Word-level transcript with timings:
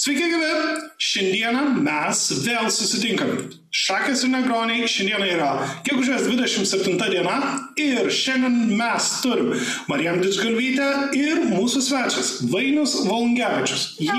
Sveiki, 0.00 0.30
gyvi! 0.32 0.52
Šiandieną 0.96 1.62
mes 1.84 2.20
vėl 2.40 2.70
susitinkam. 2.72 3.34
Šakės 3.68 4.22
ir 4.24 4.30
negroniai 4.32 4.86
šiandieną 4.88 5.26
yra 5.34 5.48
gegužės 5.84 6.24
27 6.24 6.96
diena 7.12 7.34
ir 7.76 8.08
šiandien 8.08 8.78
mes 8.78 9.10
turim 9.20 9.52
Marijam 9.92 10.22
Didžgalvytę 10.24 10.88
ir 11.20 11.44
mūsų 11.50 11.84
svečias 11.90 12.32
Vainius 12.48 12.96
Volungevičius. 13.10 13.84
Jį... 14.00 14.16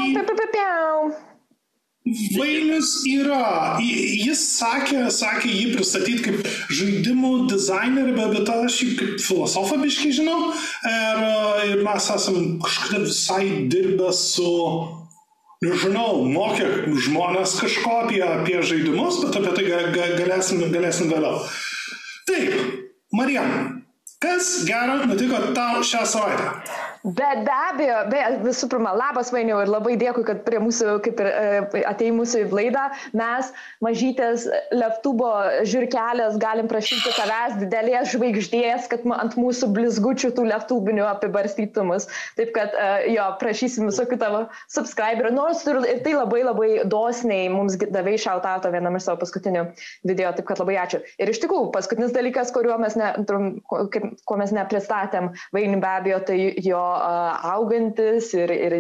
Vainius 2.38 2.94
yra, 3.10 3.42
jis 3.82 4.46
sakė, 4.60 5.08
sakė 5.18 5.50
jį 5.50 5.68
pristatyti 5.80 6.30
kaip 6.30 6.48
žaidimų 6.78 7.36
dizainerį, 7.50 8.18
bet 8.38 8.54
aš 8.54 8.84
jį 8.86 8.94
kaip 9.02 9.20
filosofą 9.26 9.82
biškai 9.82 10.14
žinau 10.22 10.40
ir, 10.54 11.28
ir 11.74 11.86
mes 11.90 12.16
esam 12.22 12.60
kažkada 12.62 13.08
visai 13.10 13.46
dirbę 13.74 14.14
su 14.14 14.52
nežinau, 15.62 16.24
mokė 16.26 16.68
žmonės 17.06 17.58
kažko 17.62 17.98
apie, 18.06 18.22
apie 18.26 18.62
žaidimus, 18.66 19.22
bet 19.26 19.38
apie 19.40 19.54
tai 19.58 19.66
ga, 19.68 19.82
ga, 19.96 20.08
galėsim, 20.18 20.64
galėsim 20.74 21.12
vėliau. 21.12 21.44
Taip, 22.30 22.56
Marijam, 23.14 23.84
kas 24.24 24.62
gero 24.68 25.02
nutiko 25.06 25.42
tau 25.58 25.84
šią 25.86 26.06
savaitę? 26.10 26.81
Bet 27.04 27.46
be 27.48 27.54
abejo, 27.72 27.98
be, 28.12 28.20
visų 28.44 28.68
pirma, 28.70 28.92
labas 28.94 29.32
Vainiau 29.34 29.58
ir 29.64 29.70
labai 29.72 29.96
dėkui, 29.98 30.22
kad 30.28 30.44
prie 30.46 30.60
mūsų, 30.62 31.00
kaip 31.02 31.22
ir 31.24 31.30
e, 31.32 31.82
atei 31.90 32.12
mūsų 32.14 32.44
į 32.44 32.50
laidą, 32.54 32.84
mes 33.18 33.50
mažytės 33.82 34.46
leftubo 34.76 35.32
žirkelės 35.66 36.38
galim 36.42 36.70
prašyti 36.70 37.14
tavęs 37.16 37.58
didelės 37.64 38.12
žvaigždės, 38.14 38.86
kad 38.92 39.08
ant 39.16 39.38
mūsų 39.40 39.72
blizgučių 39.74 40.30
tų 40.38 40.46
leftubinių 40.52 41.08
apibarstytumus. 41.10 42.06
Taip 42.38 42.54
kad 42.54 42.78
e, 42.78 42.92
jo, 43.16 43.26
prašysim 43.42 43.90
visokių 43.90 44.22
tavo 44.22 44.44
subscriberių. 44.70 45.34
Nors 45.34 45.66
ir 45.66 45.82
tai 46.06 46.14
labai 46.20 46.44
labai 46.46 46.70
dosniai 46.86 47.50
mums 47.50 47.80
davai 47.82 48.14
šautauto 48.22 48.70
vienam 48.76 49.00
iš 49.00 49.10
savo 49.10 49.24
paskutinių 49.24 49.66
video, 50.06 50.30
taip 50.38 50.46
kad 50.52 50.62
labai 50.62 50.78
ačiū. 50.84 51.02
Ir 51.18 51.34
iš 51.34 51.42
tikrųjų, 51.42 51.72
paskutinis 51.74 52.14
dalykas, 52.14 52.54
kuriuo 52.54 52.78
mes, 52.82 53.00
ne, 53.00 53.16
ko 53.66 54.38
mes 54.38 54.54
nepristatėm, 54.54 55.34
Vainiui 55.56 55.82
be 55.82 55.90
abejo, 55.90 56.24
tai 56.30 56.40
jo 56.62 56.91
augantis 57.52 58.32
ir, 58.38 58.52
ir 58.52 58.76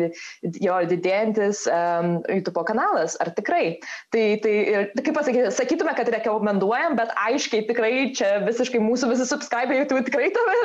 jo 0.61 0.77
didėjantis 0.89 1.63
um, 1.71 2.17
YouTube 2.29 2.63
kanalas. 2.67 3.17
Ar 3.23 3.31
tikrai? 3.37 3.77
Tai, 4.13 4.23
tai 4.43 4.53
ir, 4.73 4.87
kaip 4.99 5.15
pasakyti, 5.17 5.51
sakytume, 5.55 5.93
kad 5.97 6.09
rekomenduojam, 6.13 6.97
bet 6.99 7.13
aiškiai 7.27 7.65
tikrai 7.69 7.93
čia 8.17 8.33
visiškai 8.45 8.81
mūsų 8.83 9.11
visi 9.13 9.27
subscriberiai 9.29 9.83
YouTube 9.83 10.03
tikrai 10.07 10.29
tave, 10.35 10.57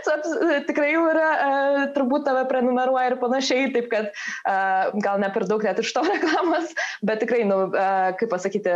tikrai 0.70 0.90
yra, 0.96 1.28
uh, 1.30 1.80
turbūt 1.96 2.26
tave 2.28 2.44
prenumeruoja 2.50 3.12
ir 3.12 3.18
panašiai, 3.22 3.70
taip 3.74 3.90
kad 3.92 4.10
uh, 4.10 4.90
gal 5.04 5.20
ne 5.22 5.30
per 5.34 5.46
daug 5.50 5.64
net 5.66 5.80
iš 5.82 5.92
to 5.96 6.04
reklamas, 6.12 6.74
bet 7.06 7.22
tikrai, 7.24 7.44
nu, 7.48 7.62
uh, 7.70 8.10
kaip 8.20 8.32
pasakyti, 8.32 8.74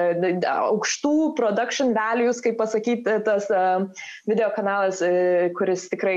aukštų 0.50 1.14
production 1.38 1.94
values, 1.96 2.40
kaip 2.44 2.58
pasakyti, 2.60 3.18
tas 3.24 3.46
video 4.28 4.48
kanalas, 4.56 5.00
kuris 5.56 5.86
tikrai 5.92 6.16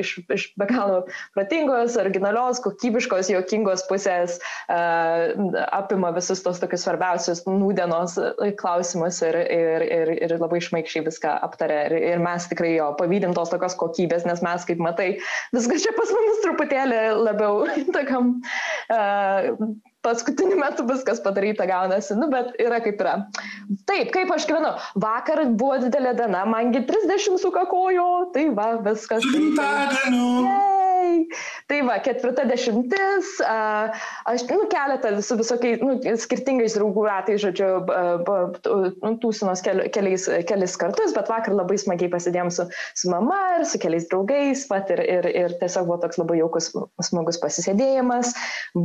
iš, 0.00 0.16
iš 0.32 0.46
be 0.58 0.68
galo 0.70 1.02
protingos, 1.36 1.98
originalios, 2.00 2.60
kokybiškos, 2.64 3.30
juokingos 3.32 3.84
pusės 3.90 4.38
uh, 4.72 5.32
apima 5.74 6.12
visus 6.16 6.42
tos 6.44 6.60
tokius 6.62 6.84
svarbiausius 6.86 7.44
nūdienos 7.48 8.18
klausimus 8.60 9.20
ir, 9.26 9.38
ir, 9.44 9.86
ir, 9.86 10.12
ir 10.26 10.36
labai 10.40 10.60
išmaikščiai 10.62 11.06
viską 11.08 11.38
aptarė. 11.46 11.80
Ir, 11.88 11.96
ir 12.14 12.22
mes 12.24 12.48
tikrai 12.50 12.74
jo 12.76 12.90
pavydim 12.98 13.34
tos 13.36 13.52
tokios 13.52 13.76
kokybės, 13.80 14.26
nes 14.28 14.44
mes, 14.44 14.68
kaip 14.68 14.82
matai, 14.82 15.10
viskas 15.56 15.84
čia 15.84 15.94
pas 15.96 16.12
mumis 16.14 16.44
truputėlį 16.44 17.02
labiau 17.24 17.64
tokiam 17.96 18.36
uh, 18.92 19.50
paskutiniu 20.04 20.58
metu 20.60 20.86
viskas 20.88 21.22
padaryta 21.24 21.66
gaunasi, 21.70 22.16
nu, 22.20 22.28
bet 22.32 22.52
yra 22.62 22.80
kaip 22.84 23.00
yra. 23.02 23.16
Taip, 23.88 24.12
kaip 24.14 24.32
aš 24.34 24.48
gyvenu. 24.50 24.74
Vakar 25.04 25.44
buvo 25.56 25.80
didelė 25.86 26.14
diena, 26.20 26.44
mangi 26.48 26.84
30 26.88 27.40
sukakojo, 27.42 28.08
tai 28.36 28.48
va, 28.56 28.74
viskas. 28.84 29.26
Tai 31.68 31.78
va, 31.86 31.96
ketvirta 32.04 32.44
dešimtis, 32.48 33.30
aš, 33.44 34.44
nu, 34.50 34.64
keletą 34.72 35.12
su 35.24 35.36
visokiais, 35.38 35.82
nu, 35.84 35.96
skirtingais 36.20 36.76
draugų 36.78 37.06
ratais, 37.06 37.40
žodžiu, 37.44 37.68
nu, 39.02 39.12
tūsinos 39.22 39.62
keliais, 39.64 40.26
keliais 40.48 40.76
kartus, 40.80 41.14
bet 41.16 41.30
vakar 41.32 41.56
labai 41.56 41.78
smagiai 41.80 42.12
pasidėjom 42.12 42.52
su, 42.54 42.66
su 42.96 43.12
mama 43.12 43.40
ir 43.58 43.66
su 43.68 43.80
keliais 43.82 44.08
draugais, 44.10 44.66
pat 44.70 44.92
ir, 44.94 45.02
ir, 45.16 45.30
ir 45.44 45.56
tiesiog 45.62 45.88
buvo 45.88 46.00
toks 46.04 46.20
labai 46.20 46.40
jaukus, 46.40 46.70
smagus 47.08 47.40
pasisėdėjimas, 47.42 48.34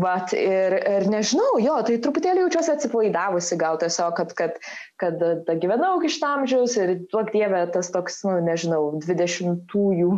bet 0.03 0.35
ir, 0.37 0.79
ir 0.79 1.08
nežinau, 1.11 1.57
jo, 1.61 1.75
tai 1.85 1.97
truputėlį 2.03 2.45
jaučiuosi 2.45 2.71
atsipalaidavusi 2.75 3.57
gal 3.59 3.79
tiesiog, 3.81 4.15
kad, 4.17 4.33
kad, 4.37 4.59
kad 5.01 5.17
da, 5.19 5.55
gyvenau 5.59 5.97
iki 5.99 6.11
štamžiaus 6.15 6.75
ir 6.79 6.93
duok 7.11 7.31
dievę 7.33 7.65
tas 7.73 7.91
toks, 7.93 8.21
nu, 8.27 8.37
nežinau, 8.45 8.99
20-ųjų 9.03 10.09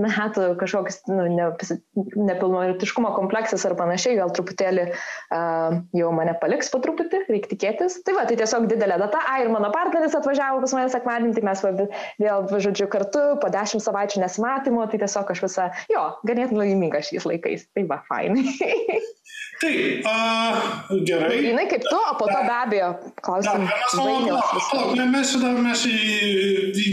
metų 0.00 0.46
kažkoks, 0.60 1.02
nu, 1.10 1.26
ne, 1.32 1.48
nepilnotiškumo 2.30 3.12
kompleksas 3.16 3.66
ar 3.68 3.76
panašiai, 3.78 4.18
gal 4.20 4.32
truputėlį 4.36 4.88
uh, 4.90 5.80
jau 5.96 6.12
mane 6.16 6.34
paliks 6.42 6.72
po 6.72 6.82
truputį, 6.84 7.24
reikia 7.30 7.52
tikėtis. 7.54 8.00
Tai 8.06 8.16
va, 8.18 8.26
tai 8.28 8.38
tiesiog 8.40 8.68
didelė 8.70 9.00
data. 9.02 9.22
A, 9.30 9.40
ir 9.44 9.52
mano 9.52 9.72
partneris 9.74 10.16
atvažiavo 10.18 10.62
pas 10.64 10.76
mane 10.76 10.92
sekmadienį, 10.92 11.36
tai 11.38 11.46
mes 11.48 11.64
vėl, 12.20 12.48
žodžiu, 12.56 12.88
kartu 12.92 13.24
po 13.42 13.52
dešimt 13.52 13.84
savaičių 13.84 14.24
nesimatymo, 14.24 14.86
tai 14.90 15.02
tiesiog 15.04 15.34
aš 15.34 15.44
visą, 15.46 15.70
jo, 15.92 16.06
ganėtinai 16.28 16.70
laiminga 16.70 17.02
šiais 17.04 17.28
laikais. 17.28 17.66
Tai 17.74 17.86
va, 17.90 18.02
fainai. 18.08 18.46
Taip, 19.60 20.06
uh, 20.08 21.00
gerai. 21.04 21.36
Žinai, 21.44 21.66
kaip 21.68 21.82
tu, 21.84 21.96
o 21.96 22.14
po 22.16 22.24
to 22.30 22.38
be 22.46 22.54
abejo, 22.56 22.88
klausim. 23.20 23.66
Da, 24.96 25.04
mes 25.04 25.34
šitą 25.34 25.50
mes 25.60 25.82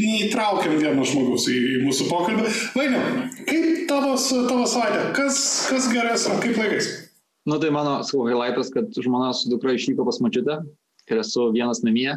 neįtraukiam 0.03 0.75
vieno 0.75 1.05
žmogus 1.07 1.47
į, 1.47 1.55
į 1.77 1.81
mūsų 1.85 2.09
pokalbį. 2.11 2.51
Vainiu, 2.75 2.99
kaip 3.47 3.85
tavo, 3.87 4.17
tavo 4.19 4.67
savaitė? 4.67 5.05
Kas, 5.15 5.39
kas 5.71 5.87
geresnė, 5.93 6.41
kaip 6.43 6.59
laikais? 6.59 6.91
Nu 7.47 7.55
tai 7.63 7.71
mano, 7.71 8.01
sakau, 8.03 8.27
highlightas, 8.27 8.73
kad 8.75 8.91
žmona 8.99 9.31
su 9.31 9.47
dukra 9.47 9.71
išvyko 9.77 10.03
pas 10.03 10.19
mačiutę 10.19 10.59
ir 11.07 11.23
esu 11.23 11.47
vienas 11.55 11.79
namie. 11.87 12.11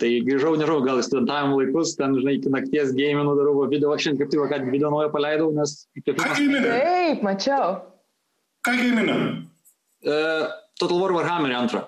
Tai 0.00 0.10
grįžau, 0.26 0.58
nežinau, 0.60 0.82
gal 0.84 1.00
į 1.00 1.06
studentavimo 1.08 1.56
laikus, 1.60 1.96
ten, 1.96 2.20
žinai, 2.20 2.36
iki 2.36 2.52
nakties 2.52 2.92
gėjiminų 2.96 3.32
darau 3.36 3.64
video, 3.68 3.92
aš 3.92 4.06
šiandien 4.06 4.20
kaip 4.20 4.32
tik, 4.32 4.44
kad 4.52 4.68
video 4.68 4.92
naują 4.92 5.08
paleidau, 5.12 5.48
nes... 5.56 5.78
Gėjiminė? 6.04 6.68
Taip, 6.68 7.24
mačiau. 7.24 7.78
Ką 8.64 8.76
gėjiminė? 8.76 9.16
Uh, 10.00 10.48
Total 10.80 11.00
War 11.00 11.12
Warhammer 11.12 11.52
2. 11.68 11.84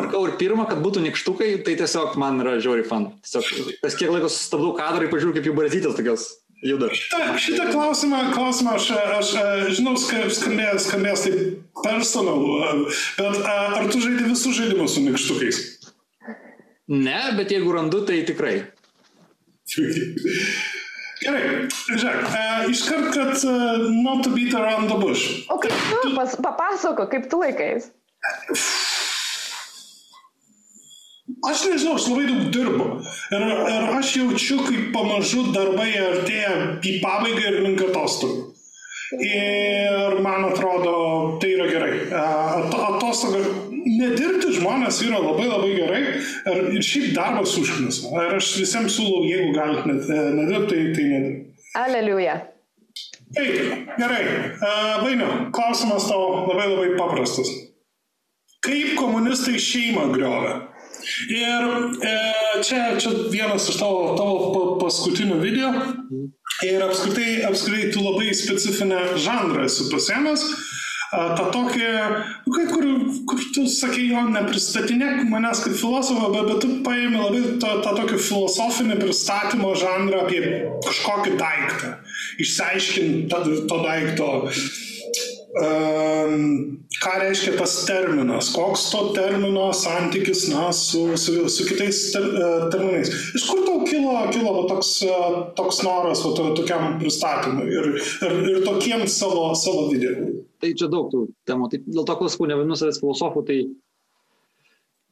Pirkau 0.00 0.20
ir 0.28 0.36
pirmą, 0.38 0.66
kad 0.70 0.78
būtų 0.84 1.02
nikštukai, 1.02 1.48
tai 1.66 1.74
tiesiog 1.80 2.14
man 2.20 2.38
yra 2.44 2.60
žiauri 2.62 2.84
fan. 2.86 3.08
Tiesiog 3.26 3.74
kas 3.82 3.96
kiek 3.98 4.12
laiko 4.12 4.30
sustabdau 4.30 4.76
kadrą 4.78 5.06
ir 5.06 5.10
pažiūrėjau, 5.10 5.34
kaip 5.34 5.48
jų 5.50 5.56
barazytės 5.56 5.98
tokios 5.98 6.26
juda. 6.62 6.92
Šitą, 6.94 7.20
šitą 7.42 7.66
klausimą, 7.72 8.20
klausimą 8.36 8.76
aš, 8.78 8.90
aš 9.18 9.32
žinau, 9.78 9.96
skambės, 9.98 10.86
skambės 10.86 11.26
taip 11.26 11.38
personal, 11.82 12.42
bet 13.18 13.40
ar 13.50 13.90
tu 13.90 14.02
žaidži 14.02 14.28
visus 14.28 14.58
žaidimus 14.60 14.94
su 14.94 15.02
nikštukais? 15.08 15.62
Ne, 16.90 17.22
bet 17.38 17.50
jeigu 17.54 17.74
randu, 17.74 18.04
tai 18.06 18.22
tikrai. 18.28 18.60
Gerai, 21.20 21.68
žiūrėk, 21.68 22.20
uh, 22.26 22.62
iškart, 22.72 23.10
kad 23.12 23.34
uh, 23.44 23.82
not 24.00 24.22
to 24.24 24.32
beat 24.32 24.54
around 24.56 24.88
the 24.88 24.96
bush. 24.96 25.44
O 25.52 25.58
kaip 25.60 25.74
tu, 25.90 26.14
pas, 26.16 26.36
papasako, 26.40 27.04
kaip 27.12 27.28
tu 27.28 27.42
laikais? 27.42 27.90
Aš 31.50 31.66
nežinau, 31.70 31.96
aš 31.98 32.06
labai 32.10 32.24
daug 32.28 32.48
dirbu. 32.54 32.86
Ir, 33.36 33.44
ir 33.44 33.90
aš 33.98 34.14
jaučiu, 34.16 34.62
kaip 34.64 34.88
pamažu 34.96 35.44
darbai 35.54 35.90
artėja 36.00 36.54
į 36.80 36.96
pabaigą 37.04 37.44
ir 37.52 37.60
link 37.66 37.84
atostogų. 37.84 38.48
Ir 39.20 40.20
man 40.22 40.48
atrodo, 40.48 40.94
tai 41.42 41.52
yra 41.56 41.66
gerai. 41.70 41.94
Atostogą, 42.14 43.40
nedirbti 43.86 44.54
žmonės 44.56 45.00
yra 45.06 45.20
labai 45.22 45.48
labai 45.48 45.72
gerai 45.76 46.00
ir, 46.10 46.62
ir 46.76 46.84
šiaip 46.84 47.12
darbas 47.16 47.56
užknisa. 47.60 48.10
Ir 48.12 48.38
aš 48.38 48.52
visiems 48.60 48.96
siūlau, 48.96 49.24
jeigu 49.28 49.52
galite 49.56 50.20
nedirbti, 50.36 50.70
tai, 50.70 50.86
tai 50.96 51.08
nedirbti. 51.12 51.68
Aleliuja. 51.80 52.38
Taip, 53.34 53.90
gerai. 53.98 54.22
Vainiu, 55.04 55.28
klausimas 55.54 56.08
tau 56.10 56.46
labai 56.48 56.66
labai 56.66 56.88
paprastas. 56.98 57.50
Kaip 58.64 58.96
komunistai 58.98 59.60
šeimą 59.62 60.10
griovė? 60.12 60.56
Ir 61.32 61.68
e, 62.04 62.14
čia, 62.66 62.80
čia 63.00 63.12
vienas 63.32 63.68
iš 63.72 63.78
tavo, 63.80 64.16
tavo 64.18 64.64
paskutinių 64.82 65.38
video. 65.40 65.70
Ir 66.66 66.82
apskritai, 66.84 67.40
apskritai 67.48 67.88
tu 67.94 68.02
labai 68.04 68.34
specifinę 68.36 69.00
žanrą 69.22 69.64
esi 69.68 69.88
pasėmęs. 69.92 70.44
Ta 71.10 71.48
tokia, 71.50 72.22
nu, 72.46 72.52
kur, 72.70 72.84
kur 73.26 73.40
tu 73.54 73.64
sakai, 73.66 74.04
jo, 74.12 74.20
nepristatinėk 74.30 75.24
manęs 75.26 75.64
kaip 75.64 75.74
filosofą, 75.80 76.28
bet, 76.36 76.44
bet 76.46 76.60
tu 76.62 76.68
paėmė 76.86 77.24
labai 77.24 77.40
tą, 77.62 77.72
tą 77.82 77.96
tokį 77.98 78.18
filosofinį 78.28 78.98
pristatymo 79.00 79.72
žanrą 79.80 80.22
apie 80.28 80.44
kažkokį 80.86 81.34
daiktą. 81.40 81.96
Išsiaiškinti 82.46 83.66
to 83.66 83.80
daikto 83.82 84.30
ką 85.50 87.12
reiškia 87.18 87.56
tas 87.58 87.72
terminas, 87.86 88.52
koks 88.54 88.84
to 88.92 89.00
termino 89.16 89.72
santykis 89.74 90.44
na, 90.52 90.68
su, 90.72 91.16
su, 91.18 91.48
su 91.50 91.66
kitais 91.66 92.12
ter, 92.14 92.22
e, 92.22 92.50
terminais. 92.70 93.10
Iš 93.34 93.46
kur 93.48 93.64
tau 93.66 93.80
kilo, 93.88 94.14
kilo 94.30 94.52
va, 94.54 94.62
toks, 94.70 94.92
e, 95.02 95.16
toks 95.58 95.82
noras 95.86 96.22
va, 96.22 96.32
to, 96.38 96.52
tokiam 96.60 97.00
pristatymui 97.02 97.66
ir, 97.66 97.90
ir, 97.98 98.36
ir 98.52 98.62
tokiems 98.66 99.18
savo, 99.18 99.48
savo 99.58 99.88
video? 99.90 100.30
Tai 100.62 100.70
čia 100.76 100.90
daug 100.92 101.10
tų 101.10 101.24
temų. 101.48 101.70
Tai 101.72 101.82
dėl 101.88 102.06
to, 102.06 102.18
kol 102.20 102.30
sakau, 102.30 102.46
nevadinu 102.50 102.78
savęs 102.78 103.02
filosofų, 103.02 103.44
tai 103.48 103.58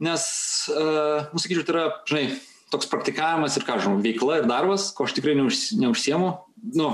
nes, 0.07 0.25
uh, 0.71 1.27
sakyčiau, 1.35 1.67
tai 1.67 1.75
yra, 1.75 1.87
žinai, 2.07 2.25
toks 2.71 2.87
praktikavimas 2.93 3.59
ir, 3.59 3.67
ką 3.67 3.81
žinau, 3.83 3.99
veikla 4.05 4.43
ir 4.43 4.51
darbas, 4.51 4.93
ko 4.95 5.09
aš 5.09 5.17
tikrai 5.17 5.35
neuž, 5.41 5.73
neužsiemu, 5.81 6.35
nu, 6.79 6.91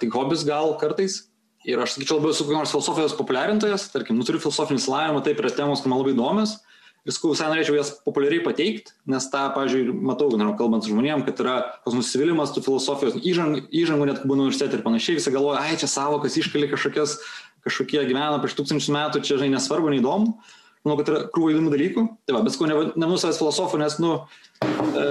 tik 0.00 0.14
hobis 0.14 0.46
gal 0.48 0.78
kartais, 0.80 1.26
Ir 1.66 1.80
aš 1.82 1.96
sakyčiau, 1.96 2.20
labiau 2.20 2.30
esu 2.30 2.44
kokios 2.46 2.60
nors 2.60 2.72
filosofijos 2.72 3.14
populiarintojas, 3.18 3.88
tarkim, 3.90 4.14
nu, 4.14 4.24
turiu 4.26 4.38
filosofinį 4.38 4.84
slavimą, 4.84 5.22
taip 5.26 5.40
yra 5.42 5.50
temos, 5.50 5.80
kur 5.82 5.90
man 5.90 5.98
labai 5.98 6.12
įdomios. 6.14 6.60
Sakau, 7.06 7.30
visai 7.32 7.48
norėčiau 7.52 7.76
jas 7.76 7.90
populiariai 8.02 8.42
pateikti, 8.42 8.94
nes 9.10 9.26
tą, 9.30 9.44
pažiūrėjau, 9.54 9.94
matau, 10.08 10.26
nu, 10.34 10.46
kalbant 10.58 10.82
su 10.82 10.90
žmonėm, 10.90 11.22
kad 11.26 11.42
yra 11.42 11.56
koks 11.84 11.94
nusivylimas 11.94 12.54
tų 12.54 12.64
filosofijos 12.66 13.18
įžangų, 13.18 13.64
įžangų 13.82 14.08
net 14.10 14.22
būna 14.26 14.46
universitete 14.46 14.78
ir 14.78 14.82
panašiai, 14.82 15.18
visi 15.20 15.34
galvoja, 15.34 15.62
ai, 15.62 15.78
čia 15.78 15.90
savokas 15.90 16.38
iškali 16.42 16.70
kažkokias, 16.72 17.18
kažkokie 17.66 18.02
gyvena 18.10 18.40
prieš 18.42 18.58
tūkstančius 18.58 18.90
metų, 18.94 19.22
čia, 19.26 19.38
žinai, 19.38 19.54
nesvarbu, 19.54 19.94
neįdomu. 19.94 20.34
Manau, 20.86 20.98
kad 20.98 21.12
yra 21.14 21.24
krūva 21.34 21.54
įdomių 21.54 21.74
dalykų. 21.74 22.06
Tai 22.26 22.38
va, 22.38 22.44
bet 22.46 22.54
sakau, 22.54 22.70
nemanau 22.70 23.18
savęs 23.22 23.42
filosofų, 23.42 23.82
nes, 23.82 23.98
nu, 24.02 24.16
e, 24.62 25.06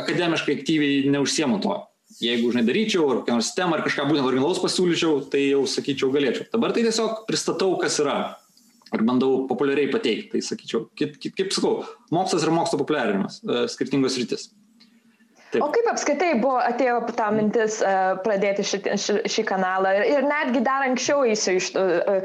akademiškai 0.00 0.56
aktyviai 0.60 1.12
neužsiemu 1.12 1.60
to 1.64 1.76
jeigu, 2.22 2.50
žinai, 2.52 2.64
daryčiau, 2.68 3.06
ar 3.10 3.20
kokią 3.22 3.38
nors 3.38 3.52
temą, 3.56 3.78
ar 3.78 3.84
kažką 3.86 4.06
būtent 4.08 4.28
originalaus 4.28 4.62
pasiūlyčiau, 4.62 5.22
tai 5.32 5.44
jau 5.48 5.64
sakyčiau 5.70 6.12
galėčiau. 6.14 6.48
Dabar 6.52 6.74
tai 6.74 6.84
tiesiog 6.86 7.24
pristatau, 7.28 7.74
kas 7.80 8.00
yra. 8.02 8.18
Ir 8.94 9.02
bandau 9.02 9.48
populiariai 9.50 9.90
pateikti. 9.90 10.36
Tai 10.36 10.42
sakyčiau, 10.46 10.84
kaip, 10.98 11.16
kaip, 11.24 11.54
sakau, 11.54 11.80
mokslas 12.14 12.44
ir 12.46 12.52
mokslo 12.54 12.78
populiarinimas, 12.78 13.40
e, 13.42 13.64
skirtingos 13.72 14.18
rytis. 14.20 14.52
Taip. 15.54 15.62
O 15.62 15.70
kaip 15.74 15.86
apskaitai 15.92 16.32
buvo 16.42 16.58
atėjo 16.58 16.96
ta 17.14 17.28
mintis 17.34 17.78
uh, 17.84 18.16
pradėti 18.24 18.64
šį, 18.66 18.78
šį, 18.98 19.14
šį 19.30 19.44
kanalą 19.46 19.92
ir, 20.00 20.06
ir 20.16 20.26
netgi 20.26 20.62
dar 20.66 20.86
anksčiau 20.88 21.22
eisiu 21.28 21.54
iš... 21.60 21.68
Uh, 21.78 22.24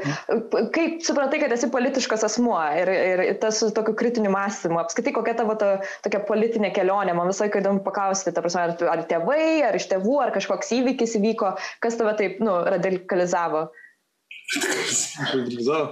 kaip 0.74 0.98
supratai, 1.06 1.38
kad 1.42 1.54
esi 1.54 1.70
politiškas 1.70 2.26
asmuo 2.26 2.58
ir, 2.80 2.90
ir 2.90 3.22
tas 3.42 3.60
su 3.62 3.70
tokiu 3.76 3.94
kritiniu 3.98 4.32
mąstymu, 4.34 4.80
apskaitai 4.82 5.14
kokia 5.14 5.36
tavo 5.38 5.54
ta, 5.60 5.76
tokia 6.06 6.22
politinė 6.26 6.72
kelionė, 6.74 7.14
man 7.16 7.30
visai 7.30 7.50
įdomu 7.52 7.84
paklausti, 7.86 8.34
ta 8.34 8.42
prasme, 8.42 8.66
ar, 8.66 8.74
ar 8.96 9.04
tėvai, 9.10 9.44
ar 9.68 9.78
iš 9.78 9.86
tėvų, 9.92 10.16
ar 10.24 10.34
kažkoks 10.34 10.74
įvykis 10.80 11.14
įvyko, 11.20 11.54
kas 11.84 12.00
tave 12.00 12.16
taip, 12.18 12.42
nu, 12.42 12.56
radikalizavo? 12.74 13.68
Radikalizavo. 14.58 15.86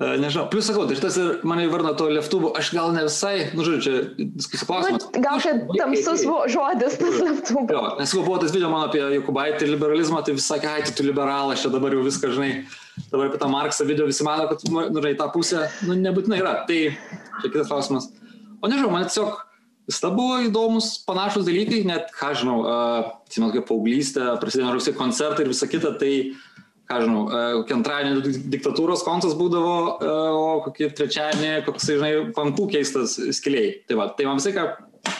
Nežinau, 0.00 0.46
plus 0.48 0.64
sakau, 0.64 0.86
tai 0.88 0.94
šitas 0.96 1.16
ir 1.20 1.42
mane 1.44 1.66
įvardino 1.66 1.90
to 1.92 2.06
lėktuvų, 2.08 2.54
aš 2.56 2.70
gal 2.72 2.94
ne 2.96 3.02
visai, 3.04 3.50
nu 3.52 3.66
žodžiu, 3.66 3.80
čia 3.84 4.28
diskusijų 4.38 4.68
klausimas. 4.70 5.02
Nu, 5.04 5.20
gal 5.20 5.42
čia 5.44 5.52
tamsus 5.74 6.22
žodis 6.54 6.96
tas 6.96 7.18
lėktuvų. 7.20 7.64
Jo, 7.68 7.82
nes 7.98 8.14
buvo 8.16 8.38
tas 8.40 8.54
video 8.54 8.70
mano 8.72 8.88
apie 8.88 9.02
Jokubaitį 9.18 9.66
ir 9.66 9.74
liberalizmą, 9.74 10.22
tai 10.24 10.38
visai, 10.38 10.56
ai, 10.64 10.78
tu 10.88 11.04
liberalas, 11.04 11.60
čia 11.60 11.68
dabar 11.74 11.92
jau 11.92 12.06
viską, 12.06 12.32
žinai, 12.32 12.48
dabar 13.10 13.28
apie 13.28 13.42
tą 13.44 13.50
Marksą 13.52 13.88
video 13.90 14.08
visi 14.08 14.24
mano, 14.24 14.48
kad, 14.48 14.64
nu, 14.72 14.86
žinai, 14.88 15.12
tą 15.20 15.28
pusę, 15.36 15.68
nu, 15.84 15.98
nebūtinai 16.00 16.40
yra. 16.40 16.56
Tai 16.70 16.80
čia 16.80 17.50
kitas 17.50 17.68
klausimas. 17.68 18.08
O 18.64 18.72
nežinau, 18.72 18.88
man 18.96 19.04
tiesiog 19.04 19.36
visada 19.90 20.14
buvo 20.16 20.40
įdomus, 20.46 20.94
panašus 21.04 21.44
dalykai, 21.44 21.82
net, 21.88 22.08
ką 22.16 22.32
žinau, 22.40 22.62
uh, 22.64 23.12
atsimenu, 23.28 23.52
kaip 23.58 23.68
paauglystė, 23.68 24.30
prasidėjo 24.40 24.78
rugsėjo 24.78 24.96
koncertai 24.96 25.44
ir 25.44 25.52
visa 25.52 25.68
kita, 25.68 25.92
tai 26.00 26.14
ką 26.90 26.98
žinau, 27.04 27.24
e, 27.30 27.42
kokį 27.60 27.76
antradienį 27.76 28.32
diktatūros 28.50 29.04
koncas 29.06 29.36
būdavo, 29.38 29.74
e, 30.02 30.14
o 30.34 30.48
kokį 30.66 30.90
trečiadienį, 30.98 31.52
koks, 31.68 31.86
žinai, 31.92 32.12
pankų 32.36 32.66
keistas 32.74 33.16
skiliai. 33.36 33.76
Tai, 33.86 34.00
va, 34.00 34.08
tai 34.16 34.26
man 34.26 34.40
visai 34.40 34.54
ką, 34.56 34.66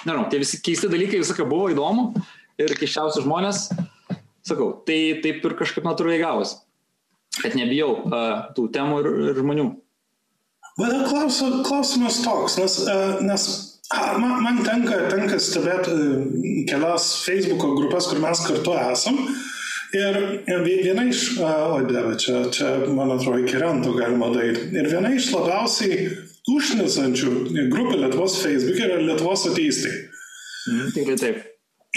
nežinau, 0.02 0.26
tie 0.32 0.42
visi 0.42 0.60
keisti 0.66 0.90
dalykai 0.90 1.22
visą 1.22 1.36
ką 1.38 1.46
buvo 1.50 1.70
įdomu 1.72 2.10
ir 2.60 2.74
keiščiausi 2.80 3.22
žmonės, 3.24 3.68
sakau, 4.46 4.72
tai 4.86 4.98
taip 5.24 5.46
ir 5.46 5.56
kažkaip 5.58 5.86
natūraliai 5.86 6.24
gavosi, 6.24 6.58
kad 7.40 7.54
nebijau 7.56 7.92
uh, 8.02 8.50
tų 8.56 8.66
temų 8.74 9.00
ir, 9.04 9.10
ir 9.30 9.40
žmonių. 9.40 9.68
Bet 10.80 10.96
klausimas 11.68 12.20
toks, 12.24 12.56
nes, 12.60 12.76
nes 13.24 13.46
man, 14.20 14.42
man 14.44 14.60
tenka, 14.64 14.96
tenka 15.12 15.38
stebėti 15.42 15.94
kelias 16.70 17.12
Facebook 17.24 17.64
grupės, 17.78 18.10
kur 18.10 18.20
mes 18.22 18.44
kartu 18.46 18.76
esam. 18.80 19.18
Ir 19.90 20.16
viena 20.62 21.02
iš, 21.10 21.24
oi, 21.42 21.82
dieve, 21.88 22.14
čia, 22.20 22.44
čia, 22.54 22.68
man 22.94 23.10
atrodo, 23.10 23.40
iki 23.42 23.58
rento 23.58 23.94
galima 23.96 24.28
daryti. 24.30 24.68
Ir 24.78 24.86
viena 24.86 25.10
iš 25.16 25.32
labiausiai 25.34 26.04
užnesančių 26.50 27.32
grupių 27.72 27.98
Lietuvos 28.04 28.38
Facebook 28.44 28.78
yra 28.78 29.00
Lietuvos 29.02 29.48
ateistai. 29.50 29.96
Mm, 30.70 30.92
taip, 30.94 31.10
taip. 31.18 31.40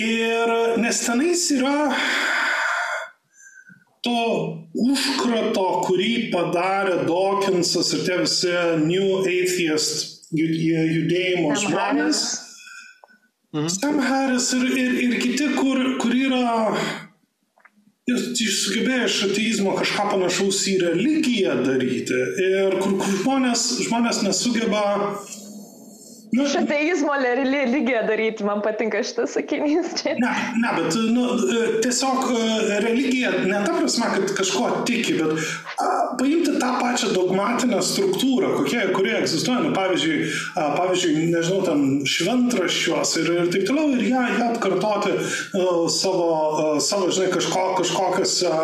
Ir 0.02 0.54
nes 0.82 1.04
tenais 1.06 1.44
yra 1.54 1.92
to 4.04 4.24
užkrato, 4.74 5.68
kurį 5.86 6.32
padarė 6.34 7.04
Dawkinsas 7.06 7.94
ir 7.94 8.08
tie 8.08 8.18
visi 8.24 8.56
New 8.82 9.22
Atheist 9.22 10.34
judėjimo 10.34 11.54
žmonės. 11.62 12.24
Mhm. 13.54 13.70
Sam 13.70 14.00
Harris 14.02 14.50
ir, 14.58 14.66
ir, 14.66 14.94
ir 15.06 15.20
kiti, 15.22 15.52
kur, 15.60 15.78
kur 16.02 16.14
yra 16.18 16.74
Jis 18.04 18.56
sugebėjo 18.66 19.06
iš 19.08 19.18
ateizmo 19.30 19.74
kažką 19.78 20.10
panašaus 20.12 20.58
į 20.68 20.74
religiją 20.82 21.54
daryti. 21.64 22.18
Ir 22.44 22.76
kur, 22.82 22.98
kur 23.00 23.14
žmonės, 23.22 23.62
žmonės 23.86 24.20
nesugeba 24.26 24.82
Nu, 26.36 26.44
Iš 26.46 26.56
ateizmo 26.56 27.14
religiją 27.24 28.00
daryti, 28.08 28.44
man 28.44 28.62
patinka 28.66 29.04
šitas 29.06 29.36
sakinys. 29.38 29.92
Čia. 30.02 30.16
Ne, 30.18 30.32
ne, 30.64 30.70
bet 30.78 30.96
nu, 31.14 31.28
tiesiog 31.84 32.24
e, 32.34 32.80
religija, 32.82 33.32
ne 33.46 33.60
ta 33.66 33.76
prasme, 33.78 34.08
kad 34.16 34.34
kažko 34.38 34.70
tiki, 34.88 35.14
bet 35.20 35.44
a, 35.78 35.90
paimti 36.18 36.56
tą 36.58 36.72
pačią 36.80 37.12
dogmatinę 37.14 37.84
struktūrą, 37.86 38.50
kokie, 38.58 38.82
kurie 38.96 39.14
egzistuoja, 39.20 39.60
nu, 39.68 39.76
pavyzdžiui, 39.78 40.32
a, 40.56 40.66
pavyzdžiui, 40.80 41.28
nežinau, 41.36 41.60
tam 41.68 41.84
šventraščiuos 42.16 43.14
ir, 43.22 43.30
ir 43.36 43.54
taip 43.54 43.70
toliau, 43.70 43.94
ir 43.94 44.02
ją, 44.10 44.26
ją 44.34 44.50
atkartoti 44.56 45.14
a, 45.14 45.22
e, 45.22 45.68
savo, 46.00 46.28
a, 46.34 46.66
e, 46.80 46.82
savo, 46.88 47.12
žinai, 47.14 47.30
kažko, 47.36 47.68
kažkokiuose, 47.84 48.56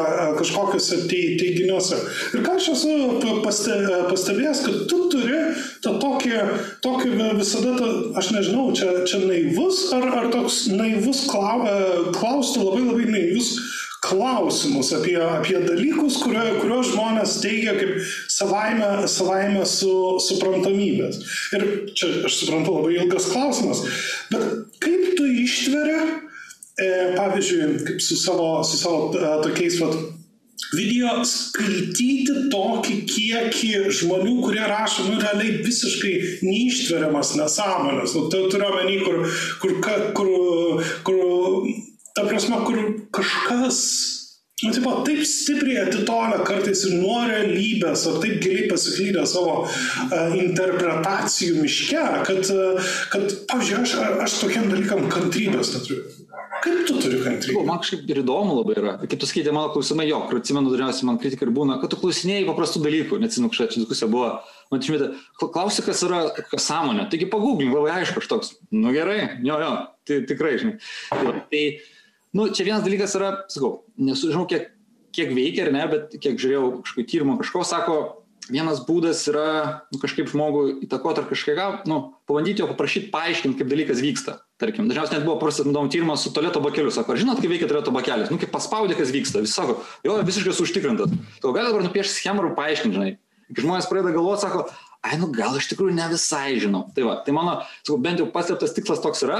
kažkokiuose 0.41 1.03
teiginiuose. 1.13 2.01
Ir 2.33 2.45
ką 2.49 2.57
aš 2.57 2.73
esu 2.73 2.97
paste, 3.45 3.77
pastebėjęs, 4.09 4.65
kad 4.65 4.83
tu 4.89 5.03
turi 5.13 5.45
tą 5.85 5.95
tokį, 6.01 6.35
tokį 6.81 7.15
visą 7.37 7.58
visada, 7.59 7.75
ta, 7.77 8.19
aš 8.19 8.31
nežinau, 8.35 8.69
čia, 8.75 9.03
čia 9.09 9.19
naivus 9.25 9.83
ar, 9.95 10.07
ar 10.21 10.31
toks 10.33 10.67
naivus 10.71 11.25
klau, 11.29 11.65
e, 11.67 11.75
klausti 12.15 12.63
labai 12.63 12.85
labai 12.87 13.07
naivius 13.11 13.53
klausimus 13.99 14.93
apie, 14.95 15.17
apie 15.19 15.59
dalykus, 15.59 16.21
kurio, 16.23 16.43
kuriuos 16.61 16.93
žmonės 16.93 17.35
teigia 17.43 17.73
kaip 17.75 17.97
savaime, 18.31 18.87
savaime 19.11 19.65
su, 19.67 19.91
suprantamybės. 20.23 21.19
Ir 21.57 21.65
čia 21.99 22.11
aš 22.29 22.39
suprantu 22.39 22.77
labai 22.77 22.95
ilgas 23.01 23.27
klausimas, 23.33 23.83
bet 24.31 24.45
kaip 24.79 25.17
tu 25.19 25.27
ištveri, 25.43 25.97
e, 26.79 26.87
pavyzdžiui, 27.17 27.73
kaip 27.89 27.99
su 28.03 28.15
savo, 28.21 28.63
su 28.63 28.79
savo 28.79 29.11
e, 29.11 29.35
tokiais 29.43 29.81
vat, 29.83 29.99
video 30.75 31.23
skaityti 31.27 32.47
tokį 32.53 32.95
kiekį 33.09 33.71
žmonių, 34.01 34.35
kurie 34.43 34.65
rašo, 34.69 35.07
nu, 35.09 35.17
realiai 35.21 35.59
visiškai 35.65 36.13
neištveriamas 36.45 37.35
nesąmonės. 37.39 38.15
Nu, 38.17 38.27
tai 38.33 38.45
turiu 38.51 38.69
omeny, 38.69 38.99
kur, 39.05 39.23
kur, 39.63 39.75
kur, 40.17 40.85
kur, 41.07 41.19
ta 42.15 42.27
prasme, 42.29 42.61
kur 42.67 42.81
kažkas 43.15 43.83
Nu, 44.63 44.71
taip, 44.75 44.87
taip 45.07 45.21
stipriai 45.23 45.85
atitolę 45.85 46.39
kartais 46.47 46.81
ir 46.87 46.97
nuo 46.99 47.19
realybės, 47.29 48.05
ar 48.09 48.17
taip 48.23 48.39
giliai 48.43 48.67
pasiklydę 48.71 49.23
savo 49.29 49.53
uh, 49.63 50.33
interpretacijų 50.35 51.61
miške, 51.63 52.01
kad, 52.27 52.49
uh, 52.51 52.95
kad 53.13 53.37
pavyzdžiui, 53.51 53.77
aš, 53.85 53.93
aš 54.25 54.39
tokiam 54.41 54.67
dalykam 54.71 55.05
kantrybės 55.11 55.71
neturiu. 55.77 56.03
Kaip 56.59 56.81
tu 56.89 56.97
turi 56.99 57.21
kantrybę? 57.23 57.61
Man 57.67 57.79
kažkaip 57.79 58.09
ir 58.11 58.19
įdomu 58.19 58.57
labai 58.57 58.75
yra. 58.81 58.95
Kaip 59.05 59.21
tu 59.21 59.29
skaitė 59.29 59.53
mano 59.55 59.71
klausimai, 59.71 60.09
jo, 60.09 60.19
atsimenu, 60.35 60.73
dažniausiai 60.73 61.07
man 61.07 61.19
kritika 61.21 61.47
ir 61.47 61.53
būna, 61.55 61.77
kad 61.79 61.93
tu 61.93 61.99
klausinėjai 62.01 62.47
paprastų 62.49 62.81
dalykų, 62.83 63.19
neatsimenu, 63.23 63.51
kažkokia 63.53 63.75
čia 63.75 63.83
diskusija 63.83 64.09
buvo. 64.11 64.33
Man 64.73 64.83
išmėtė, 64.83 65.13
klausi, 65.39 65.85
kas 65.85 66.03
yra 66.05 66.25
kas 66.35 66.67
sąmonė. 66.67 67.07
Taigi 67.13 67.29
pagūglink, 67.31 67.71
labai 67.73 67.95
aišku, 68.01 68.19
aš 68.19 68.27
toks, 68.33 68.51
nu 68.75 68.91
gerai, 68.95 69.21
jo, 69.45 69.55
jo, 69.63 69.71
tai 70.09 70.19
tikrai, 70.29 70.57
žinai. 70.61 70.75
Tai, 71.13 71.33
tai 71.53 71.63
nu, 72.37 72.49
čia 72.53 72.67
vienas 72.67 72.85
dalykas 72.85 73.15
yra, 73.19 73.33
sakau, 73.51 73.83
nesužinau, 73.97 74.45
kiek, 74.49 74.71
kiek 75.15 75.33
veikia 75.35 75.67
ar 75.67 75.73
ne, 75.75 75.85
bet 75.91 76.17
kiek 76.21 76.39
žiūrėjau 76.39 76.65
kažkokio 76.83 77.09
tyrimo, 77.09 77.37
kažko 77.41 77.63
sako, 77.67 77.99
vienas 78.49 78.81
būdas 78.85 79.21
yra 79.29 79.47
nu, 79.93 79.99
kažkaip 80.01 80.29
žmogų 80.31 80.63
įtakoti 80.85 81.21
ar 81.21 81.27
kažką, 81.29 81.67
nu, 81.89 81.99
pabandyti 82.29 82.63
jo 82.63 82.69
paprašyti 82.69 83.11
paaiškinti, 83.13 83.57
kaip 83.61 83.71
dalykas 83.71 84.01
vyksta. 84.03 84.39
Tarkim, 84.59 84.89
dažniausiai 84.89 85.19
net 85.19 85.27
buvo 85.27 85.37
prasidom 85.39 85.87
tyrimas 85.91 86.25
su 86.25 86.33
toleto 86.35 86.59
bakeliu. 86.63 86.91
Sako, 86.91 87.15
žinot, 87.19 87.39
kaip 87.39 87.53
veikia 87.53 87.69
toleto 87.69 87.93
bakelis? 87.95 88.31
Nu, 88.33 88.39
kaip 88.41 88.51
paspaudė, 88.51 88.97
kas 88.99 89.13
vyksta. 89.15 89.43
Visi 89.45 89.55
sako, 89.55 89.77
jo, 90.03 90.17
visiškai 90.27 90.55
užtikrintas. 90.65 91.13
Tu 91.39 91.53
gali 91.55 91.71
dabar 91.71 91.85
nupiešti 91.85 92.17
schemą 92.17 92.43
ir 92.43 92.57
paaiškinti, 92.57 92.97
žinai. 92.97 93.13
Kai 93.49 93.63
žmonės 93.63 93.87
pradeda 93.89 94.11
galvoti, 94.17 94.43
sako, 94.43 94.65
ai, 95.05 95.15
nu 95.21 95.29
gal 95.33 95.55
iš 95.57 95.69
tikrųjų 95.71 95.95
ne 95.95 96.09
visai 96.11 96.59
žinau. 96.61 96.83
Tai 96.95 97.07
va, 97.07 97.15
tai 97.23 97.33
mano, 97.37 97.55
sakau, 97.85 98.01
bent 98.03 98.19
jau 98.21 98.27
paslėptas 98.33 98.75
tikslas 98.75 98.99
toks 99.05 99.23
yra, 99.25 99.39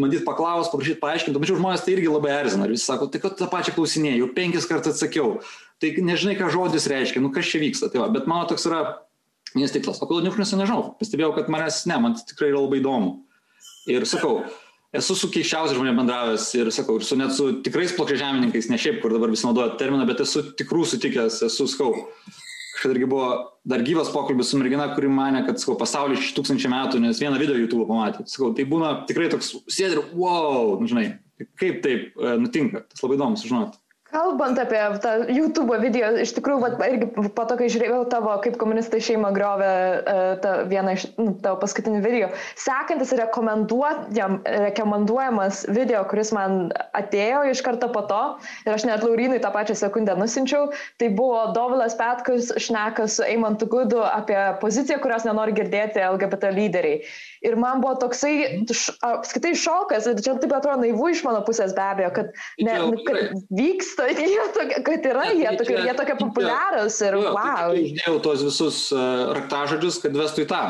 bandyt 0.00 0.24
paklaus, 0.26 0.70
paprašyti 0.72 1.00
paaiškinti, 1.02 1.36
tačiau 1.36 1.58
žmonės 1.58 1.84
tai 1.84 1.94
irgi 1.96 2.08
labai 2.10 2.32
erzina. 2.38 2.66
Ir 2.66 2.74
visi 2.74 2.88
sako, 2.88 3.10
tai 3.12 3.20
kad 3.22 3.36
tą 3.38 3.48
pačią 3.52 3.74
klausinėjau, 3.76 4.22
jau 4.22 4.30
penkis 4.36 4.68
kartus 4.70 4.96
atsakiau. 4.96 5.36
Tai 5.80 5.92
nežinai, 6.06 6.36
ką 6.38 6.50
žodis 6.52 6.88
reiškia, 6.90 7.22
nu 7.24 7.32
kas 7.34 7.48
čia 7.48 7.60
vyksta. 7.62 7.90
Tai 7.92 8.04
va, 8.04 8.08
bet 8.12 8.28
mano 8.30 8.48
toks 8.50 8.66
yra 8.68 8.80
vienas 9.54 9.74
tikslas. 9.74 10.00
O 10.00 10.08
kodėl 10.08 10.28
niukšnis 10.28 10.56
nežinau? 10.58 10.94
Pastebėjau, 11.00 11.34
kad 11.36 11.52
manęs 11.52 11.84
ne, 11.90 12.00
man 12.02 12.18
tikrai 12.18 12.50
yra 12.52 12.64
labai 12.64 12.80
įdomu. 12.82 13.14
Ir 13.90 14.04
sakau, 14.08 14.42
esu 14.96 15.16
su 15.16 15.30
keiščiausiais 15.32 15.78
žmonėmis 15.78 16.02
bendravęs 16.02 16.46
ir 16.58 16.70
sakau, 16.74 16.98
ir 17.00 17.06
su 17.06 17.18
net 17.18 17.34
su 17.36 17.48
tikrais 17.64 17.94
plokščiažemininkais, 17.96 18.70
ne 18.70 18.78
šiaip, 18.80 19.00
kur 19.02 19.14
dabar 19.14 19.32
visi 19.32 19.46
naudoja 19.46 19.74
terminą, 19.80 20.06
bet 20.08 20.22
esu 20.24 20.44
tikrų 20.58 20.84
sutikęs, 20.92 21.40
esu, 21.48 21.66
sakau, 21.70 21.94
kažkada 22.74 22.96
irgi 22.96 23.08
buvo 23.10 23.28
dar 23.70 23.82
gyvas 23.84 24.10
pokalbis 24.12 24.50
su 24.52 24.58
mergina, 24.60 24.88
kuri 24.94 25.10
mane, 25.12 25.42
kad, 25.46 25.60
sakau, 25.60 25.76
pasaulis 25.80 26.22
iš 26.22 26.34
tūkstančių 26.36 26.70
metų, 26.72 27.02
nes 27.04 27.20
vieną 27.22 27.40
video 27.40 27.58
YouTube 27.58 27.86
pamatė. 27.88 28.24
Sakau, 28.30 28.52
tai 28.56 28.66
būna 28.68 28.94
tikrai 29.10 29.28
toks, 29.32 29.52
sėdi 29.70 29.98
ir, 29.98 30.02
wow, 30.16 30.76
nu, 30.80 30.88
žinai, 30.90 31.06
kaip 31.60 31.80
taip 31.84 32.16
e, 32.16 32.34
nutinka, 32.40 32.84
tas 32.88 33.04
labai 33.04 33.18
įdomu 33.18 33.40
sužinoti. 33.40 33.79
Kalbant 34.10 34.58
apie 34.58 34.98
tą 35.02 35.10
YouTube 35.30 35.76
video, 35.78 36.08
iš 36.18 36.32
tikrųjų, 36.34 36.60
vat, 36.64 36.80
irgi 36.82 37.06
po 37.14 37.44
to, 37.46 37.54
kai 37.60 37.68
žiūrėjau 37.70 38.10
tavo, 38.10 38.32
kaip 38.42 38.56
komunistai 38.58 38.98
šeimą 39.06 39.30
grovė 39.36 39.68
uh, 39.70 40.66
vieną 40.70 40.94
iš 40.96 41.02
nu, 41.14 41.34
tavo 41.44 41.56
paskutinių 41.62 42.00
video, 42.02 42.28
sekantis 42.58 43.12
rekomenduojamas 43.14 45.54
video, 45.70 46.02
kuris 46.10 46.32
man 46.34 46.74
atėjo 46.98 47.40
iš 47.52 47.62
karto 47.66 47.88
po 47.94 48.02
to, 48.10 48.22
ir 48.66 48.72
aš 48.74 48.82
net 48.88 49.04
Laurinui 49.06 49.38
tą 49.42 49.50
pačią 49.54 49.74
sekundę 49.78 50.12
nusinčiau, 50.18 50.62
tai 50.98 51.08
buvo 51.14 51.40
Dovilas 51.54 51.94
Petkus 51.98 52.50
šnekas 52.58 53.10
su 53.20 53.24
Eimantu 53.28 53.66
Gudu 53.70 54.00
apie 54.02 54.58
poziciją, 54.62 54.98
kurios 55.04 55.24
nenori 55.28 55.52
girdėti 55.54 55.98
LGBT 56.02 56.44
lyderiai. 56.56 56.96
Ir 57.46 57.54
man 57.60 57.80
buvo 57.80 57.94
toksai, 58.02 58.34
apskaitai 59.06 59.54
šokas, 59.56 60.04
čia 60.18 60.34
taip 60.42 60.52
atrodo 60.58 60.80
naivu 60.82 61.08
iš 61.14 61.20
mano 61.24 61.40
pusės 61.46 61.72
be 61.78 61.84
abejo, 61.86 62.10
kad, 62.18 62.26
ne, 62.66 62.74
kad 63.06 63.16
vyksta 63.54 63.99
keista, 64.08 64.26
jie 64.26 64.46
tokia, 64.56 64.82
kad 64.86 65.08
yra, 65.10 65.24
jie 65.36 65.54
tokie, 65.58 65.78
jie 65.86 65.94
tokie 65.98 66.16
populiarūs 66.20 67.00
ir 67.06 67.16
jo, 67.18 67.32
wow. 67.36 67.72
Tai 67.72 67.82
išdėjau 67.84 68.20
tos 68.24 68.44
visus 68.46 68.78
uh, 68.94 69.32
raktažodžius, 69.36 70.00
kad 70.04 70.16
vestų 70.16 70.46
į 70.46 70.50
tą. 70.52 70.62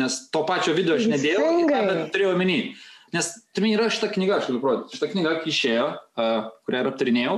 Nes 0.00 0.16
to 0.32 0.42
pačio 0.48 0.74
video 0.76 0.96
aš 0.96 1.08
nedėjau, 1.12 1.44
tą, 1.68 1.80
bet 1.88 2.02
turėjau 2.14 2.34
omeny. 2.36 2.58
Nes 3.12 3.28
turime 3.52 3.74
yra 3.76 3.90
šitą 3.92 4.08
knygą, 4.14 4.38
aš 4.38 4.46
galiu 4.48 4.62
parodyti. 4.62 4.96
Šitą 4.96 5.10
knygą 5.12 5.32
išėjo, 5.52 5.88
uh, 5.92 6.46
kurią 6.64 6.80
ir 6.80 6.90
aptarinėjau, 6.92 7.34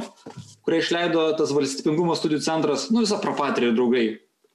kurią 0.66 0.82
išleido 0.84 1.24
tas 1.40 1.54
valstybingumo 1.56 2.14
studijų 2.18 2.44
centras, 2.46 2.86
nu 2.94 3.02
visą 3.02 3.18
propatriją 3.22 3.74
draugai. 3.74 4.06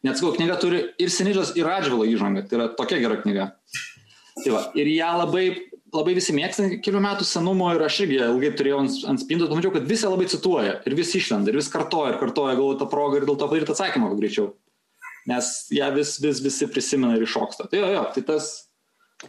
Net 0.08 0.15
sakau, 0.15 0.31
knyga 0.38 0.55
turi 0.62 0.86
ir 0.96 1.12
Senidžas, 1.12 1.51
ir 1.60 1.67
Radžvilo 1.67 2.05
įžangą. 2.08 2.46
Tai 2.48 2.55
yra 2.55 2.69
tokia 2.72 3.01
gera 3.03 3.17
knyga. 3.19 3.50
Tai 4.39 4.53
va, 4.55 4.62
ir 4.79 4.88
ją 4.93 5.10
labai 5.19 5.46
labai 5.96 6.15
visi 6.17 6.36
mėgsta 6.36 6.67
kelių 6.84 7.01
metų 7.03 7.27
senumo 7.27 7.69
ir 7.75 7.84
aš 7.86 8.01
irgi 8.05 8.22
ilgai 8.27 8.53
turėjau 8.58 8.79
ant, 8.84 8.96
ant 9.12 9.22
spintos, 9.22 9.50
pamačiau, 9.51 9.74
kad 9.75 9.89
visi 9.89 10.08
labai 10.08 10.29
cituoja 10.31 10.79
ir 10.86 10.96
vis 10.98 11.13
išlenda 11.17 11.51
ir 11.51 11.60
vis 11.60 11.69
kartoja 11.74 12.13
ir 12.13 12.22
kartoja, 12.22 12.58
galvoju 12.58 12.79
tą 12.81 12.89
progą 12.91 13.19
ir 13.19 13.27
dėl 13.29 13.38
to 13.39 13.50
padaryti 13.50 13.75
atsakymą 13.75 14.13
greičiau. 14.19 14.53
Nes 15.29 15.67
ją 15.74 15.91
vis, 15.93 16.17
vis 16.24 16.41
visi 16.41 16.67
prisimena 16.72 17.17
ir 17.17 17.25
iššoksta. 17.25 17.69
Tai 17.69 17.81
jo, 17.81 17.93
jo, 17.93 18.03
tai 18.15 18.25
tas. 18.25 18.50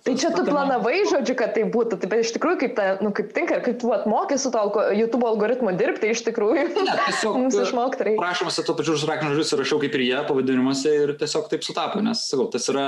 Tai 0.07 0.12
čia 0.14 0.29
tu 0.31 0.45
planavai, 0.47 1.00
žodžiu, 1.11 1.35
kad 1.35 1.50
tai 1.57 1.64
būtų, 1.67 1.97
tai 1.99 2.09
bet 2.12 2.21
iš 2.23 2.31
tikrųjų, 2.37 2.59
kaip, 2.61 2.75
ta, 2.76 2.85
nu, 3.02 3.11
kaip 3.17 3.33
tinka, 3.35 3.59
kaip 3.64 3.81
tu 3.83 3.90
atmokė 3.90 4.37
su 4.38 4.52
to 4.55 4.62
YouTube 4.95 5.26
algoritmu 5.26 5.73
dirbti, 5.75 6.12
iš 6.14 6.23
tikrųjų. 6.29 6.69
Ne, 6.87 6.95
tiesiog 7.09 7.38
mums 7.43 7.59
išmokti 7.59 8.07
reikia. 8.07 8.21
Prašymuose 8.23 8.64
to 8.69 8.76
pačiu 8.79 8.95
užrakinius 8.95 9.40
žodžius 9.40 9.59
rašiau 9.64 9.83
kaip 9.83 9.99
ir 9.99 10.07
jie 10.07 10.21
pavadinimuose 10.29 10.95
ir 10.95 11.17
tiesiog 11.19 11.50
taip 11.50 11.67
sutapo, 11.67 12.05
nes, 12.07 12.23
sakau, 12.31 12.47
tas 12.55 12.71
yra 12.71 12.87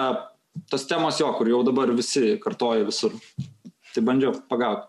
tos 0.70 0.86
temos 0.86 1.18
jo, 1.18 1.32
kur 1.34 1.50
jau 1.50 1.62
dabar 1.66 1.90
visi 1.96 2.36
kartoja 2.42 2.86
visur. 2.86 3.18
Tai 3.92 4.04
bandžiau 4.06 4.36
pagauti. 4.50 4.88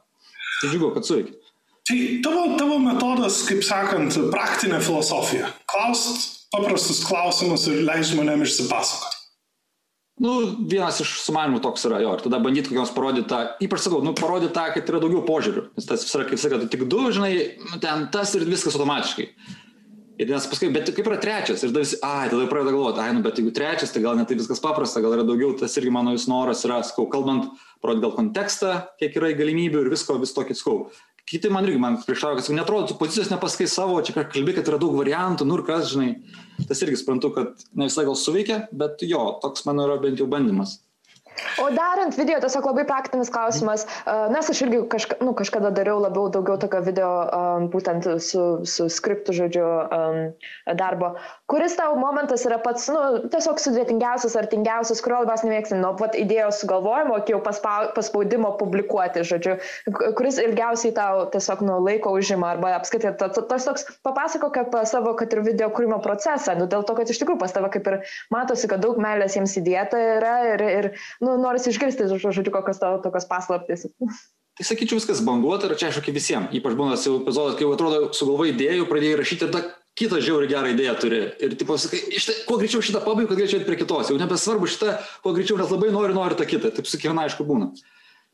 Tai 0.61 0.69
džiugu, 0.71 0.93
kad 0.95 1.07
suveikia. 1.07 1.39
Tai 1.83 1.97
tavo, 2.23 2.43
tavo 2.59 2.77
metodas, 2.79 3.41
kaip 3.47 3.65
sakant, 3.67 4.15
praktinė 4.31 4.79
filosofija. 4.83 5.49
Klaust 5.67 6.47
paprastus 6.53 7.01
klausimus 7.03 7.65
ir 7.67 7.83
leis 7.83 8.13
žmonėm 8.13 8.45
išsipasakoti. 8.45 9.19
Nu, 10.23 10.33
vienas 10.69 10.99
iš 11.01 11.15
sumanimų 11.25 11.59
toks 11.65 11.87
yra 11.89 11.97
jo, 12.03 12.11
ir 12.13 12.21
tada 12.21 12.37
bandyti 12.39 12.69
kokios 12.69 12.91
parodyti 12.93 13.27
tą, 13.31 13.39
ypač 13.65 13.81
sakau, 13.87 14.03
nu, 14.05 14.13
parodyti 14.15 14.53
tą, 14.53 14.67
kad 14.75 14.91
yra 14.91 15.01
daugiau 15.01 15.23
požiūrių, 15.25 15.63
nes 15.73 15.87
tas 15.89 16.05
yra, 16.05 16.27
kaip 16.29 16.39
sakai, 16.39 16.59
tik 16.69 16.85
du, 16.91 16.99
žinai, 17.15 17.31
nu, 17.65 17.79
ten 17.81 18.05
tas 18.13 18.35
ir 18.37 18.45
viskas 18.45 18.77
automatiškai. 18.77 19.25
Ir 20.21 20.29
nes 20.29 20.45
paskui, 20.45 20.67
bet 20.69 20.91
kaip 20.93 21.07
yra 21.09 21.15
trečias, 21.17 21.63
ir 21.63 21.71
tada 21.71 21.81
visi, 21.81 21.97
ai, 22.05 22.27
tada 22.29 22.45
pradeda 22.49 22.75
galvoti, 22.75 23.01
ai, 23.01 23.15
nu, 23.17 23.23
bet 23.25 23.39
jeigu 23.39 23.53
trečias, 23.55 23.89
tai 23.89 24.03
gal 24.03 24.19
netai 24.19 24.37
viskas 24.37 24.61
paprasta, 24.61 25.01
gal 25.01 25.15
yra 25.15 25.23
daugiau, 25.25 25.55
tas 25.57 25.73
irgi 25.81 25.89
mano 25.93 26.13
vis 26.13 26.27
noras 26.29 26.61
yra, 26.67 26.83
sakau, 26.85 27.07
kalbant 27.09 27.47
parodyti 27.81 28.05
gal 28.05 28.13
kontekstą, 28.19 28.75
kiek 29.01 29.17
yra 29.17 29.31
galimybių 29.39 29.81
ir 29.81 29.89
visko, 29.89 30.19
vis 30.21 30.35
tokį 30.37 30.57
skau. 30.59 30.77
Kiti 31.25 31.49
man 31.49 31.65
irgi 31.65 31.81
man 31.81 31.97
prieštarauja, 32.03 32.43
kad 32.43 32.53
netrodo, 32.59 32.91
tu 32.91 32.99
pozicijos 32.99 33.31
nepaskai 33.33 33.65
savo, 33.71 33.97
čia 34.05 34.13
kalbi, 34.21 34.53
kad 34.53 34.69
yra 34.69 34.77
daug 34.77 34.93
variantų, 34.99 35.49
nu 35.49 35.57
ir 35.57 35.65
kas, 35.65 35.89
žinai, 35.95 36.11
tas 36.69 36.85
irgi 36.85 36.99
suprantu, 37.01 37.33
kad 37.33 37.65
ne 37.73 37.89
visai 37.89 38.05
gal 38.05 38.19
suveikia, 38.19 38.65
bet 38.69 39.01
jo, 39.07 39.23
toks 39.41 39.65
mano 39.65 39.87
yra 39.87 39.97
bent 40.03 40.21
jau 40.21 40.29
bandymas. 40.29 40.77
O 41.61 41.69
darant 41.73 42.13
video, 42.17 42.37
tiesiog 42.41 42.65
labai 42.69 42.83
praktinis 42.87 43.31
klausimas, 43.33 43.85
nes 44.33 44.49
aš 44.49 44.61
irgi 44.65 44.81
kažka, 44.91 45.17
nu, 45.25 45.33
kažkada 45.37 45.71
dariau 45.73 46.01
labiau 46.01 46.29
daugiau 46.33 46.57
tokio 46.61 46.81
video 46.85 47.09
um, 47.25 47.67
būtent 47.73 48.07
su, 48.21 48.43
su 48.69 48.87
skriptu 48.91 49.33
žodžiu 49.37 49.65
um, 49.65 50.19
darbo. 50.79 51.13
Kuris 51.49 51.75
tavo 51.77 51.97
momentas 52.01 52.45
yra 52.47 52.59
pats, 52.61 52.87
nu, 52.93 53.01
tiesiog 53.33 53.61
sudėtingiausias 53.61 54.35
ar 54.39 54.49
tingiausias, 54.51 55.01
kurio 55.05 55.21
labiausiai 55.23 55.49
nemėgsti, 55.49 55.79
nuo 55.81 55.93
pat 55.99 56.17
idėjos 56.19 56.61
sugalvojimo 56.63 57.19
iki 57.21 57.35
jau 57.35 57.41
paspaudimo 57.45 58.53
publikuoti, 58.61 59.25
žodžiu, 59.27 59.57
kuris 60.17 60.39
ilgiausiai 60.43 60.93
tau 60.97 61.25
tiesiog 61.33 61.65
nu, 61.65 61.79
laiko 61.85 62.13
užima 62.17 62.53
arba 62.55 62.75
apskaitai 62.77 63.13
tas, 63.19 63.37
tas 63.37 63.69
toks 63.69 63.87
papasako 64.05 64.51
apie 64.63 64.85
savo, 64.89 65.15
kad 65.19 65.33
ir 65.33 65.43
video 65.45 65.69
kūrimo 65.73 66.01
procesą, 66.03 66.57
nu, 66.59 66.69
dėl 66.69 66.85
to, 66.87 66.97
kad 66.97 67.09
iš 67.09 67.21
tikrųjų 67.21 67.41
pas 67.41 67.53
tave 67.55 67.69
kaip 67.73 67.89
ir 67.89 67.99
matosi, 68.33 68.69
kad 68.71 68.83
daug 68.83 69.01
meilės 69.01 69.37
jiems 69.37 69.57
įdėta 69.61 70.01
yra 70.17 70.35
ir, 70.53 70.67
ir 70.81 70.91
nu, 71.23 71.35
norisi 71.41 71.71
išgirsti, 71.71 72.09
žodžiu, 72.21 72.45
kokios 72.53 72.81
tavo 72.81 72.99
tokios 73.03 73.27
paslaptys. 73.29 73.87
Tai 74.53 74.65
sakyčiau, 74.67 74.99
viskas 74.99 75.23
banguota 75.25 75.65
ir 75.65 75.77
čia 75.79 75.89
aišku 75.89 76.13
visiems. 76.13 76.51
Ypač 76.53 76.75
būna 76.77 76.97
jau 76.99 77.15
epizodas, 77.23 77.55
kai 77.57 77.65
jau 77.65 77.71
atrodo, 77.73 78.11
sugalvojai 78.13 78.53
idėjų, 78.53 78.85
pradėjai 78.91 79.17
rašyti 79.17 79.47
ir 79.47 79.55
ta 79.55 79.63
kitą 79.97 80.19
žiauriai 80.21 80.51
gerą 80.51 80.69
idėją 80.73 80.93
turi. 81.01 81.21
Ir 81.41 81.55
tipo, 81.57 81.77
sakai, 81.81 82.03
štai, 82.21 82.35
kuo 82.45 82.59
greičiau 82.61 82.83
šitą 82.85 83.01
pabaigai, 83.01 83.31
kad 83.31 83.41
greičiau 83.41 83.65
prie 83.65 83.79
kitos. 83.81 84.11
Jau 84.11 84.19
nebesvarbu 84.21 84.69
šitą, 84.69 84.93
kuo 85.25 85.33
greičiau, 85.33 85.57
nes 85.57 85.73
labai 85.73 85.89
noriu, 85.93 86.17
noriu 86.17 86.37
tą 86.37 86.45
kitą. 86.49 86.69
Taip 86.73 86.89
su 86.89 86.99
kiekviena 86.99 87.25
aišku 87.25 87.45
būna. 87.49 87.71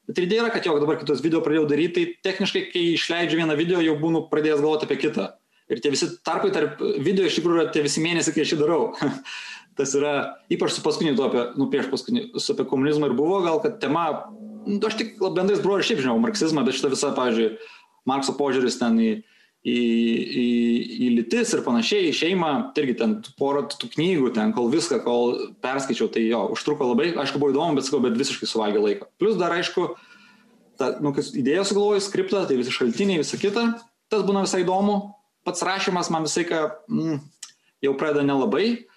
Bet 0.09 0.19
ir 0.19 0.25
idėja 0.25 0.43
yra, 0.43 0.51
kad 0.51 0.65
jau 0.65 0.75
dabar 0.81 0.97
kitos 0.99 1.21
video 1.23 1.39
pradėjau 1.45 1.67
daryti, 1.69 1.93
tai 1.95 2.31
techniškai, 2.31 2.65
kai 2.73 2.83
išleidžiu 2.95 3.39
vieną 3.43 3.55
video, 3.59 3.79
jau 3.85 3.93
būnu 3.99 4.25
pradėjęs 4.31 4.63
galvoti 4.63 4.89
apie 4.89 4.99
kitą. 5.03 5.27
Ir 5.69 5.83
tie 5.83 5.91
visi 5.93 6.07
tarpai 6.25 6.49
tarp 6.49 6.79
video 7.05 7.27
iš 7.29 7.37
tikrųjų 7.37 7.59
yra 7.59 7.71
tie 7.75 7.83
visi 7.85 8.01
mėnesiai, 8.01 8.33
kai 8.33 8.41
aš 8.41 8.55
jį 8.55 8.59
darau. 8.63 8.87
tas 9.79 9.95
yra, 9.95 10.13
ypač 10.51 10.75
su 10.75 10.83
paskutiniu 10.83 11.15
tuo 11.15 11.29
apie, 11.29 11.45
nu, 11.59 11.69
prieš 11.71 11.87
paskutinį, 11.93 12.25
su 12.35 12.53
apie 12.53 12.67
komunizmą 12.67 13.09
ir 13.09 13.17
buvo, 13.17 13.39
gal 13.45 13.61
kad 13.63 13.79
tema, 13.79 14.05
nu, 14.67 14.79
aš 14.83 14.99
tik 14.99 15.19
bendrais 15.23 15.63
bruožais 15.63 15.87
šiaip 15.87 16.03
žinau 16.03 16.17
marksizmą, 16.19 16.65
bet 16.67 16.75
šitą 16.75 16.91
visą, 16.91 17.13
pavyzdžiui, 17.17 17.53
Markso 18.07 18.33
požiūris 18.37 18.79
ten 18.79 18.95
į, 18.99 19.09
į, 19.67 19.79
į, 20.41 20.47
į 21.05 21.09
lytis 21.17 21.51
ir 21.53 21.63
panašiai, 21.65 22.09
į 22.09 22.15
šeimą, 22.15 22.51
tai 22.73 22.85
irgi 22.85 22.95
ten 23.01 23.15
porą 23.39 23.65
tų 23.69 23.91
knygų, 23.93 24.31
ten 24.37 24.53
kol 24.55 24.69
viską, 24.71 25.01
kol 25.05 25.35
perskaičiau, 25.63 26.09
tai 26.13 26.25
jo, 26.25 26.45
užtruko 26.55 26.87
labai, 26.91 27.11
aišku, 27.13 27.41
buvo 27.41 27.53
įdomu, 27.53 27.77
bet 27.77 27.87
sakau, 27.87 28.01
bet 28.03 28.17
visiškai 28.19 28.49
suvalgė 28.49 28.83
laiką. 28.85 29.09
Plus 29.21 29.37
dar, 29.39 29.53
aišku, 29.59 29.91
ta, 30.79 30.93
nu, 31.03 31.13
kai 31.15 31.25
idėją 31.43 31.67
sugalvoju, 31.69 32.05
skriptą, 32.07 32.45
tai 32.49 32.57
visi 32.59 32.73
šaltiniai, 32.73 33.21
visa 33.21 33.39
kita, 33.41 33.67
tas 34.09 34.25
būna 34.25 34.45
visai 34.47 34.63
įdomu, 34.63 34.99
pats 35.47 35.65
rašymas 35.67 36.11
man 36.13 36.25
visai 36.25 36.47
ką 36.49 36.63
mm, 36.89 37.19
jau 37.85 37.95
pradeda 37.99 38.25
nelabai, 38.25 38.88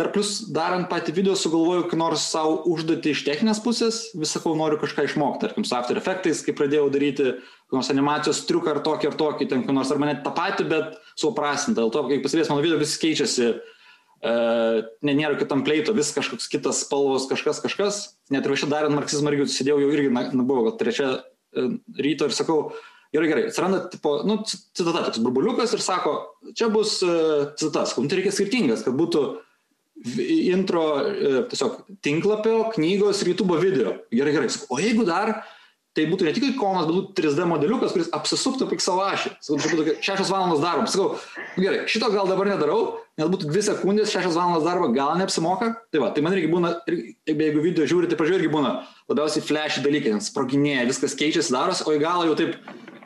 Dar 0.00 0.08
plus 0.14 0.38
darant 0.48 0.86
patį 0.88 1.12
video 1.12 1.34
sugalvoju, 1.36 1.84
kai 1.90 1.98
nors 2.00 2.22
savo 2.32 2.62
užduoti 2.70 3.12
iš 3.12 3.20
techninės 3.26 3.58
pusės, 3.60 3.98
vis 4.16 4.30
sakau, 4.32 4.54
noriu 4.56 4.78
kažką 4.80 5.04
išmokti, 5.04 5.42
tarkim, 5.44 5.66
su 5.68 5.74
After 5.76 5.98
Effects, 6.00 6.40
kai 6.46 6.54
pradėjau 6.56 6.86
daryti 6.94 7.26
nors 7.74 7.90
animacijos 7.92 8.40
triuką 8.48 8.72
ar 8.72 8.80
tokį 8.86 9.10
ar 9.10 9.18
tokį, 9.20 9.48
ten 9.50 9.66
nors 9.76 9.90
ar 9.92 10.00
mane 10.00 10.14
tą 10.24 10.32
patį, 10.36 10.66
bet 10.70 10.94
suprasinta. 11.20 11.82
Dėl 11.82 11.92
to, 11.92 12.04
kai 12.08 12.20
pasižiūrės 12.24 12.52
mano 12.52 12.64
video, 12.64 12.78
vis 12.80 12.94
keičiasi, 13.02 13.50
e, 13.50 14.32
ne, 15.04 15.16
nėra 15.18 15.36
kitam 15.42 15.66
pleito, 15.68 15.92
vis 15.96 16.14
kažkoks 16.16 16.48
kitas 16.54 16.80
spalvos, 16.86 17.28
kažkas, 17.28 17.60
kažkas. 17.66 18.00
Net 18.32 18.48
ir 18.48 18.56
šitą 18.56 18.72
darant 18.72 18.96
marksizmą 18.96 19.34
irgi 19.34 19.50
sėdėjau 19.52 19.82
jau 19.84 19.92
irgi, 19.98 20.14
na, 20.16 20.24
buvo 20.40 20.70
gal 20.70 20.78
trečia 20.80 21.10
e, 21.18 21.68
ryto 22.00 22.30
ir 22.30 22.38
sakau, 22.38 22.70
Gerai, 23.10 23.26
gerai, 23.26 23.48
atsiranda, 23.48 23.80
tipo, 23.90 24.20
nu, 24.22 24.36
citata, 24.46 25.00
toks 25.08 25.18
burbuliukas 25.18 25.72
ir 25.74 25.80
sako, 25.82 26.12
čia 26.54 26.68
bus 26.70 27.00
uh, 27.02 27.48
citatas, 27.58 27.96
nu, 27.98 28.06
tai 28.06 28.20
reikia 28.20 28.30
skirtingas, 28.30 28.84
kad 28.86 28.94
būtų 28.94 29.22
intro 30.00 30.84
e, 31.04 31.40
tiesiog 31.50 31.80
tinklapio, 32.04 32.70
knygos 32.74 33.22
ir 33.22 33.34
YouTube 33.34 33.58
video. 33.60 33.96
Gerai, 34.14 34.32
gerai. 34.36 34.52
O 34.68 34.78
jeigu 34.80 35.04
dar 35.08 35.40
tai 35.96 36.04
būtų 36.06 36.26
ne 36.26 36.32
tik 36.34 36.44
ikonas, 36.52 36.86
bet 36.86 36.94
būtų 36.94 37.14
3D 37.18 37.46
modeliukas, 37.50 37.92
kuris 37.94 38.10
apsisuktų 38.14 38.68
piksel 38.70 39.00
ašį. 39.02 39.32
Sakau, 39.42 39.58
tai 39.58 39.70
būtų 39.74 39.94
6 40.06 40.30
valandos 40.30 40.62
darbo. 40.62 40.86
Sakau, 40.90 41.08
gerai, 41.58 41.80
šito 41.90 42.10
gal 42.14 42.30
dabar 42.30 42.46
nedarau, 42.52 42.78
nes 43.18 43.30
būtų 43.32 43.50
2 43.50 43.64
sekundės, 43.66 44.12
6 44.14 44.30
valandos 44.30 44.66
darbo, 44.66 44.92
gal 44.94 45.16
neapsimoka. 45.18 45.72
Tai 45.90 46.04
va, 46.04 46.12
tai 46.14 46.22
man 46.24 46.36
irgi 46.36 46.52
būna, 46.52 46.76
jeigu 47.26 47.64
video 47.64 47.88
žiūri, 47.90 48.10
tai 48.10 48.20
pažiūrėk, 48.20 48.44
irgi 48.44 48.54
būna 48.54 48.76
labiausiai 49.10 49.42
flash 49.44 49.80
dalykai, 49.82 50.14
nes 50.14 50.30
sproginėja, 50.30 50.86
viskas 50.92 51.18
keičiasi, 51.18 51.52
darosi, 51.56 51.82
o 51.82 51.96
į 51.96 52.04
galą 52.04 52.30
jau 52.30 52.38
taip, 52.38 52.54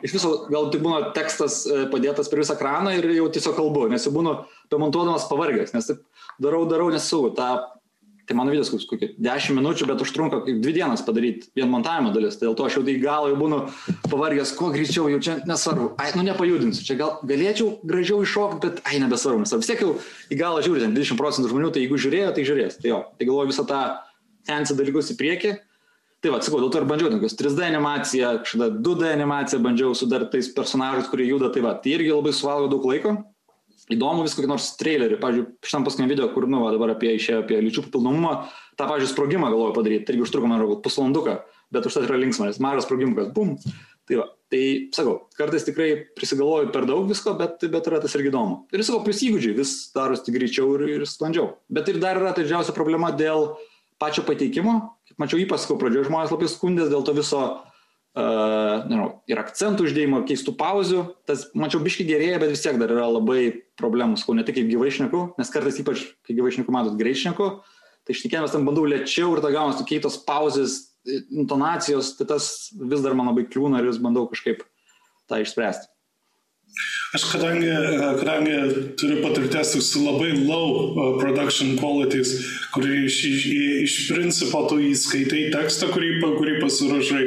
iš 0.05 0.13
viso 0.13 0.35
gal 0.53 0.69
tik 0.69 0.85
būna 0.85 1.09
tekstas 1.17 1.63
e, 1.65 1.85
padėtas 1.89 2.29
per 2.29 2.43
visą 2.43 2.53
ekraną 2.53 2.93
ir 2.99 3.09
jau 3.17 3.25
tiesiog 3.33 3.57
kalbu, 3.57 3.87
nes 3.89 4.05
jau 4.05 4.13
būnu 4.13 4.37
pamontuodamas 4.69 5.25
pavargęs, 5.31 5.73
nes 5.73 5.89
taip 5.89 6.05
darau, 6.41 6.65
darau, 6.69 6.91
nesau, 6.93 7.29
tą 7.35 7.53
Tai 8.25 8.35
mano 8.35 8.49
videos 8.49 8.71
koks 8.73 8.87
kokie 8.89 9.11
10 9.21 9.53
minučių, 9.53 9.85
bet 9.85 10.01
užtrunka 10.01 10.39
kaip 10.47 10.57
2 10.63 10.71
dienas 10.73 11.03
padaryti 11.05 11.51
vien 11.57 11.69
montavimo 11.69 12.09
dalis. 12.13 12.39
Tai 12.39 12.47
dėl 12.47 12.55
to 12.57 12.65
aš 12.65 12.77
jau 12.79 12.83
tai 12.87 12.95
gal 13.01 13.27
jau 13.29 13.35
būnu 13.37 13.59
pavargęs, 14.09 14.55
kuo 14.57 14.71
greičiau, 14.73 15.05
jau 15.13 15.19
čia 15.21 15.35
nesvarbu. 15.45 15.91
Ai, 16.01 16.09
nu 16.17 16.23
nepajudinsiu, 16.25 16.87
čia 16.87 16.97
gal 16.97 17.19
galėčiau 17.21 17.75
gražiau 17.85 18.23
iššokti, 18.25 18.61
bet 18.63 18.81
ai, 18.89 18.97
nebesvarbu, 19.03 19.43
nes 19.43 19.53
vis 19.53 19.69
tiek 19.69 19.83
jau 19.85 19.91
į 20.33 20.39
galą 20.41 20.65
žiūri, 20.65 20.81
ten 20.81 20.97
20 20.97 21.21
procentų 21.21 21.53
žmonių, 21.53 21.69
tai 21.75 21.85
jeigu 21.85 22.01
žiūrėjo, 22.01 22.33
tai 22.33 22.47
žiūrės. 22.49 22.79
Tai 22.81 22.91
jo, 22.91 22.99
tai 23.13 23.29
galvoju 23.29 23.53
visą 23.53 23.67
tą 23.69 23.83
fancy 24.49 24.79
dalykus 24.79 25.13
į 25.13 25.19
priekį. 25.21 25.53
Tai 26.25 26.33
va, 26.33 26.41
sakau, 26.41 26.63
dėl 26.63 26.73
to 26.73 26.81
ir 26.81 26.89
bandžiau, 26.89 27.13
tokios 27.13 27.37
3D 27.37 27.61
animacija, 27.67 28.33
kažkada 28.41 28.71
2D 28.81 29.13
animacija 29.13 29.61
bandžiau 29.61 29.93
su 29.93 30.09
dar 30.09 30.25
tais 30.33 30.49
personažais, 30.55 31.11
kurie 31.11 31.29
juda, 31.29 31.53
tai 31.53 31.61
va, 31.61 31.75
tai 31.77 31.93
irgi 31.99 32.09
labai 32.09 32.33
suvalgo 32.33 32.71
daug 32.73 32.89
laiko 32.89 33.19
įdomu 33.93 34.25
vis 34.25 34.35
kokį 34.37 34.49
nors 34.49 34.69
trailerį, 34.79 35.19
pavyzdžiui, 35.21 35.47
šitam 35.65 35.85
paskutiniam 35.85 36.11
video, 36.11 36.29
kur, 36.33 36.47
nu, 36.49 36.61
va, 36.65 36.71
dabar 36.73 36.95
apie 36.95 37.11
išėjo 37.17 37.43
apie 37.43 37.59
lyčių 37.61 37.85
papildomumą, 37.87 38.31
tą, 38.77 38.87
pavyzdžiui, 38.87 39.11
sprogimą 39.11 39.51
galvoju 39.53 39.75
padaryti, 39.77 40.05
tai 40.07 40.15
irgi 40.15 40.25
užtruko, 40.25 40.49
man 40.49 40.59
atrodo, 40.59 40.79
pusvalanduką, 40.85 41.35
bet 41.75 41.89
užtat 41.89 42.07
yra 42.07 42.21
linksmas, 42.21 42.61
mažas 42.63 42.87
sprogimukas, 42.87 43.29
bum. 43.35 43.53
Tai, 44.05 44.19
va, 44.21 44.25
tai 44.53 44.63
sakau, 44.93 45.15
kartais 45.37 45.63
tikrai 45.65 45.89
prisigalvoju 46.17 46.69
per 46.73 46.85
daug 46.89 47.07
visko, 47.09 47.33
bet, 47.37 47.63
bet 47.73 47.87
yra 47.89 48.01
tas 48.03 48.13
irgi 48.17 48.29
įdomu. 48.29 48.59
Ir 48.73 48.83
sakau, 48.85 49.01
plus 49.05 49.21
įgūdžiai 49.25 49.57
vis 49.57 49.71
darosi 49.95 50.33
greičiau 50.33 50.75
ir, 50.77 50.83
ir 50.97 51.05
sklandžiau. 51.09 51.55
Bet 51.73 51.89
ir 51.89 51.97
dar 52.03 52.19
yra 52.21 52.35
tai 52.35 52.45
didžiausia 52.45 52.75
problema 52.77 53.09
dėl 53.17 53.55
pačio 54.01 54.21
pateikimo. 54.27 54.75
Kaip 55.09 55.23
mačiau, 55.23 55.41
ypač, 55.41 55.65
sakau, 55.65 55.79
pradžioje 55.81 56.11
žmonės 56.11 56.35
labai 56.35 56.51
skundės 56.53 56.91
dėl 56.93 57.01
to 57.07 57.17
viso 57.17 57.41
uh, 58.15 58.85
nežinau, 58.87 59.09
ir 59.29 59.41
akcentų 59.41 59.85
uždėjimo, 59.89 60.23
keistų 60.29 60.55
pauzių. 60.59 61.03
Tas, 61.29 61.47
mačiau, 61.57 61.81
biški 61.83 62.07
gerėja, 62.07 62.39
bet 62.41 62.53
vis 62.53 62.63
tiek 62.63 62.79
dar 62.81 62.93
yra 62.95 63.07
labai 63.11 63.41
problemų, 63.79 64.19
sakau, 64.21 64.37
ne 64.37 64.45
tik 64.47 64.59
kaip 64.59 64.71
gyvai 64.71 64.91
šneku, 64.95 65.23
nes 65.39 65.53
kartais 65.53 65.79
ypač, 65.83 66.05
kai 66.25 66.37
gyvai 66.37 66.53
šneku, 66.55 66.73
matot, 66.75 66.97
greit 66.99 67.19
šneku, 67.21 67.49
tai 68.07 68.15
išnekėjimas 68.15 68.55
tam 68.55 68.67
bandau 68.67 68.85
lėčiau 68.87 69.33
ir 69.35 69.43
ta 69.43 69.51
gaunas 69.53 69.81
tokie 69.81 69.99
tos 70.03 70.19
pauzės, 70.27 70.79
intonacijos, 71.05 72.15
tai 72.17 72.27
tas 72.29 72.71
vis 72.73 73.03
dar 73.03 73.13
man 73.17 73.29
labai 73.29 73.45
kliūna 73.49 73.81
ir 73.81 73.91
vis 73.91 74.01
bandau 74.01 74.25
kažkaip 74.31 74.63
tą 75.29 75.41
išspręsti. 75.43 75.91
Aš 77.15 77.23
kadangi, 77.31 77.69
kadangi 78.19 78.55
turiu 78.99 79.21
patirties 79.23 79.71
su 79.87 80.01
labai 80.03 80.33
low 80.35 80.67
uh, 80.67 81.03
production 81.15 81.77
qualities, 81.79 82.33
kurį 82.75 83.05
iš, 83.07 83.19
iš, 83.29 83.45
iš 83.85 83.95
principo 84.09 84.65
tu 84.67 84.81
įskaitai 84.83 85.45
tekstą, 85.53 85.93
kurį, 85.93 86.09
kurį 86.25 86.57
pasirašai, 86.59 87.23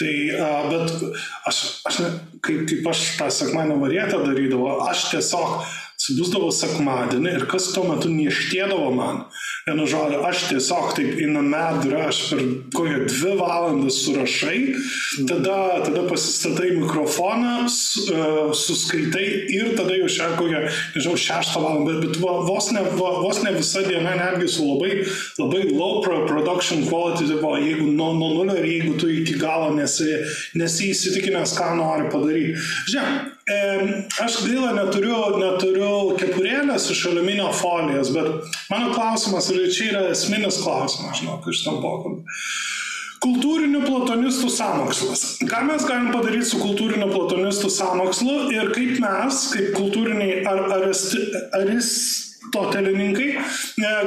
tai, 0.00 0.12
uh, 0.38 0.70
bet 0.72 0.94
aš, 1.52 1.58
aš 1.90 1.98
kaip, 2.46 2.64
kaip 2.70 2.88
aš 2.94 3.02
tą 3.18 3.28
sekmanio 3.42 3.76
varietą 3.82 4.22
darydavau, 4.24 4.78
aš 4.88 5.10
tiesiog 5.10 5.58
Sibusdavo 6.06 6.52
sekmadienį 6.54 7.32
ir 7.34 7.44
kas 7.50 7.72
tuo 7.74 7.82
metu 7.88 8.10
nieštėdavo 8.12 8.92
man. 8.94 9.24
Vienu 9.66 9.86
žodžiu, 9.90 10.20
aš 10.28 10.44
tiesiog 10.52 10.92
taip 10.94 11.16
į 11.18 11.26
namedrą, 11.34 12.04
aš 12.12 12.20
per 12.30 12.42
kokią 12.76 12.98
dvi 13.08 13.32
valandas 13.40 13.96
surašai, 14.04 14.58
tada, 15.26 15.56
tada 15.82 16.04
pasistatai 16.06 16.68
mikrofoną, 16.76 17.66
e, 17.66 18.28
suskaitai 18.54 19.24
ir 19.56 19.72
tada 19.78 19.96
jau 19.98 20.06
šią 20.16 20.28
kokią, 20.38 20.62
nežinau, 20.94 21.16
šeštą 21.24 21.62
valandą, 21.64 21.96
bet, 22.04 22.20
vos, 22.22 22.70
ne, 22.76 22.84
vos 22.94 23.42
ne 23.42 23.56
visa 23.56 23.82
diena, 23.88 24.14
netgi 24.20 24.52
su 24.54 24.68
labai, 24.68 24.92
labai 25.40 25.64
low 25.72 25.98
production 26.04 26.86
quality, 26.86 27.26
tipo, 27.32 27.56
jeigu 27.58 27.88
nuo, 27.90 28.12
nuo 28.14 28.34
nulio 28.36 28.60
ir 28.60 28.70
jeigu 28.70 28.94
tu 29.00 29.10
iki 29.10 29.34
galo 29.40 29.72
nesi, 29.74 30.20
nesi 30.54 30.92
įsitikinęs, 30.94 31.56
ką 31.58 31.72
nori 31.80 32.06
padaryti. 32.14 32.62
Žiūrėk, 33.46 34.10
Aš 34.18 34.40
gaila 34.42 34.72
neturiu, 34.74 35.14
neturiu 35.38 36.16
kepurėlės 36.18 36.88
iš 36.90 37.04
aliuminio 37.12 37.52
folijos, 37.54 38.10
bet 38.10 38.56
mano 38.72 38.90
klausimas 38.90 39.46
ir 39.54 39.68
čia 39.70 39.92
yra 39.92 40.00
esminis 40.10 40.58
klausimas, 40.64 41.20
žinok, 41.20 41.46
iš 41.52 41.62
tam 41.62 41.78
pokalbį. 41.84 42.24
Kultūrinių 43.22 43.84
platonistų 43.86 44.50
samokslas. 44.52 45.22
Ką 45.46 45.62
mes 45.68 45.86
galim 45.86 46.10
padaryti 46.14 46.50
su 46.50 46.58
kultūriniu 46.60 47.06
platonistų 47.12 47.70
samokslu 47.72 48.36
ir 48.54 48.72
kaip 48.74 48.98
mes, 49.02 49.40
kaip 49.54 49.72
kultūriniai 49.78 50.42
ar, 50.46 50.66
aristi, 50.80 51.22
aristotelininkai, 51.56 53.30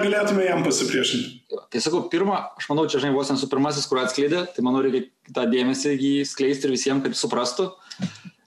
galėtume 0.03 0.45
jam 0.45 0.67
pasipriešinti? 0.67 1.59
Tai 1.71 1.81
sakau, 1.83 2.03
pirmą, 2.11 2.43
aš 2.59 2.67
manau, 2.69 2.85
čia 2.91 3.01
žinai, 3.01 3.15
vos 3.15 3.31
nesu 3.31 3.47
pirmasis, 3.49 3.87
kur 3.89 4.03
atskleidė, 4.03 4.45
tai 4.53 4.67
manau, 4.67 4.83
reikia 4.85 5.07
tą 5.31 5.47
dėmesį 5.49 5.95
jį 5.95 6.15
skleisti 6.27 6.67
ir 6.67 6.75
visiems, 6.75 7.07
kad 7.07 7.17
suprastų. 7.17 7.71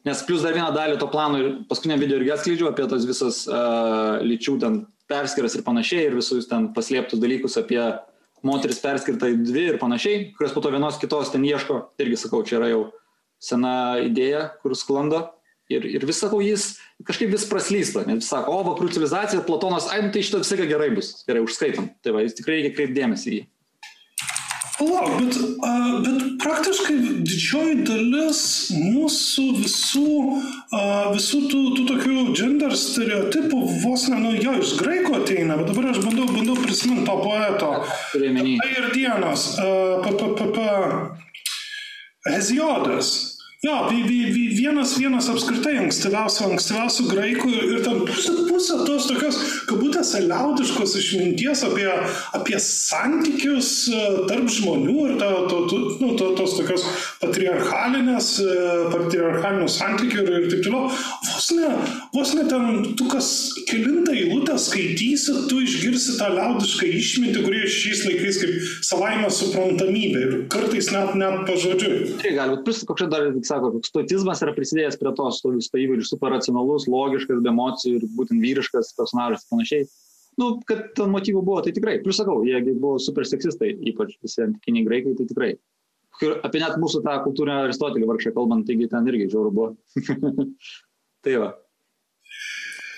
Nes 0.06 0.22
plus 0.26 0.42
dar 0.42 0.56
vieną 0.56 0.72
dalį 0.74 0.96
to 0.98 1.06
plano 1.10 1.38
ir 1.38 1.50
paskutinę 1.70 1.98
video 2.00 2.18
irgi 2.18 2.32
atskleidžiu 2.34 2.70
apie 2.70 2.88
tos 2.90 3.04
visas 3.06 3.44
uh, 3.46 4.18
lyčių 4.24 4.56
ten 4.62 4.80
perskiras 5.10 5.54
ir 5.54 5.62
panašiai 5.66 6.08
ir 6.08 6.16
visus 6.18 6.48
ten 6.50 6.72
paslėptus 6.74 7.20
dalykus 7.22 7.58
apie 7.60 7.80
moteris 8.42 8.80
perskirta 8.82 9.30
į 9.30 9.38
dvi 9.46 9.68
ir 9.72 9.78
panašiai, 9.78 10.32
kurios 10.36 10.54
po 10.54 10.62
to 10.64 10.72
vienos 10.74 10.98
kitos 10.98 11.30
ten 11.30 11.44
ieško. 11.46 11.78
Irgi 12.02 12.18
sakau, 12.24 12.42
čia 12.46 12.58
yra 12.58 12.72
jau 12.72 12.82
sena 13.42 13.74
idėja, 14.02 14.48
kur 14.62 14.74
sklando. 14.78 15.28
Ir, 15.70 15.86
ir 15.86 16.04
vis 16.04 16.18
sakau, 16.20 16.42
jis 16.44 16.74
kažkaip 17.06 17.30
vis 17.32 17.46
praslysta. 17.48 18.02
Nes 18.08 18.20
vis 18.20 18.30
sako, 18.32 18.58
o 18.58 18.66
vakarų 18.72 18.90
civilizacija, 18.92 19.44
Platonas, 19.46 19.86
ai, 19.94 20.02
nu 20.04 20.10
tai 20.12 20.24
šitą 20.26 20.42
visą 20.42 20.58
gerai 20.68 20.90
bus. 20.94 21.14
Gerai, 21.28 21.44
užskaitom. 21.46 21.88
Tai 22.02 22.16
va, 22.16 22.26
jis 22.26 22.36
tikrai 22.38 22.58
reikia 22.58 22.74
kreipti 22.76 22.98
dėmesį 22.98 23.30
į 23.30 23.38
jį. 23.38 23.44
Palauk, 24.82 25.20
bet, 25.20 25.36
uh, 25.38 26.02
bet 26.02 26.22
praktiškai 26.42 26.96
didžioji 27.22 27.76
dalis 27.86 28.40
mūsų 28.74 29.44
visų, 29.60 30.14
uh, 30.74 31.12
visų 31.14 31.42
tų, 31.52 31.60
tų 31.76 31.84
tokių 31.90 32.24
gender 32.34 32.74
stereotipų 32.74 33.60
vos 33.84 34.08
ne, 34.10 34.18
nu, 34.24 34.32
jo, 34.34 34.56
iš 34.58 34.74
graiko 34.80 35.20
ateina, 35.20 35.60
bet 35.60 35.70
dabar 35.70 35.92
aš 35.92 36.02
bandau, 36.02 36.26
bandau 36.32 36.56
prisiminti 36.58 37.06
to 37.06 37.14
poeto. 37.22 37.70
Tai 38.10 38.72
ir 38.72 38.90
dienos, 38.96 39.52
uh, 39.62 40.02
Heziodas. 42.26 43.31
Jo, 43.62 43.76
vienas, 44.58 44.96
vienas 44.98 45.28
apskritai 45.30 45.76
ankstyviausių, 45.84 46.48
ankstyviausių 46.50 47.04
graikų 47.06 47.50
ir 47.54 47.84
ten 47.84 48.00
pusė, 48.08 48.32
pusė 48.48 48.78
tos 48.88 49.04
tokios, 49.06 49.36
kabutėse, 49.70 50.24
liaudiškos 50.24 50.96
išminties 50.98 51.62
apie, 51.68 51.86
apie 52.34 52.58
santykius 52.58 53.68
e, 53.86 54.00
tarp 54.26 54.50
žmonių 54.50 54.96
ir 55.04 55.14
to, 55.20 55.28
to, 55.46 55.60
to, 55.70 55.78
nu, 56.00 56.08
to, 56.18 56.32
tos 56.40 56.56
tokios 56.58 56.86
patriarchalinės, 57.22 58.32
e, 58.42 58.56
patriarchalinių 58.96 59.70
santykių 59.76 60.24
ir, 60.24 60.32
ir 60.40 60.48
taip 60.50 60.66
toliau. 60.66 60.90
Vos 61.28 61.48
ne, 61.54 61.70
vos 62.18 62.34
ne 62.34 62.48
ten, 62.50 62.82
tu 62.98 63.06
kas 63.14 63.30
kilintą 63.70 64.18
eilutę 64.18 64.58
skaitysi, 64.58 65.36
tu 65.46 65.62
išgirsi 65.62 66.16
tą 66.18 66.32
liaudišką 66.34 66.90
išmintį, 66.98 67.46
kurie 67.46 67.62
šiais 67.70 68.02
laikais 68.08 68.42
kaip 68.42 68.58
savaime 68.90 69.30
suprantamybė 69.38 70.26
ir 70.26 70.36
kartais 70.50 70.90
net, 70.90 71.14
net 71.22 71.46
pažodžiui. 71.46 72.18
Tai 72.18 72.36
gali 72.40 72.56
būti, 72.56 72.66
plus 72.66 72.84
kokia 72.90 73.10
dar 73.14 73.30
sako, 73.52 73.74
koks 73.76 73.92
stotizmas 73.92 74.42
yra 74.44 74.54
prisidėjęs 74.56 74.96
prie 75.00 75.12
to, 75.18 75.28
stovis 75.36 75.68
tai 75.72 75.84
įvairius 75.84 76.10
super 76.12 76.32
racionalus, 76.34 76.88
logiškas, 76.90 77.42
be 77.44 77.52
emocijų 77.52 78.00
ir 78.00 78.08
būtent 78.16 78.42
vyriškas 78.42 78.94
personažas 78.98 79.44
ir 79.44 79.52
panašiai. 79.52 79.90
Nu, 80.40 80.54
kad 80.68 80.86
ten 80.96 81.12
motyvų 81.12 81.42
buvo, 81.44 81.60
tai 81.64 81.74
tikrai. 81.76 81.98
Plius 82.04 82.22
sakau, 82.22 82.40
jie 82.48 82.62
buvo 82.72 82.96
super 83.02 83.28
seksistai, 83.28 83.74
ypač 83.92 84.16
visi 84.24 84.40
antikiniai 84.46 84.86
graikai, 84.86 85.16
tai 85.18 85.28
tikrai. 85.28 85.50
Ir 86.22 86.38
apie 86.46 86.60
net 86.62 86.78
mūsų 86.80 87.02
tą 87.04 87.18
kultūrinę 87.24 87.66
Aristotelį 87.66 88.08
vargšą 88.08 88.32
kalbant, 88.36 88.64
taigi 88.68 88.88
ten 88.90 89.08
irgi 89.10 89.28
žiauru 89.32 89.52
buvo. 89.56 89.68
tai 91.24 91.36
va. 91.42 91.52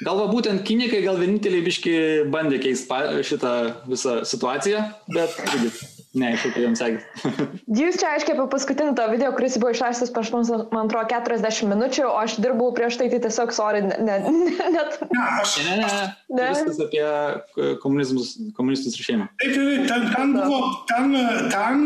Gal 0.05 0.19
va 0.19 0.27
būtent 0.29 0.65
kinikai 0.67 1.01
gal 1.05 1.19
vieninteliai 1.21 1.65
biški 1.65 1.97
bandė 2.31 2.59
keisti 2.63 3.23
šitą 3.27 3.55
visą 3.89 4.21
situaciją, 4.27 4.83
bet 5.15 5.39
irgi 5.47 5.71
Ne, 6.15 6.29
iš 6.37 6.45
tikrųjų 6.47 6.69
jums 6.69 6.81
sekė. 6.81 7.33
Jūs 7.81 7.97
čia 7.99 8.13
aiškiai 8.15 8.37
apie 8.37 8.45
paskutinį 8.53 8.93
tą 8.99 9.09
video, 9.11 9.33
kuris 9.35 9.57
buvo 9.59 9.73
išleistas 9.75 10.13
prieš, 10.15 10.31
man 10.31 10.85
atrodo, 10.85 11.09
40 11.11 11.67
minučių, 11.73 12.05
o 12.07 12.13
aš 12.21 12.37
dirbau 12.45 12.71
prieš 12.77 13.01
tai, 13.01 13.09
tai 13.11 13.19
tiesiog, 13.25 13.51
sorry, 13.57 13.83
ne, 13.89 13.99
ne, 13.99 14.19
net. 14.77 15.01
Ne, 15.11 15.25
aš. 15.41 15.57
Ne, 15.67 15.81
ne, 15.81 15.89
ne. 15.89 16.05
ne. 16.39 16.47
Viskas 16.53 16.79
apie 16.87 17.75
komunistus 17.83 18.95
ir 18.95 19.09
šeimą. 19.09 19.29
Taip, 19.43 19.59
taip, 19.59 19.91
ten, 19.91 20.07
ten 20.15 20.39
buvo, 20.39 20.61
ten, 20.91 21.19
ten 21.51 21.85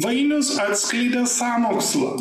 Vainius 0.00 0.54
atskleidė 0.62 1.26
samokslą. 1.28 2.16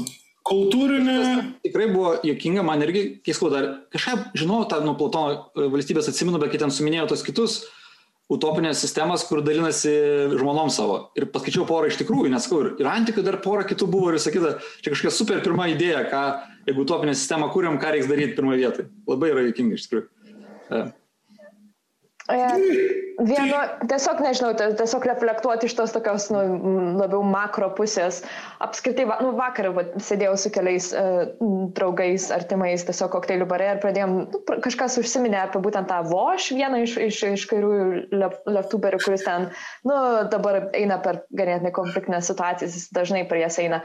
Kultūrinė. 0.50 1.18
Tikrai 1.64 1.90
buvo 1.94 2.16
jokinga, 2.26 2.64
man 2.66 2.84
irgi, 2.84 3.04
kai 3.24 3.36
skau 3.38 3.52
dar, 3.54 3.68
kažką 3.94 4.34
žinau, 4.40 4.64
tą 4.68 4.80
nuo 4.84 4.96
Platono 5.00 5.70
valstybės 5.72 6.10
atsimenu, 6.12 6.40
bet 6.42 6.52
kai 6.52 6.60
ten 6.64 6.74
suminėjau 6.74 7.12
tos 7.12 7.24
kitus, 7.24 7.62
utopinės 8.30 8.82
sistemas, 8.84 9.24
kur 9.26 9.42
dalinasi 9.46 9.92
žmonom 10.38 10.70
savo. 10.74 11.00
Ir 11.18 11.28
paskaičiau 11.34 11.66
porą 11.70 11.90
iš 11.90 11.98
tikrųjų, 12.02 12.30
nes 12.34 12.46
kur 12.50 12.74
ir 12.78 12.90
antikų 12.90 13.26
dar 13.26 13.40
porą 13.42 13.66
kitų 13.70 13.90
buvo 13.90 14.14
ir 14.14 14.22
sakyta, 14.22 14.58
čia 14.84 14.94
kažkokia 14.94 15.14
super 15.16 15.42
pirma 15.46 15.70
idėja, 15.72 16.06
ką, 16.12 16.24
jeigu 16.70 16.86
utopinę 16.86 17.18
sistemą 17.18 17.50
kūrėm, 17.56 17.80
ką 17.82 17.96
reiks 17.96 18.10
daryti 18.12 18.38
pirmoje 18.38 18.62
vietoje. 18.62 18.90
Labai 19.10 19.34
yra 19.34 19.46
juokinga 19.48 19.80
iš 19.80 19.88
tikrųjų. 19.88 20.10
Vieno, 22.30 23.58
tiesiog 23.90 24.22
nežinau, 24.24 24.52
tiesiog 24.56 25.06
reflektuoti 25.10 25.68
iš 25.68 25.74
tos 25.76 25.92
tokios 25.92 26.28
nu, 26.32 26.40
labiau 27.00 27.20
makro 27.26 27.68
pusės. 27.76 28.22
Apskritai, 28.64 29.08
va, 29.10 29.18
nu, 29.24 29.34
vakar 29.36 29.72
va, 29.76 29.84
sėdėjau 30.06 30.36
su 30.40 30.52
keliais 30.56 30.92
uh, 30.96 31.34
draugais, 31.76 32.30
artimais, 32.36 32.86
tiesiog 32.88 33.12
kokteilių 33.16 33.48
bare 33.50 33.72
ir 33.74 33.82
pradėjom, 33.84 34.16
nu, 34.22 34.44
kažkas 34.64 35.00
užsiminė 35.02 35.42
apie 35.42 35.62
būtent 35.66 35.90
tą 35.92 36.00
voš, 36.08 36.52
vieną 36.56 36.84
iš, 36.86 36.96
iš, 37.10 37.22
iš 37.34 37.48
kairiųjų 37.52 37.88
leftuberių, 38.56 39.02
kuris 39.04 39.26
ten, 39.28 39.50
nu, 39.90 39.98
dabar 40.32 40.70
eina 40.78 41.02
per 41.04 41.24
ganėtinai 41.36 41.76
konfliktinės 41.76 42.30
situacijas, 42.32 42.78
jis 42.78 42.92
dažnai 42.96 43.26
prie 43.28 43.44
jas 43.44 43.60
eina. 43.60 43.82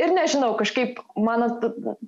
Ir 0.00 0.14
nežinau, 0.16 0.54
kažkaip 0.56 1.02
mano 1.20 1.50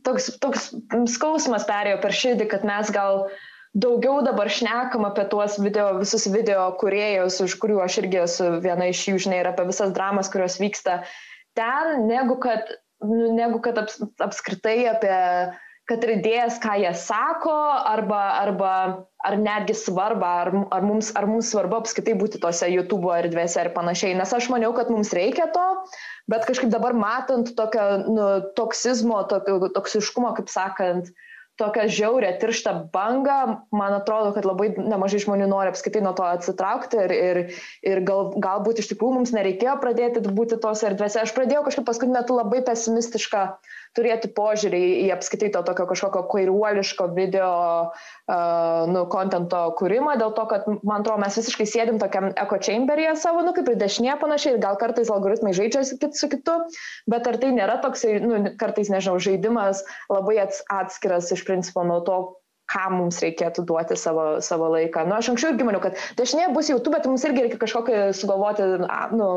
toks, 0.06 0.30
toks 0.40 0.70
skausmas 1.12 1.66
perėjo 1.68 1.98
per 2.00 2.14
širdį, 2.16 2.46
kad 2.54 2.64
mes 2.64 2.88
gal 2.94 3.26
uh, 3.26 3.42
daugiau 3.74 4.22
dabar 4.22 4.48
šnekam 4.50 5.04
apie 5.08 5.26
tuos 5.30 5.58
video, 5.58 5.90
visus 5.98 6.28
video 6.30 6.68
kuriejus, 6.80 7.40
už 7.42 7.58
kurių 7.62 7.82
aš 7.84 7.98
irgi 8.04 8.22
esu 8.22 8.48
viena 8.62 8.88
iš 8.90 9.02
jų, 9.10 9.18
žinai, 9.26 9.42
ir 9.42 9.50
apie 9.50 9.66
visas 9.68 9.92
dramas, 9.96 10.30
kurios 10.30 10.60
vyksta 10.62 11.02
ten, 11.58 12.06
negu 12.06 12.38
kad, 12.42 12.70
nu, 13.02 13.34
negu 13.34 13.60
kad 13.64 13.82
aps, 13.82 14.00
apskritai 14.22 14.78
apie 14.94 15.18
kad 15.84 16.00
ir 16.06 16.14
idėjas, 16.14 16.54
ką 16.62 16.78
jie 16.80 16.94
sako, 16.96 17.52
arba, 17.90 18.20
arba 18.40 18.70
ar 19.20 19.34
netgi 19.36 19.74
svarbą, 19.76 20.30
ar, 20.44 20.50
ar, 20.72 20.86
mums, 20.86 21.10
ar 21.12 21.26
mums 21.28 21.50
svarbu 21.52 21.82
apskaitai 21.82 22.14
būti 22.16 22.40
tose 22.40 22.70
YouTube 22.72 23.10
erdvėse 23.12 23.60
ir 23.60 23.68
panašiai. 23.74 24.14
Nes 24.16 24.32
aš 24.32 24.48
maniau, 24.52 24.72
kad 24.72 24.88
mums 24.88 25.12
reikia 25.12 25.50
to, 25.52 25.66
bet 26.32 26.48
kažkaip 26.48 26.72
dabar 26.72 26.96
matant 26.96 27.52
tokio 27.58 27.84
nu, 28.06 28.24
toksizmo, 28.56 29.20
tokio 29.28 29.68
toksiškumo, 29.76 30.32
kaip 30.38 30.48
sakant, 30.48 31.12
uh, 31.12 31.33
tokią 31.60 31.86
žiaurę, 31.88 32.32
tirštą 32.42 32.72
bangą, 32.92 33.56
man 33.72 33.94
atrodo, 33.94 34.32
kad 34.34 34.46
labai 34.48 34.72
nemažai 34.74 35.20
žmonių 35.22 35.46
nori 35.50 35.70
apskaitai 35.70 36.02
nuo 36.02 36.14
to 36.18 36.26
atsitraukti 36.26 36.98
ir, 37.04 37.14
ir, 37.14 37.40
ir 37.86 38.02
gal, 38.08 38.32
galbūt 38.42 38.82
iš 38.82 38.90
tikrųjų 38.90 39.20
mums 39.20 39.34
nereikėjo 39.36 39.76
pradėti 39.82 40.24
būti 40.24 40.58
tos 40.62 40.82
erdvėse. 40.86 41.22
Aš 41.22 41.34
pradėjau 41.36 41.62
kažkaip 41.68 41.86
paskutiniu 41.86 42.18
metu 42.18 42.38
labai 42.38 42.64
pesimistišką 42.66 43.44
turėti 43.96 44.30
požiūrį 44.36 44.80
į 45.04 45.08
apskaitai 45.14 45.50
to 45.54 45.62
tokio 45.66 45.86
kažkokio 45.90 46.24
kairuoliško 46.32 47.08
video, 47.16 47.50
uh, 47.90 48.84
nu, 48.90 49.04
kontento 49.12 49.62
kūrimą, 49.78 50.16
dėl 50.20 50.34
to, 50.36 50.46
kad, 50.50 50.68
man 50.82 51.02
atrodo, 51.02 51.20
mes 51.22 51.38
visiškai 51.40 51.66
sėdim 51.70 52.00
tokiam 52.02 52.30
echo 52.32 52.60
chamberyje 52.68 53.16
savo, 53.22 53.44
nu, 53.46 53.54
kaip 53.56 53.70
ir 53.70 53.80
dešinė 53.80 54.18
panašiai, 54.22 54.56
ir 54.56 54.62
gal 54.64 54.78
kartais 54.80 55.12
algoritmai 55.14 55.54
žaidžia 55.56 55.84
su 55.86 56.30
kitu, 56.32 56.60
bet 57.10 57.28
ar 57.30 57.40
tai 57.42 57.52
nėra 57.56 57.80
toksai, 57.84 58.16
nu, 58.24 58.40
kartais, 58.60 58.92
nežinau, 58.92 59.20
žaidimas 59.22 59.84
labai 60.12 60.40
atskiras 60.44 61.30
iš 61.34 61.46
principo 61.46 61.86
nuo 61.86 62.00
to, 62.06 62.22
ką 62.70 62.86
mums 62.94 63.20
reikėtų 63.22 63.64
duoti 63.68 63.96
savo, 64.00 64.24
savo 64.44 64.70
laiką. 64.72 65.04
Nu, 65.08 65.18
aš 65.18 65.30
anksčiau 65.32 65.52
irgi 65.52 65.66
maniau, 65.68 65.82
kad 65.84 65.98
dešinė 66.18 66.48
bus 66.54 66.70
YouTube, 66.72 66.94
bet 66.96 67.08
mums 67.08 67.24
irgi 67.28 67.44
reikia 67.44 67.60
kažkokį 67.60 67.98
sugalvoti, 68.16 68.68
nu, 69.18 69.28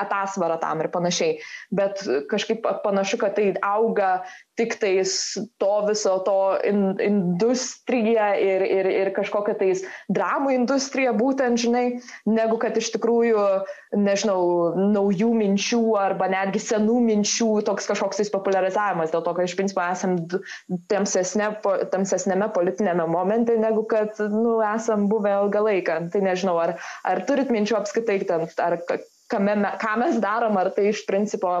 atasvarą 0.00 0.58
tam 0.62 0.82
ir 0.84 0.90
panašiai. 0.92 1.38
Bet 1.74 2.02
kažkaip 2.30 2.66
panašu, 2.84 3.20
kad 3.22 3.36
tai 3.38 3.52
auga 3.64 4.20
tik 4.56 4.78
tais 4.80 5.36
to 5.60 5.72
viso 5.88 6.16
to 6.24 6.36
in, 6.64 6.96
industrija 7.02 8.30
ir, 8.40 8.64
ir, 8.64 8.88
ir 8.88 9.10
kažkokia 9.16 9.56
tais 9.60 9.82
dramų 10.12 10.54
industrija 10.56 11.12
būtent, 11.16 11.60
žinai, 11.60 11.84
negu 12.28 12.56
kad 12.60 12.76
iš 12.80 12.90
tikrųjų, 12.96 13.44
nežinau, 14.00 14.40
naujų 14.94 15.32
minčių 15.36 15.82
arba 16.00 16.30
netgi 16.32 16.62
senų 16.64 16.98
minčių 17.10 17.50
toks 17.68 17.90
kažkoks 17.90 18.22
tais 18.22 18.32
popularizavimas, 18.32 19.12
dėl 19.12 19.24
to, 19.26 19.36
kad 19.36 19.48
iš 19.48 19.56
principo 19.58 19.84
esam 19.84 20.16
tamsesne, 20.92 21.50
tamsesnėme 21.92 22.48
politinėme 22.56 23.08
momente, 23.12 23.58
negu 23.60 23.84
kad, 23.90 24.16
nu, 24.32 24.58
esam 24.64 25.08
buvę 25.12 25.36
ilgą 25.42 25.66
laiką. 25.68 26.00
Tai 26.12 26.24
nežinau, 26.24 26.56
ar, 26.62 26.76
ar 27.04 27.22
turit 27.28 27.52
minčių 27.52 27.80
apskaitai, 27.82 28.22
ar 28.64 28.80
kame, 29.32 29.56
ką 29.82 29.96
mes 30.02 30.20
darom, 30.22 30.56
ar 30.60 30.72
tai 30.76 30.90
iš 30.92 31.04
principo, 31.08 31.52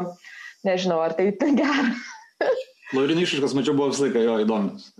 nežinau, 0.66 1.00
ar 1.04 1.16
tai 1.18 1.32
gera. 1.40 1.90
Laurinai 2.94 3.24
išraiškas, 3.26 3.54
mačiau, 3.58 3.74
buvo 3.74 3.90
visą 3.90 4.04
laiką 4.06 4.20
jo 4.22 4.34
įdomus. 4.44 4.90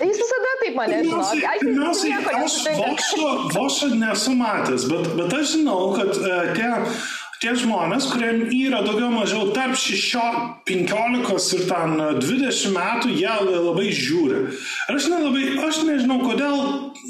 Jis 0.00 0.20
visada 0.22 0.52
taip 0.62 0.76
mane 0.78 1.02
žino. 1.04 1.20
Pirmiausiai, 1.60 2.14
aš 2.32 2.56
vošo, 2.78 3.32
vošo 3.52 3.88
nesu 3.92 4.32
matęs, 4.38 4.86
bet, 4.88 5.10
bet 5.18 5.34
aš 5.36 5.52
žinau, 5.58 5.80
kad 5.98 6.14
uh, 6.16 6.54
tie 6.56 6.70
tie 7.42 7.54
žmonės, 7.54 8.08
kuriem 8.10 8.46
yra 8.50 8.80
daugiau 8.82 9.10
mažiau 9.12 9.52
tarp 9.54 9.76
16, 9.78 10.64
15 10.66 11.52
ir 11.54 11.64
ten 11.70 11.94
20 12.18 12.72
metų, 12.74 13.12
jie 13.14 13.34
labai 13.46 13.86
žiūri. 13.94 14.40
Ir 14.88 14.98
aš 14.98 15.08
nelabai, 15.12 15.44
aš 15.68 15.82
nežinau, 15.86 16.18
kodėl, 16.24 16.58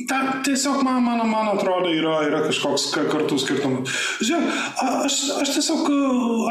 ta, 0.09 0.19
tiesiog 0.45 0.83
man, 0.85 1.03
man, 1.05 1.23
man 1.29 1.51
atrodo, 1.53 1.91
yra, 1.95 2.21
yra 2.29 2.43
kažkoks 2.47 2.89
kartų 3.11 3.39
skirtumas. 3.41 3.95
Žiūrėk, 4.23 4.63
aš, 5.07 5.19
aš 5.43 5.53
tiesiog 5.57 5.91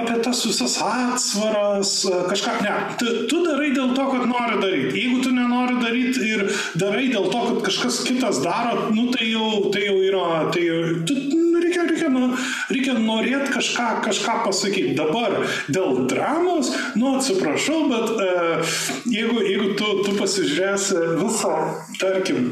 apie 0.02 0.20
tas 0.26 0.44
visas 0.48 0.78
atsvaras, 0.84 1.94
kažką, 2.32 2.58
ne, 2.66 2.76
tu, 3.00 3.14
tu 3.32 3.42
darai 3.46 3.72
dėl 3.76 3.94
to, 3.98 4.08
kad 4.12 4.28
nori 4.30 4.62
daryti. 4.62 4.94
Jeigu 5.02 5.24
tu 5.26 5.34
nenori 5.36 5.80
daryti 5.82 6.32
ir 6.34 6.46
darai 6.80 7.08
dėl 7.14 7.30
to, 7.32 7.44
kad 7.50 7.66
kažkas 7.70 8.02
kitas 8.08 8.42
daro, 8.46 8.90
nu 8.96 9.10
tai 9.14 9.32
jau, 9.32 9.68
tai 9.74 9.88
jau 9.88 9.98
yra, 10.04 10.28
tai 10.54 10.68
jau, 10.68 10.80
tu, 11.08 11.18
reikia, 11.64 11.88
reikia, 11.90 12.10
nu, 12.14 12.32
reikia 12.72 12.96
norėti 13.00 13.52
kažką, 13.56 13.88
kažką 14.06 14.38
pasakyti. 14.46 14.96
Dabar 14.98 15.40
dėl 15.72 16.06
dramos, 16.10 16.74
nu 17.00 17.18
atsiprašau, 17.18 17.84
bet 17.92 18.16
uh, 18.16 18.80
jeigu, 19.12 19.42
jeigu 19.46 19.76
tu, 19.80 19.92
tu 20.06 20.16
pasižiūrėsi 20.18 21.04
visą, 21.22 21.54
tarkim, 22.02 22.50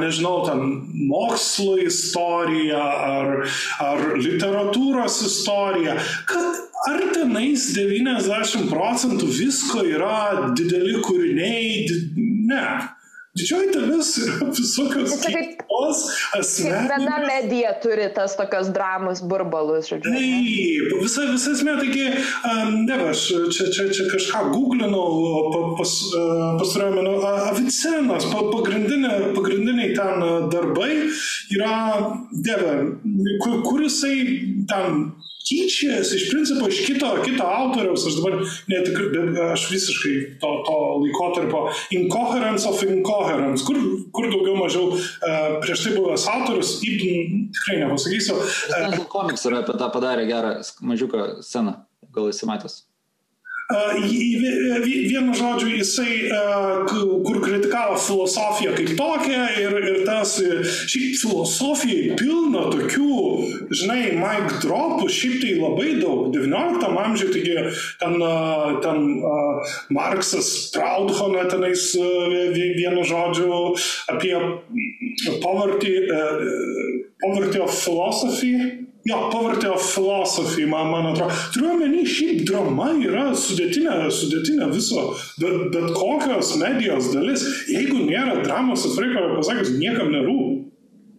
nežinau, 0.00 0.44
ten 0.46 0.60
mokslo 1.08 1.78
istorija 1.82 2.82
ar, 2.82 3.32
ar 3.84 4.02
literatūros 4.18 5.20
istorija, 5.28 5.96
kad 6.28 6.60
ar 6.90 7.04
tenais 7.14 7.70
90 7.76 8.68
procentų 8.72 9.30
visko 9.32 9.84
yra 9.88 10.50
dideli 10.56 10.98
kūriniai, 11.04 11.86
ne. 12.50 12.66
Didžioji 13.34 13.72
dalis 13.74 14.08
yra 14.22 14.46
visokios 14.46 15.14
kitos 15.24 16.02
asmenybės. 16.38 16.92
Viena 17.00 17.16
medija 17.26 17.72
turi 17.82 18.04
tas 18.14 18.36
tokios 18.38 18.68
dramos 18.76 19.24
burbalus, 19.26 19.88
žodžiu. 19.90 20.12
Taip, 20.14 20.92
visa, 21.02 21.24
visa 21.32 21.54
esmė, 21.56 21.74
taigi, 21.80 22.04
ne, 22.84 22.98
aš 23.10 23.24
čia, 23.56 23.66
čia, 23.74 23.88
čia 23.90 24.06
kažką 24.12 24.44
googlinau 24.52 25.74
pas, 25.80 25.96
pastarojame, 26.62 27.02
nu, 27.08 27.16
Avicenas, 27.50 28.28
pagrindiniai, 28.30 29.32
pagrindiniai 29.34 29.90
ten 29.98 30.24
darbai 30.54 30.92
yra, 31.58 31.74
dieve, 32.38 32.78
kur, 33.42 33.58
kur 33.66 33.82
jisai 33.82 34.14
ten 34.70 35.08
tyčijasi 35.44 36.16
iš 36.16 36.30
principo 36.30 36.68
iš 36.68 36.80
kito, 36.86 37.10
kito 37.24 37.44
autoriaus, 37.44 38.06
aš 38.08 38.16
dabar 38.20 38.38
netikrai, 38.70 39.34
aš 39.52 39.66
visiškai 39.70 40.14
to, 40.40 40.50
to 40.66 40.76
laikotarpio 41.02 41.66
incoherence 41.98 42.68
of 42.68 42.82
incoherence, 42.86 43.66
kur, 43.66 43.76
kur 44.16 44.30
daugiau 44.32 44.56
mažiau 44.62 44.94
uh, 44.94 45.60
prieš 45.64 45.84
tai 45.84 45.94
buvęs 45.98 46.26
autorius, 46.32 46.78
Ibn, 46.88 47.44
tikrai 47.58 47.82
nepasakysiu. 47.84 48.40
Uh, 48.40 48.98
komiks 49.12 49.44
yra 49.50 49.60
apie 49.64 49.76
tą 49.80 49.92
padarę 49.92 50.26
gerą 50.30 50.56
mažiuką 50.80 51.28
sceną, 51.44 51.78
gal 52.14 52.32
esi 52.32 52.48
matęs. 52.48 52.80
Vienu 53.64 55.32
žodžiu, 55.32 55.70
jisai, 55.78 56.28
kur 57.24 57.38
kritikavo 57.40 57.96
filosofiją 57.96 58.74
kaip 58.76 58.92
tokią 58.98 59.46
ir, 59.62 59.76
ir 59.88 60.00
tas, 60.04 60.34
šiaip 60.90 61.16
filosofijai 61.22 62.18
pilna 62.18 62.66
tokių, 62.74 63.16
žinai, 63.72 64.12
mic 64.20 64.58
dropų, 64.64 65.08
šiaip 65.08 65.40
tai 65.40 65.54
labai 65.62 65.94
daug. 66.02 66.28
19 66.34 67.00
amžiuje, 67.06 67.32
taigi 67.32 67.56
ten, 68.02 68.20
ten 68.84 69.02
Marksas 69.96 70.52
Proudhone 70.74 71.48
tenais 71.48 71.88
vienu 71.96 73.04
žodžiu 73.08 73.72
apie 74.12 74.34
poverty, 75.40 75.96
poverty 77.24 77.64
of 77.64 77.72
philosophy 77.72 78.84
Jo, 79.04 79.28
Poverty 79.32 79.68
of 79.68 79.82
Philosophy, 79.84 80.64
man, 80.66 80.88
man 80.88 81.10
atrodo. 81.10 81.34
Turiu 81.52 81.74
omeny, 81.74 82.06
šiaip 82.08 82.44
drama 82.48 82.86
yra 83.04 83.26
sudėtinė, 83.36 83.98
sudėtinė 84.16 84.70
viso, 84.72 85.10
bet, 85.42 85.58
bet 85.74 85.90
kokios 85.92 86.54
medijos 86.60 87.10
dalis. 87.12 87.44
Jeigu 87.68 88.00
nėra 88.06 88.38
dramos, 88.40 88.86
atvirai 88.88 89.26
pasakius, 89.36 89.74
niekam 89.76 90.08
nerūpi. 90.14 90.54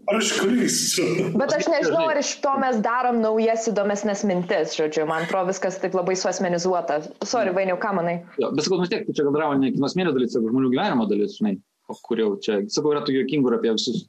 Ar 0.05 0.19
aš 0.19 0.31
klystu? 0.37 1.05
Bet 1.33 1.53
aš 1.55 1.65
nežinau, 1.69 2.03
ar 2.11 2.19
iš 2.21 2.35
to 2.43 2.51
mes 2.61 2.77
darom 2.85 3.23
naujas 3.23 3.65
įdomesnės 3.71 4.21
mintis, 4.29 4.75
žodžiu. 4.77 5.07
Man 5.09 5.25
atrodo, 5.25 5.49
viskas 5.49 5.79
taip 5.81 5.97
labai 5.97 6.13
suasmenizuota. 6.21 6.99
Sorry, 7.25 7.53
Vainiau, 7.55 7.79
ką 7.81 7.93
manai? 7.97 8.19
Jo, 8.41 8.51
bet 8.53 8.67
sakau, 8.67 8.81
nu 8.83 8.89
tiek, 8.91 9.07
čia 9.09 9.25
gal 9.25 9.33
drama 9.33 9.57
ne 9.61 9.73
kinos 9.73 9.97
mėnesio 9.97 10.13
dalis, 10.19 10.33
sakau, 10.37 10.51
žmonių 10.53 10.69
gyvenimo 10.75 11.07
dalis, 11.09 11.39
žinai. 11.39 11.55
O 11.89 11.97
kur 12.05 12.21
jau 12.21 12.29
čia, 12.41 12.59
sakau, 12.69 12.93
yra 12.93 13.01
tų 13.05 13.17
jokingų 13.17 13.57
apie 13.57 13.73
visus. 13.73 14.05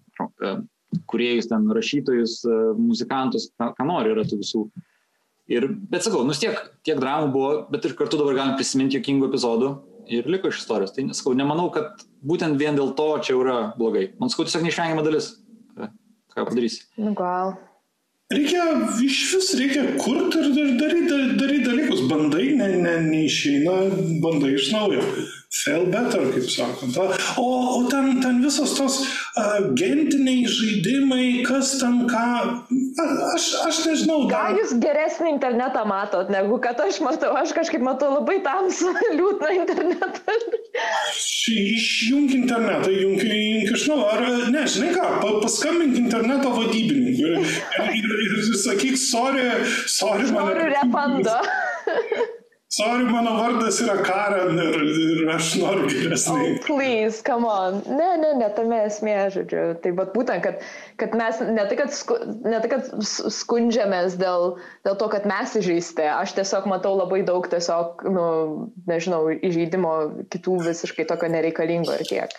Kuriejus, 1.10 1.48
ten 1.50 1.66
rašytojus, 1.76 2.38
e, 2.46 2.60
muzikantus, 2.78 3.50
ką, 3.58 3.86
nori 3.88 4.14
yra 4.14 4.24
tų 4.26 4.40
visų. 4.42 4.62
Ir, 5.52 5.68
bet 5.90 6.02
sakau, 6.02 6.24
nu 6.26 6.34
tiek, 6.34 6.56
tiek 6.86 6.98
dramų 6.98 7.30
buvo, 7.34 7.50
bet 7.70 7.84
ir 7.86 7.94
kartu 7.98 8.18
dabar 8.18 8.34
galim 8.38 8.56
prisiminti 8.58 8.98
jokingų 8.98 9.28
epizodų 9.28 9.70
ir 10.10 10.26
liko 10.30 10.50
iš 10.50 10.62
istorijos. 10.62 10.94
Tai 10.94 11.06
nesakau, 11.06 11.34
nemanau, 11.38 11.68
kad 11.74 12.02
būtent 12.26 12.58
vien 12.58 12.78
dėl 12.78 12.94
to 12.98 13.08
čia 13.22 13.36
yra 13.38 13.58
blogai. 13.78 14.08
Man 14.20 14.32
sakau, 14.32 14.46
tiesiog 14.46 14.66
neišvengiama 14.66 15.06
dalis. 15.06 15.36
Ką 16.36 16.44
padarysi? 16.44 16.84
Nu 17.00 17.14
gal. 17.16 17.54
Reikia, 18.34 18.64
iš 19.06 19.18
vis 19.36 19.52
reikia 19.54 19.84
kurti 20.02 20.40
ir 20.42 20.72
daryti, 20.80 21.18
daryti 21.38 21.66
dalykus. 21.68 22.02
Bandai, 22.10 22.48
ne, 22.58 22.68
ne, 22.82 22.94
neišeina, 23.06 23.76
bandai 24.22 24.56
iš 24.56 24.72
naujo. 24.74 25.04
Fail 25.56 25.86
better, 25.86 26.24
kaip 26.34 26.48
sakant. 26.50 26.96
O, 27.38 27.44
o 27.78 27.88
ten, 27.88 28.20
ten 28.20 28.40
visos 28.42 28.74
tos 28.76 28.96
uh, 29.38 29.72
gentiniai 29.78 30.44
žaidimai, 30.50 31.44
kas 31.46 31.76
ten 31.80 32.02
ką, 32.10 32.24
aš, 33.32 33.46
aš 33.68 33.80
nežinau. 33.86 34.18
Dar... 34.28 34.50
Gal 34.50 34.60
jūs 34.60 34.74
geresnį 34.82 35.32
internetą 35.36 35.86
matot, 35.88 36.28
negu 36.34 36.58
kad 36.62 36.82
aš 36.84 37.00
matau, 37.06 37.32
aš 37.40 37.54
kažkaip 37.56 37.84
matau 37.86 38.12
labai 38.18 38.40
tamsų, 38.44 38.92
liūdną 39.18 39.52
internetą. 39.62 40.38
Išjung 41.56 42.32
internetą, 42.36 42.92
jung, 42.92 43.22
jung 43.22 43.76
iš 43.78 43.88
naujo. 43.88 44.08
Ar, 44.12 44.24
ne, 44.52 44.66
žinai 44.68 44.92
ką, 44.98 45.10
paskambink 45.40 46.00
interneto 46.02 46.52
vadybininkui 46.58 47.32
ir, 47.32 47.52
ir, 47.96 48.16
ir, 48.28 48.40
ir 48.42 48.64
sakyk, 48.66 48.98
sorry, 49.00 49.46
sorry, 49.88 50.28
man. 50.32 50.50
Noriu 50.50 50.72
refando. 50.74 51.38
Sorry, 52.76 53.04
mano 53.04 53.30
vardas 53.38 53.78
yra 53.80 53.94
Karen 54.04 54.58
ir, 54.60 54.74
ir 54.84 55.30
aš 55.32 55.54
noriu 55.62 55.86
geresnį. 55.88 56.34
Oh, 56.36 56.56
please, 56.66 57.22
come 57.24 57.48
on. 57.48 57.78
Ne, 57.88 58.08
ne, 58.20 58.34
ne, 58.36 58.50
tame 58.52 58.82
esmė, 58.84 59.14
žodžiu. 59.32 59.62
Tai 59.80 59.92
bet 59.96 60.10
būtent, 60.12 60.44
kad, 60.44 60.66
kad 61.00 61.16
mes 61.16 61.40
ne 61.40 61.64
tai, 61.70 61.78
kad, 61.80 61.94
sku, 61.96 62.18
ne 62.44 62.60
tai, 62.60 62.68
kad 62.74 62.90
skundžiamės 63.38 64.18
dėl, 64.20 64.58
dėl 64.84 64.98
to, 65.00 65.08
kad 65.14 65.24
mes 65.30 65.56
įžeisti, 65.56 66.04
aš 66.18 66.36
tiesiog 66.36 66.68
matau 66.68 66.92
labai 66.98 67.22
daug 67.24 67.48
tiesiog, 67.48 68.04
nu, 68.12 68.26
nežinau, 68.92 69.22
įžeidimo 69.40 69.94
kitų 70.36 70.60
visiškai 70.68 71.08
tokio 71.08 71.32
nereikalingo 71.32 71.96
ir 71.96 72.04
tiek. 72.12 72.36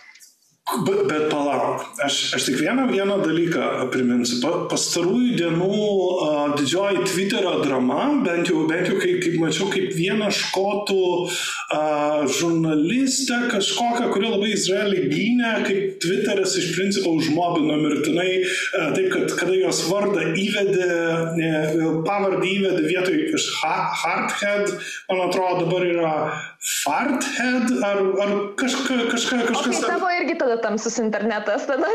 Bet, 0.68 1.06
bet 1.08 1.30
palauk, 1.32 1.80
aš, 2.04 2.16
aš 2.36 2.44
tik 2.44 2.58
vieną, 2.60 2.82
vieną 2.92 3.14
dalyką 3.22 3.86
priminsiu. 3.92 4.36
Pa, 4.42 4.50
pastarųjų 4.68 5.38
dienų 5.38 5.68
uh, 5.78 6.40
didžioji 6.58 7.06
Twitterio 7.08 7.54
drama, 7.62 8.02
bent 8.26 8.50
jau, 8.52 8.66
bent 8.68 8.90
jau 8.90 8.98
kaip, 9.00 9.22
kaip 9.24 9.38
mačiau, 9.40 9.70
kaip 9.72 9.94
vieną 9.96 10.28
škotų 10.28 11.06
uh, 11.24 12.26
žurnalistę 12.36 13.38
kažkokią, 13.54 14.10
kuri 14.12 14.28
labai 14.28 14.50
Izraelį 14.58 15.06
gynė, 15.08 15.54
kaip 15.64 15.96
Twitteris 16.04 16.58
iš 16.60 16.68
principo 16.76 17.14
užmobino 17.16 17.80
mirtinai, 17.80 18.28
uh, 18.44 18.92
taip 18.92 19.08
kad 19.14 19.32
kada 19.40 19.56
jos 19.56 19.86
vardą 19.88 20.26
įvedė, 20.36 20.90
ne, 21.38 21.54
pavardę 22.04 22.44
įvedė 22.44 22.84
vietoj 22.84 23.24
iš 23.40 23.48
Hardhead, 23.62 24.76
man 25.08 25.24
atrodo 25.30 25.64
dabar 25.64 25.88
yra 25.88 26.14
Farthead 26.58 27.70
ar, 27.86 27.98
ar 28.22 28.30
kažka, 28.58 28.94
kažka, 29.12 29.36
kažkas. 29.46 29.76
Okay, 29.78 29.86
tavo 29.86 30.08
irgi 30.10 30.34
tada 30.40 30.56
tamsus 30.58 30.98
internetas, 30.98 31.68
tada 31.70 31.86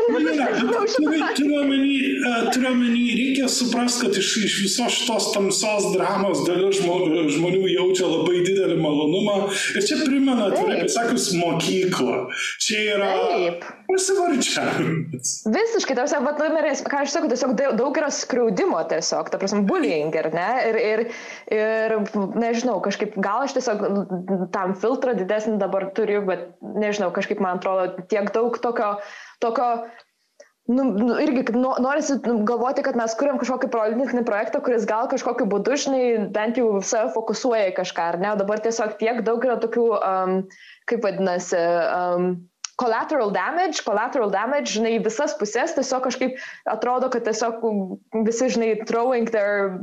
Turiu 2.54 2.70
omeny, 2.70 3.02
reikia 3.18 3.48
suprasti, 3.52 4.06
kad 4.06 4.16
iš, 4.16 4.30
iš 4.48 4.54
visos 4.62 4.96
šitos 4.96 5.26
tamsos 5.34 5.90
dramos 5.92 6.40
dalis 6.48 6.80
žmonių, 6.80 7.26
žmonių 7.36 7.68
jaučia 7.74 8.08
labai 8.08 8.40
didelį 8.46 8.78
malonumą. 8.80 9.36
Ir 9.76 9.84
čia 9.84 10.00
primena, 10.00 10.48
atvirai 10.48 10.80
pasakius, 10.86 11.28
mokyklą. 11.36 12.16
Čia 12.64 12.80
yra... 12.96 13.10
Taip. 13.34 13.68
Prasivardžiavimas. 13.84 15.34
Visiškai, 15.44 15.98
tarsi, 15.98 16.16
vat, 16.24 16.40
ką 16.40 17.02
aš 17.02 17.12
sakau, 17.12 17.28
tiesiog 17.28 17.52
daug 17.76 18.00
yra 18.00 18.08
skriaudimo 18.08 18.80
tiesiog, 18.88 19.28
ta 19.28 19.40
prasme, 19.42 19.60
bullying, 19.68 20.14
ar 20.22 20.30
ne? 20.32 20.48
Ir, 20.70 20.80
ir, 20.80 21.04
ir 21.52 21.96
nežinau, 22.40 22.78
kažkaip 22.84 23.18
gal 23.20 23.44
aš 23.44 23.58
tiesiog 23.58 23.84
tam 24.54 24.74
filtrą 24.78 25.14
didesnį 25.18 25.58
dabar 25.60 25.90
turiu, 25.96 26.22
bet 26.28 26.48
nežinau, 26.62 27.10
kažkaip 27.14 27.42
man 27.42 27.60
atrodo 27.60 28.06
tiek 28.10 28.30
daug 28.34 28.56
tokio, 28.62 28.94
tokio 29.42 29.68
nu, 30.70 30.84
nu, 30.84 31.16
irgi 31.20 31.44
norisi 31.54 32.16
galvoti, 32.24 32.84
kad 32.86 32.96
mes 32.96 33.16
kuriam 33.20 33.38
kažkokį 33.40 33.68
politinį 33.74 34.24
projektą, 34.28 34.62
kuris 34.64 34.86
gal 34.88 35.10
kažkokiu 35.12 35.46
būdu, 35.50 35.76
žinai, 35.84 36.04
bent 36.32 36.60
jau 36.60 36.80
save 36.80 37.12
fokusuoja 37.16 37.68
į 37.72 37.76
kažką, 37.76 38.08
ar 38.14 38.20
ne? 38.22 38.32
O 38.32 38.40
dabar 38.40 38.62
tiesiog 38.64 38.96
tiek 39.00 39.20
daug 39.26 39.44
yra 39.44 39.58
tokių, 39.60 39.86
um, 39.98 40.38
kaip 40.88 41.04
vadinasi, 41.04 41.60
um, 41.60 42.30
collateral 42.76 43.30
damage, 43.30 43.84
collateral 43.84 44.30
damage, 44.30 44.74
žinai, 44.74 44.98
visas 45.04 45.34
pusės, 45.38 45.74
tiesiog 45.76 46.04
kažkaip 46.08 46.38
atrodo, 46.70 47.08
kad 47.12 47.24
tiesiog 47.26 47.62
visi, 48.26 48.48
žinai, 48.54 48.70
throwing 48.88 49.28
their, 49.30 49.78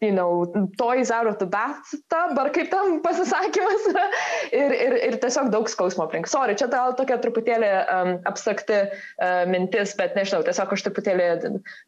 you 0.00 0.12
know, 0.12 0.46
toys 0.78 1.10
out 1.10 1.26
of 1.26 1.38
the 1.42 1.46
bathtub, 1.46 2.38
ar 2.38 2.50
kaip 2.54 2.70
tam 2.70 3.00
pasisakymas 3.04 3.88
yra, 3.90 4.06
ir, 4.54 4.76
ir, 4.76 4.96
ir 5.08 5.18
tiesiog 5.22 5.50
daug 5.54 5.70
skausmo 5.70 6.06
aplink. 6.06 6.30
Sorry, 6.30 6.54
čia 6.58 6.70
gal 6.72 6.94
tokia 6.98 7.18
truputėlį 7.22 7.72
um, 7.82 8.12
abstrakti 8.30 8.78
uh, 8.86 9.42
mintis, 9.50 9.96
bet 9.98 10.14
nežinau, 10.18 10.44
tiesiog 10.46 10.76
aš 10.76 10.86
truputėlį 10.86 11.28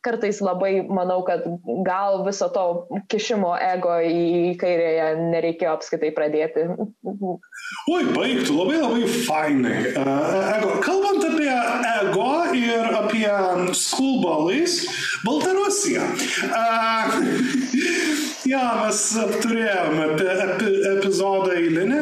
kartais 0.05 0.43
labai 0.43 0.75
manau, 0.89 1.21
kad 1.27 1.47
gal 1.87 2.25
viso 2.27 2.51
to 2.55 2.67
kišimo 3.13 3.55
ego 3.61 4.01
į 4.03 4.55
kairėje 4.61 5.09
nereikėjo 5.31 5.77
apskaitai 5.79 6.11
pradėti. 6.17 6.67
Oi, 7.05 8.03
baigtų, 8.15 8.59
labai 8.59 8.83
labai 8.83 9.09
fainai. 9.29 9.79
Uh, 9.95 10.24
ego. 10.57 10.79
Kalbant 10.85 11.25
apie 11.29 11.51
ego 12.01 12.29
ir 12.57 12.91
apie 13.01 13.31
skulbalais, 13.75 14.81
Baltarusija. 15.25 16.09
Ja, 18.45 18.61
mes 18.77 18.99
apturėjome 19.17 20.03
apie, 20.05 20.27
apie 20.29 20.73
epizodą 20.91 21.55
eilinį 21.57 22.01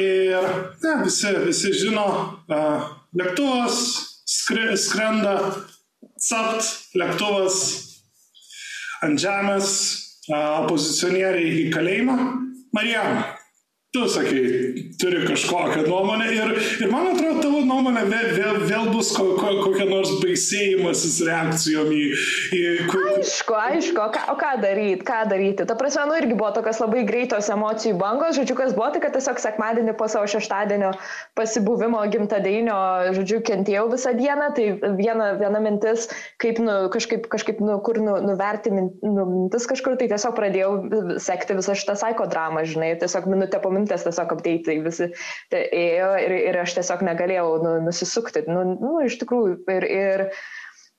ir 0.00 0.46
ne, 0.80 0.94
visi, 1.02 1.32
visi 1.44 1.72
žino, 1.76 2.06
lėktuvas 3.20 3.76
skri, 4.24 4.70
skrenda, 4.80 5.34
capt, 6.16 6.70
lėktuvas 6.96 7.60
ant 9.04 9.20
žemės, 9.20 9.68
opozicionieriai 10.32 11.52
į 11.60 11.68
kalėjimą. 11.76 12.16
Marijana, 12.76 13.26
tu 13.92 14.08
sakai, 14.10 14.42
turi 15.00 15.26
kažkokią 15.26 15.82
nuomonę 15.88 16.26
ir, 16.32 16.52
ir 16.80 16.90
man 16.92 17.08
atrodo, 17.10 17.42
tavo 17.42 17.60
nuomonė 17.68 18.04
vėl, 18.08 18.28
vėl, 18.36 18.58
vėl 18.70 18.88
bus 18.94 19.10
ko, 19.16 19.26
ko, 19.36 19.50
kokia 19.64 19.86
nors 19.90 20.12
baisėjimasis 20.22 21.18
reakcijom 21.26 21.90
į... 21.92 22.04
į 22.56 22.62
ku... 22.88 23.02
Aišku, 23.16 23.56
aišku, 23.60 24.00
o 24.00 24.08
ką, 24.14 24.22
o 24.32 24.36
ką 24.40 24.52
daryti, 24.62 25.04
ką 25.06 25.20
daryti. 25.30 25.66
Ta 25.68 25.76
prasme, 25.78 26.06
nu 26.08 26.16
irgi 26.20 26.36
buvo 26.38 26.52
tokios 26.56 26.80
labai 26.80 27.04
greitos 27.08 27.50
emocijų 27.52 27.96
bangos, 28.00 28.38
žodžiu, 28.38 28.56
kas 28.58 28.76
buvo, 28.76 28.88
tai 28.94 29.02
kad 29.04 29.16
tiesiog 29.16 29.40
sekmadienį 29.42 29.96
po 30.00 30.08
savo 30.12 30.28
šeštadienio 30.32 30.94
pasibuvimo 31.36 32.00
gimtadienio, 32.12 32.78
žodžiu, 33.16 33.42
kentėjau 33.46 33.86
visą 33.92 34.14
dieną, 34.16 34.50
tai 34.56 34.68
viena, 34.96 35.32
viena 35.40 35.60
mintis, 35.64 36.08
kaip, 36.42 36.60
nu, 36.62 36.78
kažkaip, 36.94 37.28
kažkaip, 37.32 37.60
nu, 37.64 37.76
kur 37.84 38.00
nu, 38.00 38.16
nuverti 38.24 38.72
nu, 38.72 38.88
mintis 39.02 39.68
kažkur, 39.68 39.98
tai 40.00 40.08
tiesiog 40.12 40.36
pradėjau 40.38 40.72
sekti 41.22 41.58
visą 41.60 41.76
šitą 41.76 41.98
psichodramą, 42.00 42.64
žinai, 42.68 42.94
tiesiog 43.00 43.28
minutę 43.30 43.60
po 43.60 43.72
minutės 43.74 44.06
tiesiog 44.06 44.36
apdeitai 44.36 44.80
visi 44.86 45.10
tai 45.52 45.64
ėjo 45.80 46.12
ir, 46.24 46.36
ir 46.52 46.60
aš 46.62 46.78
tiesiog 46.78 47.04
negalėjau 47.10 47.48
nu, 47.64 47.74
nusisukti. 47.88 48.46
Nu, 48.50 48.64
nu, 48.76 48.98
iš 49.06 49.18
tikrųjų, 49.22 49.58
ir, 49.76 49.90
ir 49.90 50.28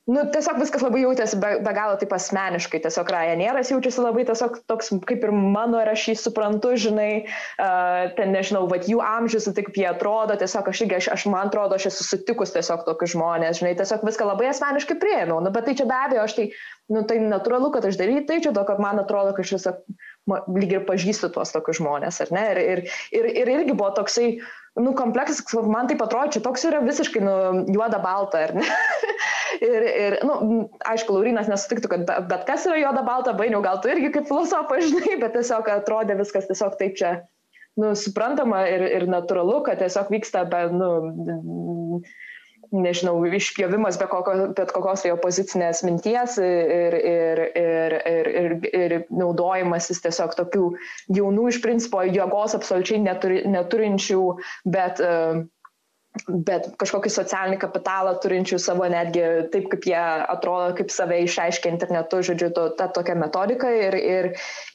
Nu, 0.08 0.22
tiesiog 0.32 0.62
viskas 0.62 0.84
labai 0.86 1.02
jautėsi 1.02 1.36
be, 1.42 1.50
be 1.60 1.72
galo 1.76 1.98
taip 2.00 2.14
asmeniškai, 2.16 2.80
tiesiog 2.86 3.10
Ryanieras 3.12 3.74
jaučiasi 3.74 4.00
labai 4.00 4.24
tiesiog 4.30 4.62
toks 4.72 4.94
kaip 5.10 5.26
ir 5.28 5.34
mano 5.36 5.82
ir 5.84 5.92
aš 5.92 6.06
jį 6.08 6.16
suprantu, 6.22 6.72
žinai, 6.80 7.10
uh, 7.26 8.06
ten 8.16 8.32
nežinau, 8.32 8.64
vad 8.72 8.88
jų 8.88 9.02
amžius, 9.04 9.50
tai 9.52 9.66
kaip 9.68 9.82
jie 9.82 9.90
atrodo, 9.90 10.38
tiesiog 10.40 10.72
aš 10.72 10.86
irgi, 10.86 10.96
aš, 11.02 11.10
aš 11.18 11.28
man 11.34 11.52
atrodo, 11.52 11.76
aš 11.76 11.90
esu 11.92 12.08
sutikus 12.08 12.56
tiesiog 12.56 12.88
tokius 12.88 13.18
žmonės, 13.18 13.60
žinai, 13.60 13.74
tiesiog 13.82 14.08
viską 14.08 14.30
labai 14.32 14.48
asmeniškai 14.54 14.96
prieėmiau, 15.04 15.42
nu, 15.44 15.52
bet 15.52 15.68
tai 15.68 15.76
čia 15.76 15.90
be 15.92 16.00
abejo, 16.00 16.24
aš 16.24 16.38
tai, 16.40 16.48
nu, 16.88 17.04
tai 17.12 17.20
natūralu, 17.28 17.74
kad 17.76 17.92
aš 17.92 18.00
daryčiau, 18.00 18.30
tai 18.32 18.40
čia 18.48 18.56
to, 18.56 18.64
kad 18.72 18.80
man 18.80 19.04
atrodo, 19.04 19.36
kad 19.36 19.44
aš 19.44 19.58
tiesiog 19.58 19.84
lyg 20.28 20.74
ir 20.76 20.86
pažįstu 20.88 21.30
tuos 21.34 21.54
tokius 21.54 21.80
žmonės, 21.82 22.22
ar 22.24 22.32
ne? 22.36 22.46
Ir, 22.54 22.60
ir, 22.62 22.82
ir, 23.16 23.30
ir 23.44 23.52
irgi 23.54 23.76
buvo 23.78 23.90
toksai, 23.96 24.28
nu, 24.80 24.94
kompleksas, 24.98 25.42
man 25.68 25.90
tai 25.90 25.98
atrodo, 25.98 26.34
čia 26.36 26.44
toks 26.46 26.68
yra 26.70 26.82
visiškai, 26.84 27.24
nu, 27.24 27.36
juoda 27.74 28.02
balta, 28.04 28.44
ar 28.48 28.56
ne? 28.58 28.68
ir, 29.70 29.88
ir, 29.88 30.18
nu, 30.28 30.60
aišku, 30.90 31.16
Laurinas 31.16 31.50
nesutiktų, 31.52 31.94
kad 31.94 32.14
bet 32.30 32.46
kas 32.50 32.68
yra 32.70 32.82
juoda 32.82 33.06
balta, 33.08 33.36
bainiau, 33.38 33.64
gal 33.66 33.82
tu 33.84 33.92
irgi 33.94 34.12
kaip 34.16 34.30
filosofas, 34.30 34.86
žinai, 34.92 35.18
bet 35.24 35.36
tiesiog 35.38 35.72
atrodė 35.78 36.20
viskas 36.20 36.50
tiesiog 36.50 36.78
taip 36.82 36.98
čia, 37.00 37.14
nu, 37.80 37.94
suprantama 37.98 38.66
ir, 38.70 38.84
ir 39.00 39.08
natūralu, 39.10 39.62
kad 39.68 39.80
tiesiog 39.82 40.12
vyksta 40.14 40.44
be, 40.52 40.66
nu, 40.76 42.02
nežinau, 42.76 43.16
išpjovimas 43.38 44.00
be 44.00 44.08
kokio, 44.12 44.36
bet 44.58 44.72
kokios 44.76 45.04
tai 45.06 45.14
opozicinės 45.16 45.84
minties 45.88 46.38
ir, 46.44 46.98
ir, 47.12 47.44
ir, 47.62 47.98
ir, 48.12 48.32
ir, 48.44 48.56
ir 48.72 48.96
naudojimasis 49.14 50.04
tiesiog 50.06 50.36
tokių 50.40 50.72
jaunų 51.20 51.50
iš 51.54 51.62
principo 51.66 52.04
jėgos 52.08 52.58
absoliučiai 52.58 53.04
neturi, 53.04 53.44
neturinčių, 53.50 54.24
bet 54.78 55.04
uh, 55.04 55.46
bet 56.28 56.70
kažkokį 56.82 57.12
socialinį 57.12 57.60
kapitalą 57.62 58.14
turinčių 58.24 58.60
savo 58.62 58.88
netgi 58.92 59.24
taip, 59.54 59.68
kaip 59.74 59.88
jie 59.90 60.00
atrodo, 60.34 60.72
kaip 60.78 60.92
save 60.94 61.20
išaiškia 61.26 61.72
internetu, 61.74 62.22
žodžiu, 62.26 62.50
to, 62.56 62.68
ta 62.80 62.90
tokia 62.94 63.18
metodika 63.20 63.70
ir, 63.74 63.98
ir, 63.98 64.30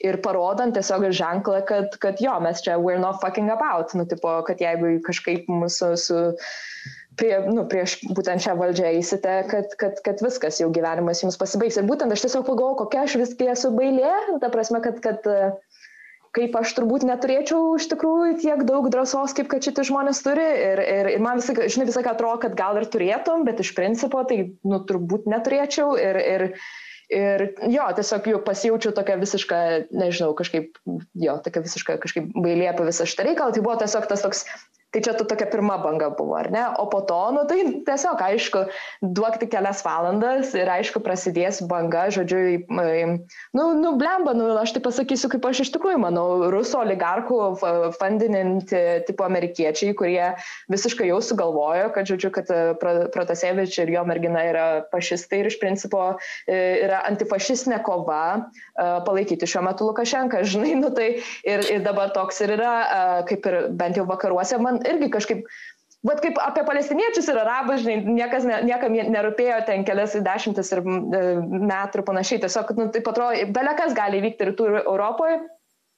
ir 0.05 0.21
parodant 0.25 0.77
tiesiog 0.77 1.09
ženklą, 1.11 1.63
kad, 1.69 1.97
kad 2.03 2.23
jo, 2.23 2.35
mes 2.45 2.63
čia 2.65 2.79
we're 2.81 3.01
not 3.03 3.21
fucking 3.25 3.51
about, 3.53 3.95
nu, 3.99 4.07
tipo, 4.09 4.39
kad 4.47 4.63
jeigu 4.63 4.99
kažkaip 5.07 5.51
mūsų 5.51 5.93
su, 6.01 6.23
prie, 7.19 7.33
nu, 7.49 7.65
prieš 7.69 7.99
būtent 8.17 8.45
šią 8.45 8.57
valdžią 8.61 8.93
eisite, 8.99 9.35
kad, 9.51 9.75
kad, 9.81 10.01
kad 10.05 10.23
viskas 10.25 10.61
jau 10.63 10.71
gyvenimas 10.75 11.23
jums 11.25 11.39
pasibaigs. 11.41 11.79
Ir 11.81 11.89
būtent 11.89 12.15
aš 12.15 12.27
tiesiog 12.27 12.47
pagalvoju, 12.49 12.81
kokia 12.85 13.05
aš 13.07 13.19
visgi 13.21 13.51
esu 13.53 13.73
bailė, 13.77 14.13
ta 14.43 14.51
prasme, 14.53 14.83
kad, 14.85 15.01
kad 15.05 15.27
kaip 16.37 16.55
aš 16.57 16.73
turbūt 16.79 17.05
neturėčiau 17.07 17.75
iš 17.77 17.89
tikrųjų 17.93 18.37
tiek 18.41 18.63
daug 18.69 18.89
drąsos, 18.93 19.35
kaip 19.37 19.51
kad 19.53 19.65
šitie 19.65 19.85
žmonės 19.89 20.23
turi. 20.25 20.47
Ir, 20.65 20.81
ir, 20.81 21.11
ir 21.17 21.25
man 21.25 21.43
visą, 21.43 21.57
žinai, 21.61 21.89
visą 21.91 22.05
atrodo, 22.07 22.41
kad 22.47 22.57
gal 22.59 22.81
ir 22.81 22.89
turėtum, 22.93 23.45
bet 23.49 23.61
iš 23.61 23.75
principo 23.77 24.25
tai, 24.29 24.41
nu, 24.65 24.81
turbūt 24.89 25.29
neturėčiau. 25.29 25.93
Ir, 26.01 26.21
ir, 26.23 26.47
ir 27.13 27.47
jo, 27.75 27.89
tiesiog 27.99 28.31
jau 28.33 28.41
pasijaučiau 28.47 28.95
tokia 28.97 29.19
visiška, 29.21 29.59
nežinau, 29.93 30.33
kažkaip, 30.39 30.81
jo, 31.27 31.37
tokia 31.45 31.65
visiška 31.69 31.99
kažkaip 32.01 32.33
bailė 32.33 32.71
apie 32.73 32.89
visą 32.89 33.09
šitą 33.09 33.29
reikalą. 33.29 33.53
Tai 33.53 33.67
buvo 33.69 33.77
tiesiog 33.85 34.09
tas 34.09 34.25
toks 34.25 34.47
Tai 34.93 35.01
čia 35.01 35.15
tu 35.17 35.25
tokia 35.25 35.49
pirma 35.49 35.79
banga 35.81 36.11
buvo, 36.13 36.37
ar 36.37 36.51
ne? 36.53 36.67
O 36.77 36.85
po 36.93 37.01
to, 37.09 37.17
nu 37.33 37.47
tai 37.49 37.65
tiesiog, 37.87 38.21
aišku, 38.21 38.65
duok 39.01 39.39
tik 39.41 39.49
kelias 39.55 39.81
valandas 39.87 40.53
ir 40.53 40.69
aišku, 40.69 41.01
prasidės 41.01 41.63
banga, 41.65 42.11
žodžiu, 42.13 42.67
nu, 43.57 43.65
nu 43.79 43.93
blemba, 43.97 44.35
nu, 44.37 44.51
aš 44.61 44.75
tai 44.77 44.83
pasakysiu, 44.85 45.31
kaip 45.33 45.49
aš 45.49 45.63
iš 45.65 45.71
tikrųjų 45.79 46.03
manau, 46.03 46.27
rusų 46.53 46.83
oligarkų 46.83 47.39
fundininti 47.97 48.83
tipo 49.09 49.25
amerikiečiai, 49.25 49.95
kurie 49.97 50.35
visiškai 50.73 51.09
jau 51.09 51.23
sugalvojo, 51.25 51.89
kad, 51.97 52.13
žodžiu, 52.13 52.33
kad 52.35 52.53
e, 52.53 52.61
Protasevič 53.17 53.79
ir 53.81 53.95
jo 53.95 54.05
mergina 54.09 54.45
yra 54.51 54.67
fašistai 54.93 55.41
ir 55.41 55.49
iš 55.49 55.57
principo 55.63 56.03
e, 56.45 56.85
yra 56.85 57.01
antifašistinė 57.09 57.81
kova 57.87 58.21
e, 58.37 58.45
palaikyti 59.09 59.49
šiuo 59.49 59.65
metu 59.71 59.89
Lukašenką, 59.89 60.45
žinai, 60.53 60.77
nu 60.85 60.93
tai 60.93 61.15
ir, 61.49 61.65
ir 61.65 61.81
dabar 61.89 62.13
toks 62.13 62.45
ir 62.45 62.57
yra, 62.59 62.77
kaip 63.29 63.49
ir 63.49 63.59
bent 63.79 63.97
jau 63.97 64.05
vakaruose, 64.09 64.61
man 64.61 64.82
irgi 64.89 65.11
kažkaip 65.13 65.47
Bet 66.03 66.19
kaip 66.19 66.39
apie 66.43 66.65
palestiniečius 66.67 67.29
ir 67.31 67.39
arabus, 67.39 67.85
žinai, 67.85 68.01
niekas, 68.17 68.43
ne, 68.49 68.57
niekam 68.67 68.95
nerūpėjo 69.15 69.61
ten 69.69 69.85
kelias 69.87 70.17
dešimtis 70.19 70.73
ir 70.75 70.81
metų 70.83 72.01
ir 72.01 72.05
panašiai. 72.09 72.41
Tiesiog, 72.43 72.73
nu, 72.75 72.89
tai 72.91 73.05
atrodo, 73.07 73.45
belekas 73.55 73.95
gali 73.95 74.19
vykti 74.25 74.49
rytų 74.49 74.67
Europoje, 74.81 75.39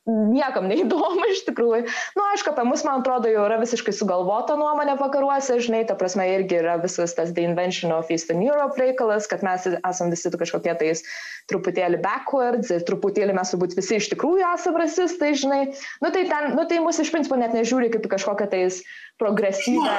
niekam 0.07 0.67
neįdomu 0.71 1.29
iš 1.33 1.45
tikrųjų. 1.49 1.85
Na, 1.87 1.95
nu, 2.19 2.25
aišku, 2.33 2.53
apie 2.53 2.65
mus, 2.69 2.85
man 2.87 3.03
atrodo, 3.03 3.31
jau 3.33 3.45
yra 3.47 3.59
visiškai 3.61 3.95
sugalvota 3.97 4.57
nuomonė 4.61 4.97
vakaruose, 5.01 5.59
žinai, 5.65 5.85
ta 5.89 5.97
prasme 5.99 6.27
irgi 6.35 6.61
yra 6.61 6.77
visas 6.83 7.17
tas 7.17 7.33
The 7.37 7.47
Invention 7.47 7.95
of 7.95 8.11
Eastern 8.13 8.43
Europe 8.45 8.81
reikalas, 8.81 9.29
kad 9.31 9.45
mes 9.47 9.67
esame 9.75 10.15
visi 10.15 10.33
kažkokie 10.35 10.77
tais 10.81 11.05
truputėlį 11.53 12.01
backwards 12.05 12.73
ir 12.75 12.85
truputėlį 12.89 13.37
mes 13.37 13.55
turbūt 13.55 13.79
visi 13.79 13.99
iš 14.01 14.11
tikrųjų 14.13 14.45
esame 14.55 14.85
rasistai, 14.85 15.33
žinai. 15.39 15.63
Nu, 16.05 16.13
tai, 16.13 16.27
ten, 16.31 16.53
nu, 16.59 16.67
tai 16.69 16.83
mus 16.85 17.01
iš 17.01 17.13
principo 17.15 17.41
net 17.41 17.57
nežiūri 17.57 17.93
kaip 17.95 18.09
kažkokią 18.13 18.51
tais 18.53 18.83
progresyvę, 19.21 19.97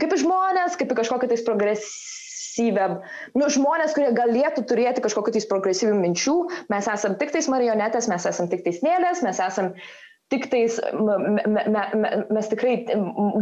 kaip 0.00 0.18
žmonės, 0.22 0.78
kaip 0.80 0.94
kažkokią 0.98 1.30
tais 1.34 1.46
progresyvę 1.46 2.21
progresyvę, 2.52 3.00
nu, 3.34 3.48
žmonės, 3.48 3.94
kurie 3.94 4.12
galėtų 4.12 4.64
turėti 4.68 5.02
kažkokiu 5.02 5.32
tais 5.32 5.46
progresyvių 5.48 5.94
minčių, 6.00 6.36
mes 6.70 6.88
esam 6.88 7.16
tik 7.16 7.32
tais 7.32 7.48
marionetės, 7.48 8.08
mes 8.08 8.26
esam 8.26 8.48
tik 8.48 8.64
tais 8.64 8.82
nėlės, 8.82 9.22
mes 9.22 9.38
esam 9.40 9.72
tik 10.32 10.48
tais, 10.52 10.78
me, 10.96 11.16
me, 11.46 11.64
me, 11.68 12.10
mes 12.32 12.48
tikrai 12.50 12.74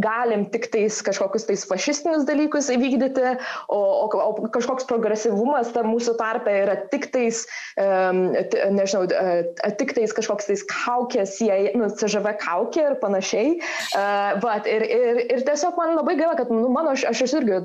galim 0.03 0.45
tik 0.53 0.67
tais 0.73 0.99
kažkokius 1.07 1.47
tais 1.47 1.65
fašistinius 1.69 2.27
dalykus 2.27 2.69
įvykdyti, 2.73 3.33
o, 3.71 3.79
o, 3.79 4.05
o 4.11 4.51
kažkoks 4.53 4.87
progresyvumas 4.91 5.71
tam 5.75 5.91
mūsų 5.93 6.17
tarpe 6.19 6.53
yra 6.65 6.77
tik 6.93 7.09
tais, 7.15 7.43
um, 7.79 8.23
t, 8.35 8.61
nežinau, 8.75 9.07
uh, 9.07 9.73
tik 9.79 9.95
tais 9.97 10.15
kažkoks 10.17 10.51
tais 10.51 10.65
kaukės, 10.69 11.37
jie, 11.41 11.73
nu, 11.79 11.89
CŽV 12.01 12.35
kaukė 12.43 12.87
ir 12.89 12.97
panašiai. 13.03 13.57
Uh, 13.95 14.39
but, 14.43 14.67
ir, 14.69 14.85
ir, 14.85 15.25
ir 15.37 15.45
tiesiog 15.47 15.79
man 15.79 15.95
labai 15.97 16.17
gaila, 16.19 16.35
kad, 16.39 16.51
nu, 16.53 16.67
mano, 16.73 16.95
aš, 16.97 17.07
aš 17.13 17.39
irgi, 17.39 17.63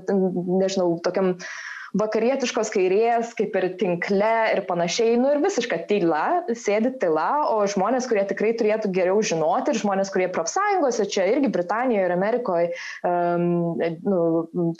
nežinau, 0.63 0.95
tokiam 1.05 1.35
uh, 1.35 1.55
vakarietiškos 1.97 2.71
kairės, 2.75 3.33
kaip 3.39 3.55
ir 3.57 3.67
tinkle 3.81 4.33
ir 4.53 4.63
panašiai, 4.69 5.17
nu 5.21 5.31
ir 5.33 5.41
visiška 5.45 5.79
tyla, 5.89 6.43
sėdi 6.53 6.93
tyla, 7.01 7.29
o 7.55 7.63
žmonės, 7.69 8.09
kurie 8.11 8.25
tikrai 8.29 8.53
turėtų 8.59 8.91
geriau 8.95 9.23
žinoti 9.25 9.73
ir 9.73 9.81
žmonės, 9.81 10.11
kurie 10.13 10.29
profsąjungose, 10.33 11.07
čia 11.13 11.27
irgi 11.33 11.51
Britanijoje 11.53 12.09
ir 12.09 12.15
Amerikoje 12.15 12.71
um, 13.07 13.79
nu, 14.05 14.19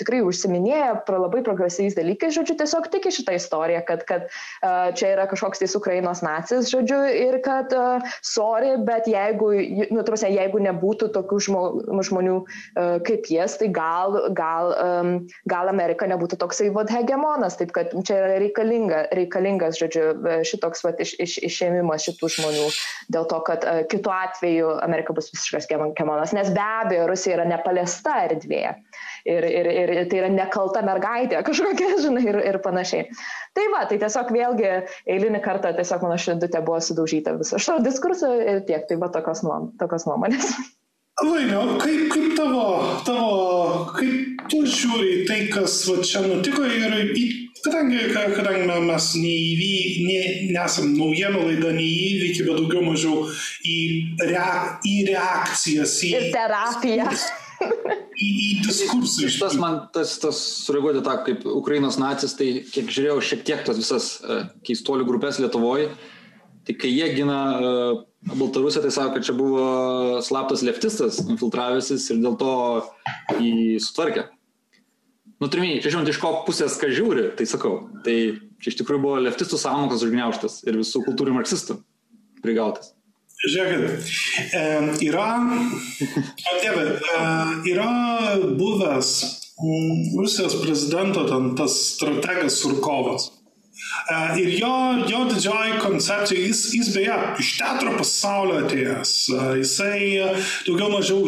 tikrai 0.01 0.21
užsiminėja 0.27 0.93
pro 1.09 1.23
labai 1.23 1.43
progresyviais 1.47 1.97
dalykais, 1.97 2.35
žodžiu, 2.37 2.59
tiesiog 2.61 2.91
tiki 2.93 3.13
šitą 3.15 3.37
istoriją, 3.39 3.83
kad, 3.89 4.05
kad 4.09 4.29
uh, 4.29 4.93
čia 4.97 5.15
yra 5.15 5.29
kažkoks 5.31 5.63
tais 5.63 5.77
Ukrainos 5.79 6.23
nacis, 6.27 6.69
žodžiu, 6.73 7.01
ir 7.29 7.41
kad, 7.45 7.73
uh, 7.77 8.05
sorry, 8.27 8.75
bet 8.85 9.09
jeigu, 9.11 9.53
nu, 9.95 10.05
trusia, 10.07 10.31
jeigu 10.33 10.61
nebūtų 10.67 11.11
tokių 11.17 11.41
žmo, 11.49 11.65
žmonių 12.11 12.37
uh, 12.43 12.97
kaip 13.07 13.31
jis, 13.33 13.57
tai 13.63 13.71
gal, 13.73 14.21
gal, 14.37 14.75
um, 14.77 15.17
gal 15.49 15.73
Amerika 15.73 16.09
nebūtų 16.11 16.41
toksai 16.43 16.69
vadheg 16.75 17.06
hegemonas, 17.07 17.57
taip 17.61 17.73
kad 17.77 17.95
čia 18.07 18.19
yra 18.19 18.39
reikalinga, 18.43 19.07
reikalingas, 19.17 19.79
žodžiu, 19.81 20.11
šitoks 20.47 20.83
vat, 20.85 21.01
iš, 21.05 21.15
iš, 21.23 21.39
išėmimas 21.47 22.05
šitų 22.09 22.31
žmonių, 22.37 22.67
dėl 23.15 23.29
to, 23.31 23.41
kad 23.47 23.65
uh, 23.65 23.83
kitu 23.91 24.13
atveju 24.13 24.77
Amerika 24.85 25.15
bus 25.17 25.31
visiškas 25.33 25.71
hegemonas, 25.71 26.35
nes 26.37 26.51
be 26.55 26.65
abejo, 26.65 27.07
Rusija 27.11 27.39
yra 27.39 27.49
nepaliesta 27.49 28.19
erdvėje 28.27 28.75
ir, 29.27 29.47
ir, 29.47 29.71
ir 29.77 29.93
tai 30.11 30.21
yra 30.23 30.31
nekalta 30.33 30.83
mergaitė 30.87 31.43
kažkokia, 31.47 31.97
žinai, 32.05 32.25
ir, 32.27 32.41
ir 32.53 32.61
panašiai. 32.65 33.09
Tai 33.57 33.67
va, 33.75 33.85
tai 33.91 34.01
tiesiog 34.03 34.33
vėlgi 34.35 34.73
eilinį 35.17 35.43
kartą 35.45 35.73
tiesiog 35.77 36.07
mano 36.07 36.19
širdutė 36.21 36.63
buvo 36.67 36.81
sudaužyta 36.85 37.37
viso 37.39 37.61
šio 37.63 37.79
diskurso 37.85 38.33
ir 38.37 38.65
tiek, 38.69 38.89
tai 38.89 38.99
va 39.01 39.11
tokios, 39.15 39.45
nuom, 39.47 39.73
tokios 39.81 40.09
nuomonės. 40.11 40.57
Vainio, 41.25 41.79
kaip, 41.81 42.11
kaip 42.13 42.33
tavo, 42.37 42.65
tavo, 43.07 43.29
kaip 43.97 44.43
tu 44.53 44.59
žiūri 44.69 45.13
į 45.15 45.21
tai, 45.25 45.39
kas 45.49 45.79
va, 45.89 45.95
čia 46.05 46.21
nutiko 46.27 46.67
ir 46.69 46.93
į, 47.17 47.23
kadangi, 47.65 48.03
kadangi 48.13 48.67
mes 48.85 49.07
neįvy, 49.17 49.71
ne, 50.05 50.19
nesam 50.53 50.91
naujienų 50.99 51.47
laida, 51.47 51.71
ne 51.73 51.87
į 51.87 51.95
įvykį, 52.11 52.45
bet 52.45 52.61
daugiau 52.61 52.85
mažiau 52.85 53.23
į, 53.65 53.79
reak, 54.29 54.85
į 54.85 54.97
reakcijas, 55.09 55.97
į... 56.05 56.13
Ir 56.19 56.29
terapiją. 56.37 57.09
Į, 58.17 58.27
į 58.29 58.51
diskursą. 58.65 59.27
Iš 59.27 59.35
tas 59.41 59.55
man, 59.61 59.79
tas, 59.93 60.15
tas 60.21 60.39
sureaguoti 60.67 61.03
tą 61.05 61.15
kaip 61.25 61.43
Ukrainos 61.49 61.97
nacis, 62.01 62.33
tai 62.37 62.47
kiek 62.65 62.89
žiūrėjau 62.93 63.17
šiek 63.25 63.43
tiek 63.49 63.65
tos 63.65 63.81
visas 63.81 64.07
uh, 64.21 64.47
keistolių 64.65 65.05
grupės 65.09 65.41
Lietuvoje, 65.41 65.91
tai 66.67 66.77
kai 66.79 66.91
jie 66.93 67.09
gina 67.15 67.41
uh, 67.57 68.05
Baltarusija 68.27 68.83
tai 68.83 68.91
sako, 68.91 69.15
kad 69.15 69.27
čia 69.27 69.35
buvo 69.39 69.67
slaptas 70.27 70.65
leftistas 70.67 71.21
infiltravusis 71.23 72.09
ir 72.11 72.19
dėl 72.25 72.35
to 72.41 72.55
jį 73.39 73.79
sutvarkė. 73.83 74.27
Nu, 75.37 75.51
turimiai, 75.53 75.79
čia 75.85 75.93
žinot, 75.93 76.09
iš 76.09 76.19
ko 76.23 76.33
pusės 76.47 76.79
ką 76.81 76.89
žiūri, 76.97 77.29
tai 77.39 77.47
sakau. 77.47 77.91
Tai 78.03 78.17
čia 78.63 78.73
iš 78.73 78.79
tikrųjų 78.81 79.03
buvo 79.05 79.23
leftistų 79.23 79.61
sąmokas 79.61 80.03
užgniauštas 80.07 80.63
ir 80.67 80.81
visų 80.81 81.05
kultūrų 81.07 81.37
marksistų 81.37 81.79
prigautas. 82.43 82.95
Žiūrėkit, 83.45 84.07
e, 84.57 84.63
yra, 85.05 85.29
dieve, 86.63 86.87
e, 86.97 87.19
yra 87.69 87.91
buvęs 88.57 89.11
Rusijos 90.17 90.57
prezidento 90.63 91.27
ten 91.29 91.53
tas 91.57 91.77
strategas 91.95 92.57
Surkovas. 92.63 93.31
E, 94.11 94.19
ir 94.43 94.53
jo, 94.61 94.75
jo 95.11 95.23
didžioji 95.31 95.79
koncepcija, 95.83 96.41
jis, 96.49 96.63
jis 96.75 96.93
beje 96.95 97.17
iš 97.43 97.53
teatro 97.61 97.95
pasaulio 97.99 98.61
atėjęs, 98.65 99.15
e, 99.31 99.49
jisai 99.63 99.99
daugiau 100.69 100.93
mažiau 100.95 101.27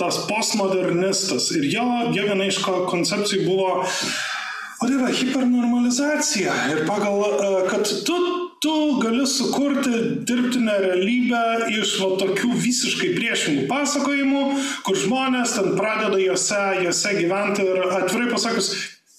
tas 0.00 0.22
postmodernistas. 0.30 1.52
Ir 1.58 1.70
jo, 1.72 1.86
jo 2.16 2.26
viena 2.30 2.48
iš 2.48 2.60
koncepcijų 2.64 3.46
buvo, 3.46 3.70
o 3.84 4.86
tai 4.86 4.94
yra 4.98 5.14
hipernormalizacija. 5.22 6.54
Ir 6.74 6.84
pagal, 6.90 7.24
kad 7.70 7.88
tu 8.06 8.18
tu 8.60 8.98
gali 9.02 9.26
sukurti 9.26 9.90
dirbtinę 10.26 10.74
realybę 10.82 11.42
iš 11.78 11.94
va, 12.02 12.08
tokių 12.18 12.50
visiškai 12.58 13.12
priešingų 13.14 13.66
pasakojimų, 13.70 14.40
kur 14.86 14.98
žmonės 14.98 15.54
ten 15.58 15.76
pradeda 15.78 16.18
juose, 16.18 16.62
juose 16.82 17.12
gyventi 17.20 17.66
ir 17.66 17.84
atvirai 18.00 18.32
pasakius, 18.32 18.72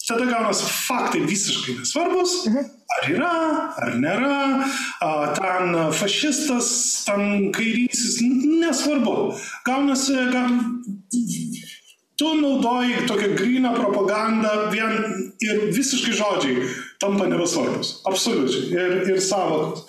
tada 0.09 0.25
gaunasi 0.25 0.65
faktai 0.87 1.21
visiškai 1.29 1.77
nesvarbus. 1.79 2.35
Mhm. 2.49 2.75
Ar 2.89 3.09
yra, 3.13 3.33
ar 3.77 3.91
nėra, 4.01 4.37
ten 5.37 5.75
fašistas, 5.93 6.69
ten 7.05 7.51
kairysis, 7.53 8.17
nesvarbu. 8.25 9.15
Gaunasi, 9.67 10.17
gaun... 10.33 10.81
tu 12.19 12.33
naudoji 12.41 13.05
tokią 13.07 13.35
gryną 13.37 13.75
propagandą 13.77 14.49
vien 14.73 14.95
ir 15.39 15.69
visiškai 15.71 16.17
žodžiai 16.17 16.65
tampa 16.99 17.29
nebesvarbus. 17.31 18.01
Absoliučiai. 18.09 18.73
Ir, 18.73 18.95
ir 19.13 19.21
savokos. 19.23 19.85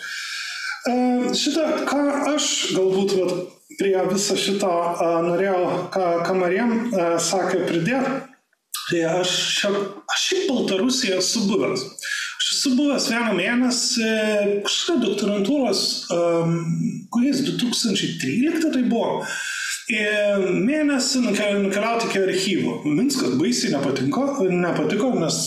Šitą, 1.41 1.65
ką 1.89 2.05
aš 2.37 2.47
galbūt 2.77 3.17
vat, 3.19 3.33
prie 3.81 3.97
viso 4.13 4.37
šito 4.39 4.71
norėjau, 5.27 5.65
ką, 5.95 6.07
ką 6.29 6.37
Marijam 6.39 6.77
sakė, 7.19 7.65
pridėti. 7.67 8.30
Tai 8.91 9.05
aš, 9.21 9.33
aš 9.67 10.25
šiaip 10.27 10.51
Baltarusijoje 10.51 11.21
esu 11.23 11.45
buvęs. 11.47 11.87
Aš 12.41 12.51
esu 12.57 12.75
buvęs 12.79 13.07
vieną 13.13 13.37
mėnesį, 13.39 14.11
kažką 14.67 14.97
doktorantūros, 15.05 15.83
um, 16.17 16.57
kuris 17.15 17.45
2013 17.47 18.71
tai 18.75 18.85
buvo. 18.91 19.23
Ir 19.91 20.45
mėnesį 20.67 21.25
nukeliauti 21.27 22.11
iki 22.11 22.23
archyvo. 22.23 22.77
Minskas 22.87 23.35
baisiai 23.39 23.75
nepatiko, 23.75 24.27
nepatiko, 24.51 25.11
nes 25.19 25.41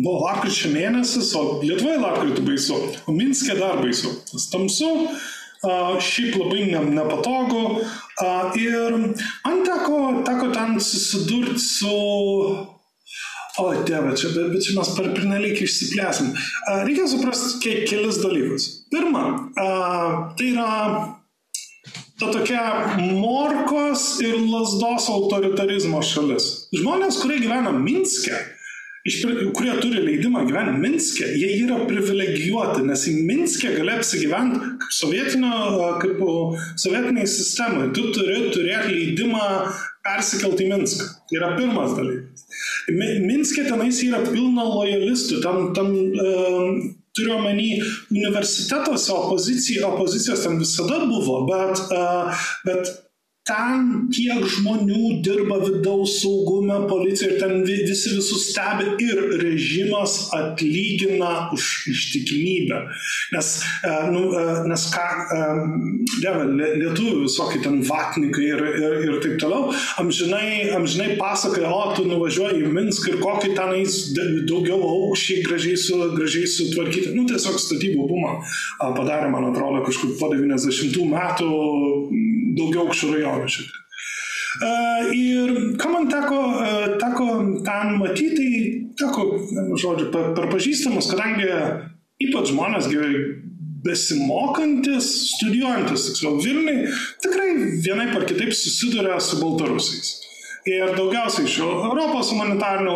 buvo 0.00 0.24
lapkričio 0.24 0.72
mėnesis, 0.74 1.30
o 1.38 1.60
Lietuvoje 1.62 2.00
lapkritį 2.02 2.44
baisu, 2.48 2.80
o 3.06 3.14
Minskė 3.14 3.58
dar 3.60 3.80
baisu. 3.82 4.10
Nes 4.32 4.48
tamsu, 4.52 4.90
šiaip 6.02 6.36
labai 6.40 6.66
ne, 6.72 6.80
nepatogu. 6.96 7.84
Ir 8.60 8.94
man 8.94 9.64
teko, 9.66 9.98
teko 10.26 10.52
ten 10.54 10.78
susidurti 10.80 11.58
su 11.58 11.96
O, 13.54 13.68
tėve, 13.86 14.16
čia, 14.18 14.32
bet, 14.34 14.48
bet 14.50 14.64
čia 14.66 14.72
mes 14.74 14.88
per 14.96 15.12
pernelyg 15.14 15.60
išsiplėsim. 15.62 16.32
Reikia 16.88 17.04
suprasti 17.06 17.60
ke, 17.62 17.74
kelis 17.86 18.18
dalykus. 18.18 18.64
Pirma, 18.90 19.22
tai 19.54 20.48
yra 20.48 20.70
ta 22.18 22.32
tokia 22.34 22.64
morkos 22.98 24.18
ir 24.26 24.40
lasdos 24.42 25.06
autoritarizmo 25.12 26.02
šalis. 26.02 26.48
Žmonės, 26.74 27.20
kurie 27.22 27.38
gyvena 27.44 27.70
Minske, 27.78 28.34
kurie 29.04 29.74
turi 29.82 30.00
leidimą 30.00 30.46
gyventi 30.48 30.80
Minske, 30.80 31.26
jie 31.36 31.50
yra 31.60 31.82
privilegijuoti, 31.84 32.86
nes 32.88 33.02
į 33.10 33.18
Minske 33.28 33.74
gali 33.76 33.92
apsigyventi 33.92 34.60
kaip, 34.80 35.58
kaip 36.00 36.22
sovietiniai 36.80 37.28
sistemai. 37.28 37.90
Tu 37.96 38.06
turi 38.16 38.48
turėti 38.54 38.94
leidimą 38.94 39.44
persikelti 40.04 40.64
į 40.64 40.72
Minską. 40.72 41.10
Tai 41.28 41.38
yra 41.40 41.52
pirmas 41.58 41.94
dalykas. 41.98 42.48
Minskė 43.28 43.66
tenais 43.68 44.00
yra 44.04 44.22
pilna 44.24 44.64
lojalistų, 44.70 45.40
tam, 45.44 45.70
tam 45.76 45.92
uh, 45.92 46.82
turiu 47.16 47.36
omeny 47.36 47.70
universitetuose 48.12 49.12
opozicija, 49.12 49.88
opozicijos 49.92 50.44
ten 50.46 50.56
visada 50.60 51.04
buvo, 51.04 51.42
bet, 51.50 51.84
uh, 51.92 52.46
bet 52.64 52.92
ten 53.44 54.06
tiek 54.08 54.40
žmonių 54.48 55.18
dirba 55.24 55.58
vidaus 55.60 56.14
saugume, 56.22 56.78
policija 56.88 57.28
ir 57.28 57.40
ten 57.42 57.58
visi 57.66 58.14
visus 58.16 58.46
stebi 58.48 58.94
ir 59.04 59.20
režimas 59.42 60.30
atlygina 60.32 61.50
už 61.52 61.66
ištikimybę. 61.92 62.78
Nes, 63.34 63.50
e, 63.84 63.92
nu, 64.14 64.22
e, 64.32 64.44
nes 64.70 64.86
ką, 64.94 65.04
e, 65.36 65.42
dėvė, 66.22 66.46
lietuvių 66.80 67.26
visokie 67.26 67.60
ten 67.66 67.82
vatnikai 67.84 68.46
ir, 68.48 68.64
ir, 68.80 68.96
ir 69.10 69.20
taip 69.26 69.36
toliau, 69.42 69.68
amžinai, 70.00 70.72
amžinai 70.78 71.18
pasakoja, 71.20 71.68
o 71.68 71.92
tu 71.98 72.08
nuvažiuoji 72.08 72.64
į 72.64 72.72
Minską 72.72 73.12
ir 73.12 73.20
kokį 73.20 73.52
tenais 73.58 73.98
daugiau 74.48 74.80
aukščiai 74.88 75.44
gražiai, 75.44 75.76
su, 75.84 76.00
gražiai 76.16 76.48
sutvarkyti. 76.48 77.12
Nu, 77.12 77.28
tiesiog 77.28 77.60
statybų 77.60 78.08
bumą 78.08 78.38
padarė, 78.80 79.28
man 79.36 79.50
atrodo, 79.52 79.84
kažkur 79.84 80.16
po 80.16 80.32
90 80.32 80.96
metų 81.12 81.52
daugiau 82.54 82.86
aukščių 82.86 83.12
rajonų 83.12 83.33
šiek 83.42 83.70
tiek. 83.70 83.80
Uh, 84.54 85.08
ir 85.10 85.50
ką 85.82 85.88
man 85.90 86.04
teko, 86.06 86.40
uh, 86.54 86.84
teko 87.00 87.26
ten 87.66 87.96
matyti, 87.98 88.34
tai 88.38 88.52
teko, 89.00 89.24
žodžiu, 89.74 90.12
per, 90.14 90.30
per 90.36 90.46
pažįstamus, 90.52 91.10
kadangi 91.10 91.48
ypač 92.22 92.52
žmonės 92.52 92.86
gerai 92.92 93.16
besimokantis, 93.84 95.08
studijuojantis, 95.34 96.06
tiksliau 96.08 96.38
Vilniui, 96.40 96.92
tikrai 97.24 97.48
vienai 97.84 98.12
par 98.14 98.24
kitaip 98.28 98.54
susiduria 98.56 99.18
su 99.20 99.40
baltarusiais. 99.42 100.20
Ir 100.64 100.94
daugiausiai 100.96 101.44
iš 101.44 101.58
Europos 101.60 102.30
humanitarinio 102.32 102.94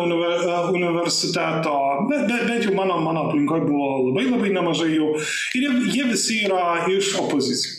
universiteto, 0.73 1.75
bet, 2.09 2.23
bet, 2.25 2.47
bet 2.49 2.65
jau 2.65 2.73
mano, 2.73 2.97
mano 3.03 3.27
aplinkoje 3.27 3.67
buvo 3.67 3.89
labai 4.07 4.25
labai 4.31 4.49
nemažai 4.55 4.89
jų. 4.95 5.11
Ir 5.59 5.67
jie, 5.67 5.75
jie 5.93 6.07
visi 6.09 6.39
yra 6.47 6.87
iš 6.89 7.11
opozicijos. 7.21 7.78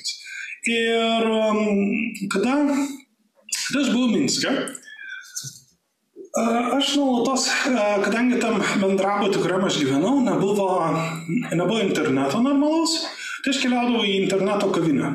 Ir 0.68 1.24
um, 1.24 1.60
kada, 2.28 2.56
kada 2.68 3.80
aš 3.80 3.92
buvau 3.94 4.10
Minske, 4.12 4.52
Aš 6.76 6.92
nuolatos, 6.94 7.48
kadangi 8.04 8.36
tam 8.38 8.60
bendrabutį, 8.78 9.40
kuriam 9.42 9.64
aš 9.66 9.80
gyvenau, 9.82 10.20
nebuvo, 10.22 10.68
nebuvo 11.26 11.80
interneto 11.82 12.38
normalaus, 12.44 13.00
tai 13.42 13.50
aš 13.50 13.58
keliaudavau 13.64 14.04
į 14.06 14.12
interneto 14.20 14.68
kavinę. 14.70 15.10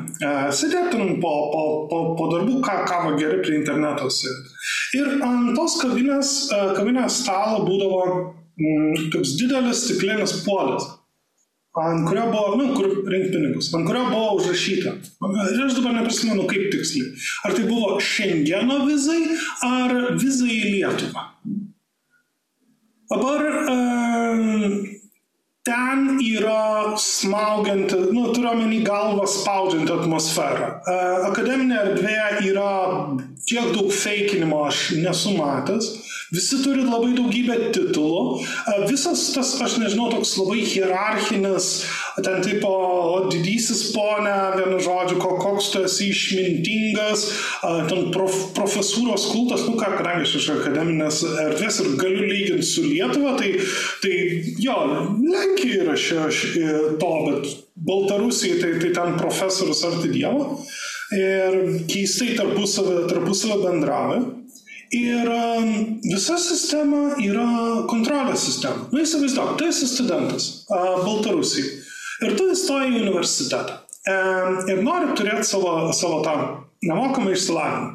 Sėdėtum 0.58 1.14
po, 1.22 1.32
po, 1.54 1.62
po, 1.88 2.02
po 2.18 2.28
darbų, 2.34 2.58
ką 2.66 2.76
kava 2.90 3.14
geri 3.16 3.40
prie 3.40 3.56
interneto. 3.62 4.10
Ir 4.98 5.16
ant 5.24 5.54
tos 5.56 5.78
kavinės, 5.80 6.34
kavinės 6.76 7.22
stalo 7.22 7.64
būdavo 7.64 8.02
mm, 8.12 9.08
toks 9.16 9.38
didelis 9.40 9.86
stiklinis 9.86 10.42
puodas 10.44 10.90
ant 11.76 12.08
kurio 12.08 12.26
buvo, 12.32 12.56
nu, 12.56 12.72
kur 12.74 12.88
rinkti 13.12 13.34
pinigus, 13.34 13.68
ant 13.74 13.86
kurio 13.88 14.06
buvo 14.08 14.36
užrašyta. 14.38 14.96
Ir 15.52 15.62
aš 15.66 15.78
dabar 15.78 15.96
neprisimenu 15.98 16.48
kaip 16.48 16.70
tiksliai. 16.72 17.12
Ar 17.44 17.56
tai 17.56 17.68
buvo 17.68 18.00
Schengeno 18.00 18.82
vizai, 18.86 19.22
ar 19.66 19.96
vizai 20.16 20.52
į 20.56 20.74
Lietuvą. 20.76 21.26
Dabar 23.06 23.44
um, 23.70 24.86
ten 25.66 26.08
yra 26.22 26.96
smaugianti, 26.98 28.00
nu, 28.14 28.30
turiu 28.32 28.50
omeny 28.50 28.80
galvą 28.86 29.28
spaudžianti 29.30 29.94
atmosfera. 29.94 30.72
Uh, 30.80 31.28
akademinė 31.30 31.78
erdvė 31.84 32.16
yra 32.50 32.72
tiek 33.46 33.72
daug 33.74 33.92
feikinimo 33.94 34.64
aš 34.66 34.90
nesu 34.98 35.36
matęs. 35.38 35.94
Visi 36.34 36.56
turi 36.58 36.82
labai 36.82 37.12
daugybę 37.14 37.54
titulų. 37.70 38.22
Visas 38.90 39.20
tas, 39.30 39.52
aš 39.62 39.76
nežinau, 39.78 40.08
toks 40.10 40.32
labai 40.40 40.64
hierarchinis, 40.66 41.68
ten 42.18 42.40
tipo, 42.42 42.72
didysis 43.30 43.92
ponė, 43.94 44.32
vienu 44.56 44.80
žodžiu, 44.82 45.20
koks 45.22 45.68
tu 45.70 45.84
esi 45.86 46.08
išmintingas, 46.10 47.28
ten 47.62 48.10
prof, 48.16 48.40
profesūros 48.58 49.28
kultas, 49.30 49.68
nu 49.68 49.76
ką, 49.78 49.92
kadangi 50.00 50.26
aš 50.26 50.34
iš 50.40 50.50
akademinės 50.56 51.22
erdvės 51.44 51.78
ir 51.84 51.94
galiu 52.02 52.26
lyginti 52.26 52.66
su 52.66 52.82
Lietuva, 52.88 53.36
tai, 53.38 53.54
tai 54.02 54.16
jo, 54.66 54.76
Lenkija 55.22 55.86
yra 55.86 55.94
šio, 55.94 56.26
to, 56.98 57.14
bet 57.30 57.54
Baltarusijai 57.86 58.58
tai, 58.58 58.74
tai 58.82 58.90
ten 58.98 59.14
profesorius 59.22 59.86
arti 59.86 60.10
Dievo. 60.10 60.56
Ir 61.14 61.58
keistai 61.86 62.34
tarpusavę, 62.34 63.04
tarpusavę 63.10 63.60
bendravę. 63.62 64.18
Ir 64.96 65.28
um, 65.30 65.70
visa 66.06 66.36
sistema 66.38 67.16
yra 67.22 67.46
kontrolės 67.90 68.46
sistema. 68.46 68.86
Na, 68.86 68.94
nu, 68.94 69.02
įsivaizduok, 69.02 69.56
tu 69.58 69.66
esi 69.66 69.88
studentas 69.90 70.46
Baltarusijai 70.70 71.72
ir 72.22 72.36
tu 72.38 72.46
įstoji 72.52 72.94
į 72.94 73.02
universitetą 73.02 73.82
ir 74.70 74.82
nori 74.86 75.14
turėti 75.18 75.46
savo, 75.48 75.92
savo 75.96 76.22
tą 76.24 76.34
nemokamą 76.86 77.34
išsilavinimą. 77.34 77.94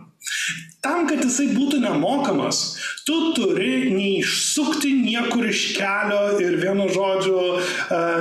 Tam, 0.82 1.05
kad 1.09 1.22
jisai 1.22 1.47
būtų 1.53 1.80
nemokamas, 1.84 2.59
tu 3.05 3.32
turi 3.38 3.91
neišsukti 3.93 4.91
niekur 4.97 5.45
iš 5.49 5.76
kelio 5.78 6.39
ir 6.41 6.57
vienu 6.62 6.88
žodžiu 6.89 7.38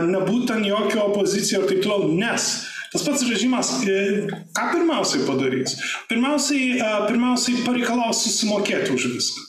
nebūti 0.08 0.50
ten 0.52 0.66
jokio 0.68 1.06
opozicijo 1.08 1.62
ir 1.62 1.70
taip 1.70 1.82
toliau, 1.84 2.12
nes 2.20 2.50
Tas 2.92 3.04
pats 3.06 3.22
režimas, 3.22 3.70
e, 3.86 4.26
ką 4.56 4.64
pirmiausiai 4.72 5.26
padarys? 5.26 5.76
Pirmiausiai, 6.10 6.80
e, 6.80 6.88
pirmiausiai 7.06 7.62
pareikalaus 7.62 8.24
susimokėti 8.24 8.90
už 8.96 9.06
viską. 9.12 9.44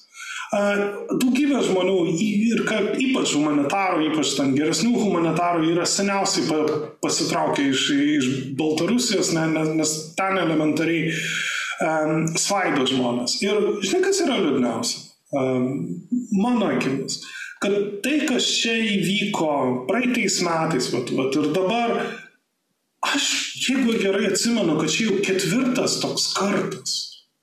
E, 0.52 0.62
daugybė 1.10 1.64
žmonių, 1.66 1.96
ir 2.22 2.62
ypač 3.08 3.34
humanitarų, 3.34 4.06
ypač 4.12 4.36
ten 4.38 4.54
geresnių 4.54 4.94
humanitarų, 4.94 5.66
yra 5.74 5.88
seniausiai 5.90 6.62
pasitraukę 7.02 7.66
iš, 7.72 7.88
iš 8.20 8.32
Baltarusijos, 8.60 9.34
nes 9.34 9.98
ten 10.20 10.38
elementariai 10.38 11.10
um, 11.82 12.26
svaido 12.38 12.86
žmonės. 12.86 13.40
Ir 13.42 13.58
žinai, 13.82 14.06
kas 14.06 14.22
yra 14.28 14.38
liūdniausia? 14.38 15.08
Um, 15.32 15.70
mano 16.36 16.68
akimis 16.76 17.22
kad 17.62 17.76
tai, 18.02 18.16
kas 18.26 18.46
čia 18.58 18.74
įvyko 18.74 19.52
praeitais 19.86 20.40
metais, 20.42 20.88
vat, 20.94 21.12
vat, 21.14 21.36
ir 21.38 21.52
dabar 21.54 21.92
Aš, 23.02 23.56
jeigu 23.68 23.96
gerai 23.98 24.28
atsimenu, 24.30 24.78
kad 24.78 24.92
čia 24.94 25.08
jau 25.10 25.22
ketvirtas 25.26 25.98
toks 26.04 26.28
kartas. 26.38 27.00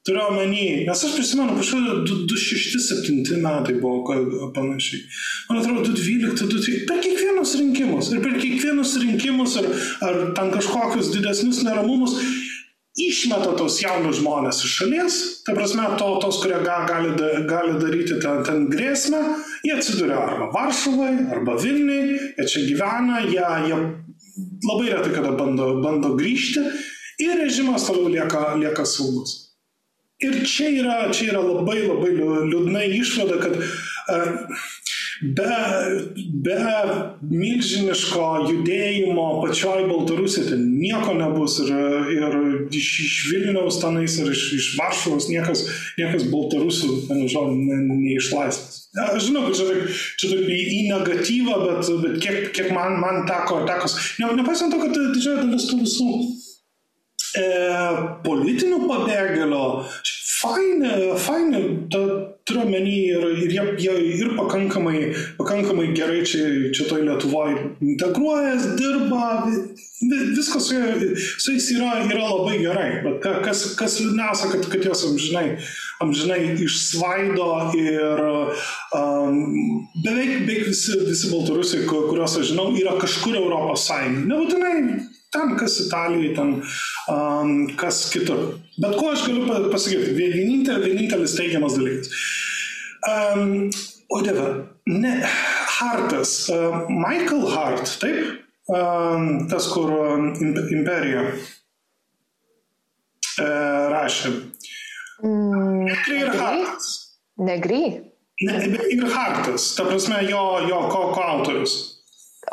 Turiu 0.07 0.23
omeny, 0.31 0.87
nes 0.87 1.01
aš 1.05 1.17
prisimenu, 1.19 1.57
kažkada 1.59 1.99
2006-2007 2.07 3.43
metai 3.43 3.75
buvo 3.83 4.07
panašiai. 4.55 5.03
Man 5.51 5.59
atrodo, 5.61 5.83
2012, 5.91 6.47
2013, 6.47 6.87
per 6.89 7.03
kiekvienus 7.05 7.57
rinkimus 7.61 8.13
ir 8.15 8.23
per 8.25 8.39
kiekvienus 8.39 8.95
rinkimus 9.03 9.59
ar, 9.61 9.69
ar 10.07 10.21
ten 10.39 10.55
kažkokius 10.55 11.11
didesnius 11.13 11.61
neramumus 11.67 12.17
išmeta 12.99 13.53
tos 13.59 13.79
jaunus 13.83 14.19
žmonės 14.23 14.63
iš 14.65 14.75
šalies, 14.81 15.19
ta 15.47 15.55
prasme, 15.59 15.85
to, 16.01 16.09
tos, 16.23 16.41
kurie 16.43 16.59
ga, 16.65 16.81
gali, 16.89 17.13
gali 17.51 17.77
daryti 17.83 18.19
ten, 18.23 18.43
ten 18.47 18.67
grėsmę, 18.73 19.21
jie 19.67 19.77
atsiduria 19.77 20.19
arba 20.25 20.49
Varšuvai, 20.55 21.13
arba 21.35 21.59
Vilniui, 21.63 22.19
jie 22.39 22.49
čia 22.51 22.65
gyvena, 22.67 23.23
jie, 23.29 23.45
jie 23.69 23.79
labai 24.69 24.93
retai 24.93 25.13
kada 25.15 25.33
bando, 25.39 25.75
bando 25.83 26.15
grįžti 26.19 26.65
Ir 27.19 27.35
režimas 27.35 27.87
toliau 27.87 28.09
lieka, 28.09 28.55
lieka 28.55 28.85
saugus. 28.87 29.51
Ir 30.23 30.37
čia 30.47 30.71
yra, 30.71 30.97
čia 31.11 31.33
yra 31.33 31.43
labai 31.43 31.81
labai 31.83 32.13
liūdna 32.15 32.85
išvada, 32.95 33.39
kad 33.43 33.57
uh, 33.59 34.61
be, 35.23 35.47
be 36.45 36.57
milžiniško 37.27 38.27
judėjimo 38.49 39.27
pačioj 39.43 39.87
Baltarusijoje 39.91 40.53
ten 40.53 40.65
nieko 40.79 41.15
nebus 41.19 41.59
ir, 41.65 41.73
ir 42.15 42.37
iš, 42.71 42.91
iš 43.05 43.17
Vilniaus 43.33 43.81
tenais 43.83 44.19
ir 44.23 44.31
iš, 44.33 44.45
iš 44.59 44.69
Varšuvos 44.79 45.29
niekas, 45.33 45.65
niekas 45.99 46.29
Baltarusių, 46.33 46.93
nežinau, 47.11 47.51
ne, 47.55 47.81
neišlaisvės. 47.91 48.85
Aš 48.99 49.29
žinau, 49.29 49.45
kad 49.49 49.59
čia 49.59 49.69
taip, 49.69 50.01
čia 50.21 50.33
taip 50.33 50.49
į, 50.55 50.61
į 50.79 50.81
negatyvą, 50.93 51.59
bet, 51.67 51.93
bet 52.05 52.19
kiek, 52.25 52.39
kiek 52.57 52.71
man, 52.75 52.99
man 53.03 53.25
teko, 53.29 53.63
tekos, 53.69 53.99
ne, 54.23 54.31
nepaisant 54.39 54.75
to, 54.75 54.81
kad 54.83 54.95
didžioji 54.97 55.43
dalis 55.45 55.69
tų 55.69 55.83
visų 55.83 56.09
e, 57.43 57.49
politinių 58.25 58.81
pabėgėlio, 58.87 59.65
faini, 60.39 60.95
faini, 61.21 61.63
ta, 61.93 62.03
turiu 62.49 62.65
menį 62.69 62.95
ir, 63.13 63.27
ir 63.45 63.53
jie, 63.55 63.65
jie 63.85 63.97
ir 64.19 64.33
pakankamai, 64.39 65.03
pakankamai 65.39 65.91
gerai 65.97 66.23
čia, 66.27 66.47
čia 66.75 66.89
toj 66.89 67.05
Lietuvoje 67.07 67.57
integruojas, 67.85 68.71
dirba, 68.79 69.27
viskas 70.37 70.69
su, 70.69 70.79
su 71.39 71.55
jais 71.55 71.69
yra, 71.75 71.93
yra 72.07 72.25
labai 72.25 72.57
gerai, 72.63 72.89
bet 73.05 73.29
kas, 73.45 73.65
kas 73.79 73.99
liūdniausia, 74.03 74.53
kad, 74.55 74.71
kad 74.73 74.89
jos 74.89 75.05
amžinai, 75.11 75.47
amžinai 76.05 76.41
išsvaido 76.65 77.51
ir 77.79 78.25
um, 78.25 79.39
beveik, 80.05 80.43
beveik 80.49 80.73
visi, 80.73 80.99
visi 81.05 81.33
baltarusiai, 81.35 81.87
kuriuos 81.91 82.41
aš 82.41 82.53
žinau, 82.53 82.71
yra 82.79 82.97
kažkur 83.03 83.39
Europos 83.39 83.89
Sąjungoje. 83.91 84.27
Nebūtinai 84.33 85.07
ten, 85.33 85.57
kas 85.61 85.81
Italijai, 85.87 86.35
ten 86.35 86.55
um, 87.13 87.69
kas 87.77 88.07
kitur. 88.13 88.59
Bet 88.81 88.97
ko 88.97 89.13
aš 89.13 89.27
galiu 89.29 89.71
pasakyti? 89.73 90.15
Vienintelis, 90.17 90.85
vienintelis 90.87 91.37
teigiamas 91.37 91.77
dalykas. 91.79 92.13
Um, 93.07 93.71
o 94.09 94.23
dieve, 94.23 94.67
ne, 94.87 95.23
Hartas, 95.79 96.49
uh, 96.49 96.87
Michael 96.89 97.47
Hart, 97.55 97.99
taip? 98.01 98.45
Um, 98.69 99.49
tas, 99.49 99.67
kur 99.73 99.91
um, 99.93 100.35
imperija 100.75 101.23
uh, 101.31 101.45
rašė. 103.95 104.33
Mm, 105.23 105.87
Negri 105.87 106.19
ir 106.21 106.29
Hartas. 106.35 106.89
Negri? 107.39 107.83
Ne, 108.43 108.59
ir 108.93 109.07
Hartas, 109.15 109.75
ta 109.79 109.87
prasme 109.87 110.21
jo, 110.27 110.43
jo 110.69 110.81
ko, 110.91 111.13
ko 111.15 111.21
autorius. 111.39 111.75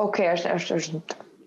Ok, 0.02 0.20
aš, 0.36 0.46
aš, 0.52 0.72
aš 0.78 0.89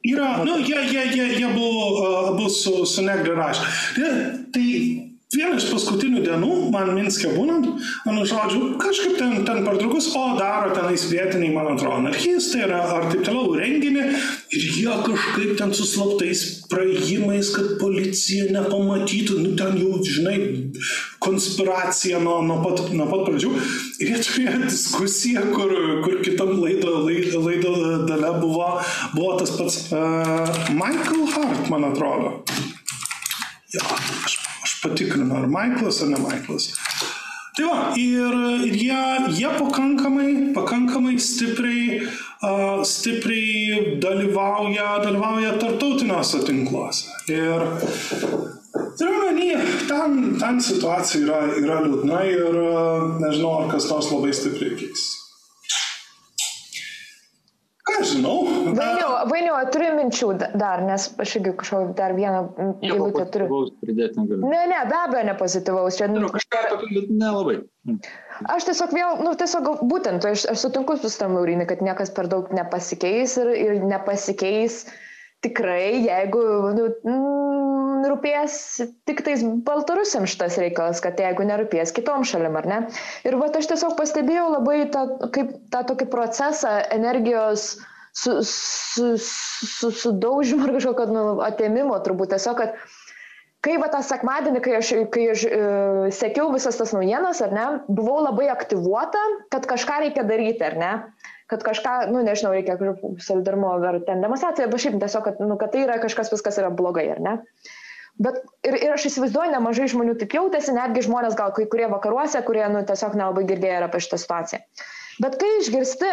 Yra, 0.08 0.44
nu, 0.44 0.58
jie, 0.62 0.78
jie, 0.88 1.04
jie, 1.12 1.26
jie 1.40 1.48
buvo 1.52 2.06
abu 2.32 2.48
su, 2.50 2.86
su 2.86 3.02
Negri 3.02 3.34
rašę. 3.34 3.64
Tai, 3.96 4.10
tai 4.54 5.07
Viena 5.28 5.58
iš 5.58 5.66
paskutinių 5.68 6.22
dienų, 6.24 6.50
man 6.72 6.94
Minske 6.96 7.28
būnant, 7.34 7.66
mano 8.06 8.22
žodžiu, 8.24 8.78
kažkaip 8.80 9.18
ten, 9.18 9.34
ten 9.44 9.58
per 9.66 9.74
draugus, 9.76 10.06
o 10.16 10.22
daro 10.38 10.70
tenais 10.72 11.02
vietiniai, 11.10 11.50
man 11.52 11.68
atrodo, 11.74 11.98
anarchistai 11.98 12.62
ar, 12.64 12.72
ar 12.94 13.04
taip 13.10 13.26
toliau 13.26 13.52
renginį 13.58 14.06
ir 14.06 14.64
jie 14.78 14.94
kažkaip 15.04 15.52
ten 15.58 15.74
su 15.76 15.84
slaptais 15.90 16.46
praėjimais, 16.72 17.50
kad 17.52 17.76
policija 17.82 18.48
nepamatytų, 18.56 19.36
nu 19.44 19.52
ten 19.60 19.76
jau, 19.82 20.00
žinai, 20.00 20.38
konspiracija 21.20 22.22
nuo, 22.24 22.38
nuo, 22.48 22.62
pat, 22.64 22.86
nuo 22.96 23.10
pat 23.12 23.28
pradžių. 23.28 23.52
Ir 24.00 24.14
jie 24.14 24.24
turėjo 24.30 24.64
diskusiją, 24.64 25.44
kur, 25.52 25.76
kur 26.08 26.22
kitam 26.24 26.56
laido, 26.56 27.02
laido, 27.04 27.44
laido 27.44 27.76
dale 28.08 28.32
buvo, 28.40 28.72
buvo 29.12 29.36
tas 29.44 29.52
pats 29.60 29.80
uh, 29.92 30.72
Michael 30.72 31.28
Hart, 31.36 31.68
man 31.68 31.90
atrodo. 31.92 32.38
Ja, 33.76 33.84
aš 34.24 34.37
patikrinu, 34.82 35.34
ar 35.36 35.48
Maiklas 35.50 36.02
ar 36.02 36.12
ne 36.12 36.20
Maiklas. 36.22 36.70
Tai 37.58 37.66
va, 37.66 37.78
ir, 37.98 38.34
ir 38.68 38.74
jie, 38.78 38.98
jie 39.34 39.48
pakankamai, 39.58 40.28
pakankamai 40.54 41.16
stipriai, 41.18 42.04
uh, 42.46 42.84
stipriai 42.86 43.96
dalyvauja, 43.98 45.00
dalyvauja 45.02 45.56
tartautiniuose 45.58 46.44
tinkluose. 46.46 47.10
Ir 47.34 47.66
turiu 48.94 49.24
menį, 49.24 49.48
ten, 49.90 50.20
ten 50.38 50.62
situacija 50.62 51.24
yra, 51.24 51.40
yra 51.58 51.80
liūdna 51.82 52.22
ir 52.30 52.60
nežinau, 53.24 53.56
ar 53.64 53.72
kas 53.74 53.90
nors 53.90 54.12
labai 54.14 54.30
stipriai 54.38 54.78
keis. 54.78 55.08
Ką 57.88 58.04
žinau. 58.04 58.36
Vainiau, 58.76 59.12
vainiau, 59.30 59.56
turiu 59.72 59.90
minčių 59.96 60.28
dar, 60.60 60.82
nes 60.84 61.08
aš 61.24 61.34
irgi 61.38 61.54
kažkokį 61.62 61.94
dar 61.98 62.14
vieną 62.16 62.42
eilutę 62.84 63.24
turiu. 63.32 63.62
Pridėti. 63.82 64.24
Ne, 64.42 64.62
ne, 64.70 64.80
be 64.90 64.98
abejo 64.98 65.24
nepozityvaus. 65.30 65.98
Čia, 65.98 66.10
nu, 66.12 66.28
kažką 66.34 66.62
tokio, 66.74 67.04
nelabai. 67.08 67.58
Aš 68.52 68.68
tiesiog 68.68 68.92
vėl, 68.94 69.22
nu, 69.24 69.32
tiesiog 69.40 69.70
būtent, 69.88 70.26
aš, 70.28 70.44
aš 70.52 70.66
sutinku 70.66 70.98
su 71.00 71.12
tam 71.16 71.38
Laurinai, 71.38 71.68
kad 71.70 71.84
niekas 71.84 72.12
per 72.14 72.28
daug 72.30 72.52
nepasikeis 72.54 73.38
ir, 73.40 73.52
ir 73.56 73.80
nepasikeis 73.88 74.84
tikrai, 75.44 76.02
jeigu 76.04 76.44
nu, 76.76 76.88
mm, 77.06 77.77
rūpės 78.06 78.54
tik 79.08 79.22
tais 79.26 79.42
baltarusiam 79.66 80.26
šitas 80.28 80.58
reikalas, 80.60 81.02
kad 81.04 81.20
jeigu 81.20 81.46
nerūpės 81.48 81.94
kitom 81.96 82.26
šalim, 82.28 82.56
ar 82.60 82.68
ne. 82.70 82.80
Ir 83.28 83.38
va, 83.40 83.50
aš 83.60 83.70
tiesiog 83.72 83.96
pastebėjau 83.98 84.48
labai 84.56 84.80
tą, 84.94 85.04
kaip, 85.34 85.54
tą 85.72 85.84
tokį 85.90 86.08
procesą 86.12 86.78
energijos 86.94 87.70
su, 88.12 88.38
su, 88.46 89.10
su, 89.22 89.92
sudaužimo 90.02 90.66
ar 90.66 90.76
kažkokio 90.78 91.08
nu, 91.12 91.24
atėmimo 91.46 91.98
turbūt 92.06 92.34
tiesiog, 92.34 92.62
kad 92.62 92.78
kai 93.64 93.78
va 93.82 93.88
tą 93.92 94.02
sekmadienį, 94.06 94.62
kai 94.64 94.76
aš, 94.78 94.92
kai 95.14 95.24
aš 95.34 95.46
e, 95.48 95.64
sekiau 96.14 96.52
visas 96.54 96.78
tas 96.78 96.94
naujienas, 96.94 97.42
ar 97.44 97.54
ne, 97.54 97.66
buvau 97.90 98.20
labai 98.24 98.46
aktyvuota, 98.52 99.24
kad 99.54 99.66
kažką 99.70 100.04
reikia 100.06 100.26
daryti, 100.28 100.64
ar 100.66 100.78
ne 100.78 100.92
kad 101.48 101.64
kažką, 101.64 101.92
nu 102.12 102.20
nežinau, 102.22 102.52
reikia 102.52 102.76
solidarumo 103.24 103.70
ar 103.88 104.02
ten 104.04 104.20
demonstracija, 104.20 104.68
bet 104.68 104.82
šiaip 104.84 104.98
tiesiog, 105.00 105.24
kad, 105.24 105.38
nu, 105.40 105.56
kad 105.60 105.72
tai 105.72 105.86
yra 105.86 105.96
kažkas, 106.02 106.28
viskas 106.34 106.60
yra 106.60 106.68
blogai, 106.68 107.06
ar 107.14 107.22
ne? 107.24 107.34
Bet 108.18 108.40
ir, 108.66 108.74
ir 108.74 108.94
aš 108.96 109.06
įsivaizduoju, 109.12 109.52
nemažai 109.54 109.86
žmonių 109.92 110.16
taip 110.18 110.34
jautėsi, 110.34 110.74
netgi 110.74 111.04
žmonės 111.06 111.38
gal 111.38 111.52
kai 111.54 111.68
kurie 111.70 111.86
vakaruose, 111.92 112.42
kurie 112.46 112.64
nu, 112.72 112.82
tiesiog 112.86 113.14
nelabai 113.18 113.46
girdėjo 113.46 113.86
apie 113.86 114.02
šitą 114.02 114.18
situaciją. 114.24 114.60
Bet 115.22 115.38
kai 115.38 115.50
išgirsti 115.60 116.12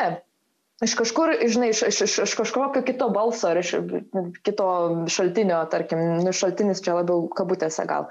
iš 0.84 0.93
kažkur, 0.99 1.32
žinai, 1.47 1.70
iš, 1.72 1.82
iš, 1.88 2.01
iš, 2.06 2.16
iš 2.26 2.34
kažkokio 2.36 2.84
kito 2.86 3.08
balso 3.14 3.47
ar 3.53 3.62
iš 3.62 3.72
kito 4.43 4.68
šaltinio, 5.12 5.62
tarkim, 5.72 6.01
nu, 6.26 6.34
šaltinis 6.36 6.84
čia 6.84 6.97
labiau 6.97 7.30
kabutėse 7.32 7.86
gal, 7.88 8.10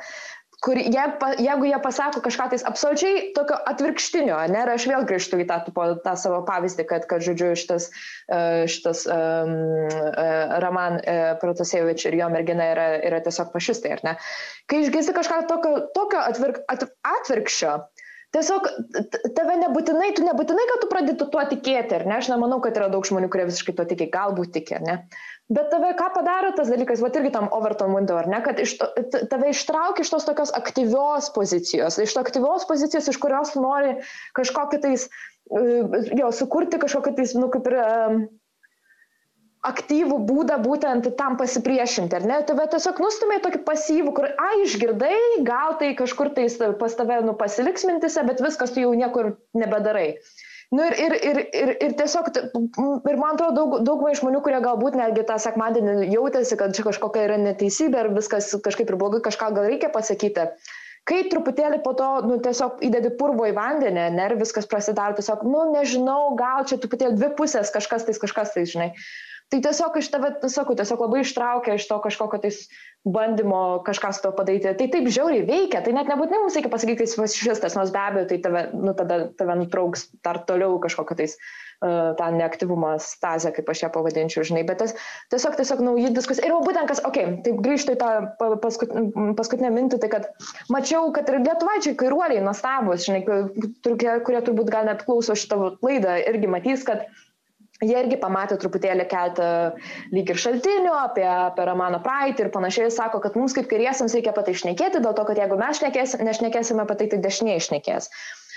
kur 0.65 0.79
jie, 0.81 1.05
jeigu 1.45 1.69
jie 1.69 1.79
pasako 1.85 2.23
kažką 2.25 2.47
tais 2.53 2.65
absoliučiai 2.65 3.33
tokio 3.37 3.59
atvirkštinio, 3.69 4.37
ne, 4.53 4.63
ir 4.65 4.73
aš 4.73 4.87
vėl 4.89 5.05
grįžtu 5.09 5.43
į 5.43 5.47
tą, 5.51 5.59
tą, 5.69 5.89
tą 6.07 6.15
savo 6.21 6.41
pavyzdį, 6.49 6.87
kad, 6.89 7.05
kad 7.11 7.25
žodžiu, 7.27 7.53
šitas, 7.61 7.91
e, 8.33 8.41
šitas 8.73 9.05
um, 9.13 9.53
Raman 10.65 11.01
uh, 11.03 11.35
Protasevič 11.43 12.07
ir 12.09 12.17
jo 12.23 12.31
mergina 12.33 12.71
yra, 12.73 12.87
yra 13.11 13.21
tiesiog 13.25 13.53
fašistai, 13.53 13.93
ar 13.99 14.05
ne? 14.07 14.17
Kai 14.71 14.81
išgirsti 14.87 15.17
kažką 15.17 15.43
tokio, 15.51 15.77
tokio 15.97 16.25
atvirk, 16.25 16.63
at, 16.73 16.89
atvirkščio, 17.19 17.77
Tiesiog 18.35 18.65
tave 19.37 19.55
nebūtinai, 19.61 20.09
tu 20.17 20.25
nebūtinai, 20.27 20.65
kad 20.67 20.81
tu 20.83 20.89
pradėtų 20.91 21.29
tuo 21.31 21.43
tikėti, 21.53 21.95
ar 22.01 22.05
ne? 22.09 22.17
Aš 22.19 22.33
nemanau, 22.33 22.59
kad 22.65 22.75
yra 22.81 22.89
daug 22.91 23.07
žmonių, 23.07 23.29
kurie 23.31 23.45
visiškai 23.47 23.77
tuo 23.79 23.87
tiki, 23.87 24.09
galbūt 24.11 24.51
tiki, 24.57 24.75
ar 24.81 24.83
ne? 24.83 24.97
Bet 25.53 25.69
tave 25.69 25.91
ką 25.99 26.07
padaro 26.15 26.55
tas 26.57 26.71
dalykas, 26.73 27.03
va 27.05 27.11
irgi 27.13 27.31
tam 27.35 27.51
Overton 27.53 27.93
window, 27.93 28.17
ar 28.17 28.29
ne, 28.33 28.39
kad 28.45 28.61
iš 28.63 28.79
to, 28.81 28.87
tave 29.29 29.51
ištraukia 29.53 30.01
iš 30.07 30.13
tos 30.15 30.25
tokios 30.25 30.53
aktyvios 30.57 31.29
pozicijos, 31.35 31.99
iš 32.01 32.15
to 32.17 32.23
aktyvios 32.25 32.65
pozicijos, 32.71 33.11
iš 33.13 33.19
kurios 33.21 33.53
nori 33.59 33.99
kažkokį 34.39 34.81
tais, 34.87 35.05
e, 35.53 35.67
jo, 36.17 36.31
sukurti 36.33 36.81
kažkokį 36.81 37.13
tais, 37.19 37.37
nu, 37.37 37.51
kaip 37.53 37.69
ir 37.69 37.77
um, 37.83 38.17
aktyvų 39.69 40.19
būdą 40.31 40.57
būtent 40.65 41.11
tam 41.21 41.37
pasipriešinti, 41.41 42.17
ar 42.17 42.25
ne? 42.29 42.41
Tave 42.49 42.65
tiesiog 42.73 43.05
nustumė 43.05 43.43
tokį 43.45 43.61
pasyvų, 43.69 44.17
kur, 44.17 44.31
a, 44.33 44.49
išgirdai, 44.65 45.45
gal 45.45 45.77
tai 45.81 45.93
kažkur 45.99 46.33
tai 46.37 46.49
pas 46.81 46.97
tave, 46.97 47.21
nu, 47.29 47.37
pasiliks 47.37 47.85
mintise, 47.89 48.25
bet 48.25 48.41
viskas 48.45 48.73
tu 48.73 48.85
jau 48.85 48.97
niekur 48.97 49.35
nebedarai. 49.57 50.15
Nu 50.75 50.83
ir, 50.83 50.95
ir, 50.99 51.13
ir, 51.31 51.39
ir, 51.55 51.71
ir 51.87 51.93
tiesiog, 51.99 52.31
ir 52.35 53.19
man 53.21 53.37
atrodo, 53.37 53.53
daug, 53.55 53.75
daug 53.87 54.01
žmonių, 54.19 54.41
kurie 54.43 54.59
galbūt 54.65 54.97
netgi 54.99 55.23
tą 55.29 55.37
sekmadienį 55.43 56.09
jautėsi, 56.11 56.57
kad 56.59 56.75
čia 56.75 56.87
kažkokia 56.89 57.29
yra 57.29 57.37
neteisybė 57.43 58.01
ir 58.01 58.09
viskas 58.17 58.49
kažkaip 58.65 58.91
ir 58.91 58.99
blogai, 58.99 59.21
kažką 59.23 59.53
gal 59.55 59.69
reikia 59.71 59.93
pasakyti. 59.95 60.49
Kai 61.05 61.21
truputėlį 61.29 61.83
po 61.85 61.93
to, 61.99 62.09
nu, 62.25 62.41
tiesiog 62.43 62.81
įdedi 62.89 63.13
purvo 63.21 63.45
į 63.47 63.53
vandenį, 63.55 64.07
ne, 64.17 64.27
ir 64.31 64.39
viskas 64.41 64.67
prasidaro 64.71 65.15
tiesiog, 65.19 65.45
nu, 65.47 65.67
nežinau, 65.75 66.33
gal 66.39 66.65
čia 66.67 66.81
truputėlį 66.81 67.21
dvi 67.21 67.31
pusės, 67.39 67.71
kažkas 67.75 68.09
tais, 68.09 68.21
kažkas 68.23 68.55
tais, 68.57 68.73
žinai. 68.73 68.89
Tai 69.53 69.61
tiesiog 69.63 69.97
iš 70.01 70.09
tave, 70.11 70.33
sakau, 70.51 70.75
tiesiog 70.79 71.05
labai 71.05 71.21
ištraukia 71.23 71.77
iš 71.79 71.87
to 71.91 71.99
kažkokio 72.03 72.41
tais 72.43 72.65
bandymo 73.05 73.85
kažką 73.85 74.13
su 74.17 74.23
to 74.25 74.33
padaryti. 74.33 74.73
Tai 74.79 74.87
taip 74.95 75.11
žiauriai 75.13 75.45
veikia, 75.45 75.83
tai 75.85 75.93
net 75.93 76.09
nebūtinai 76.09 76.41
mums 76.41 76.57
reikia 76.57 76.73
pasakyti, 76.73 77.03
kad 77.03 77.11
esi 77.11 77.21
fašistas, 77.21 77.77
nors 77.77 77.93
be 77.93 78.01
abejo, 78.01 78.29
tai 78.31 78.39
tave, 78.47 78.65
nu, 78.73 78.95
tada 78.97 79.27
tave 79.39 79.59
nutrauks 79.61 80.09
dar 80.25 80.41
toliau 80.49 80.79
kažkokio 80.83 81.19
tais 81.21 81.37
tą 82.19 82.31
neaktyvumo 82.33 82.95
stazę, 83.03 83.53
kaip 83.53 83.69
aš 83.69 83.83
ją 83.83 83.91
pavadinčiau, 83.93 84.45
žinai, 84.49 84.63
bet 84.65 84.79
tas 84.81 84.95
tiesiog, 85.33 85.57
tiesiog 85.59 85.83
nauji 85.85 86.13
diskusija. 86.17 86.49
Ir 86.49 86.57
būtent 86.65 86.89
kas, 86.89 87.03
okei, 87.05 87.27
okay, 87.27 87.43
taip 87.45 87.61
grįžtu 87.67 87.97
į 87.97 87.99
tą 88.01 88.11
paskut, 88.63 88.95
paskutinę 89.37 89.73
mintį, 89.75 90.01
tai 90.01 90.11
kad 90.15 90.31
mačiau, 90.73 91.11
kad 91.13 91.29
ir 91.29 91.43
lietuvaičiai 91.43 91.99
kairuoliai 92.01 92.45
nuostabus, 92.47 93.05
žinai, 93.05 93.21
kurie, 93.27 94.17
kurie 94.25 94.43
turbūt 94.47 94.73
gal 94.73 94.89
net 94.89 95.05
klauso 95.05 95.37
šitą 95.37 95.75
laidą, 95.85 96.17
irgi 96.31 96.51
matys, 96.57 96.87
kad 96.89 97.05
jie 97.85 97.99
irgi 98.01 98.19
pamatė 98.21 98.59
truputėlį 98.63 99.07
keletą 99.11 99.49
lyg 100.15 100.33
ir 100.33 100.41
šaltinių 100.45 100.95
apie, 101.03 101.27
apie 101.27 101.67
Romano 101.69 102.01
praeitį 102.05 102.47
ir 102.47 102.53
panašiai 102.55 102.93
sako, 102.95 103.21
kad 103.25 103.37
mums 103.41 103.57
kaip 103.57 103.69
kairiesiams 103.71 104.17
reikia 104.17 104.33
apie 104.35 104.47
tai 104.49 104.57
išnekėti, 104.57 105.05
dėl 105.05 105.15
to, 105.17 105.27
kad 105.29 105.41
jeigu 105.41 105.61
mes 105.61 105.83
šnekės, 105.83 106.17
nešnekėsime 106.25 106.85
apie 106.85 106.99
tai, 107.03 107.11
tai 107.15 107.21
dešiniai 107.29 107.61
išnekės. 107.63 108.11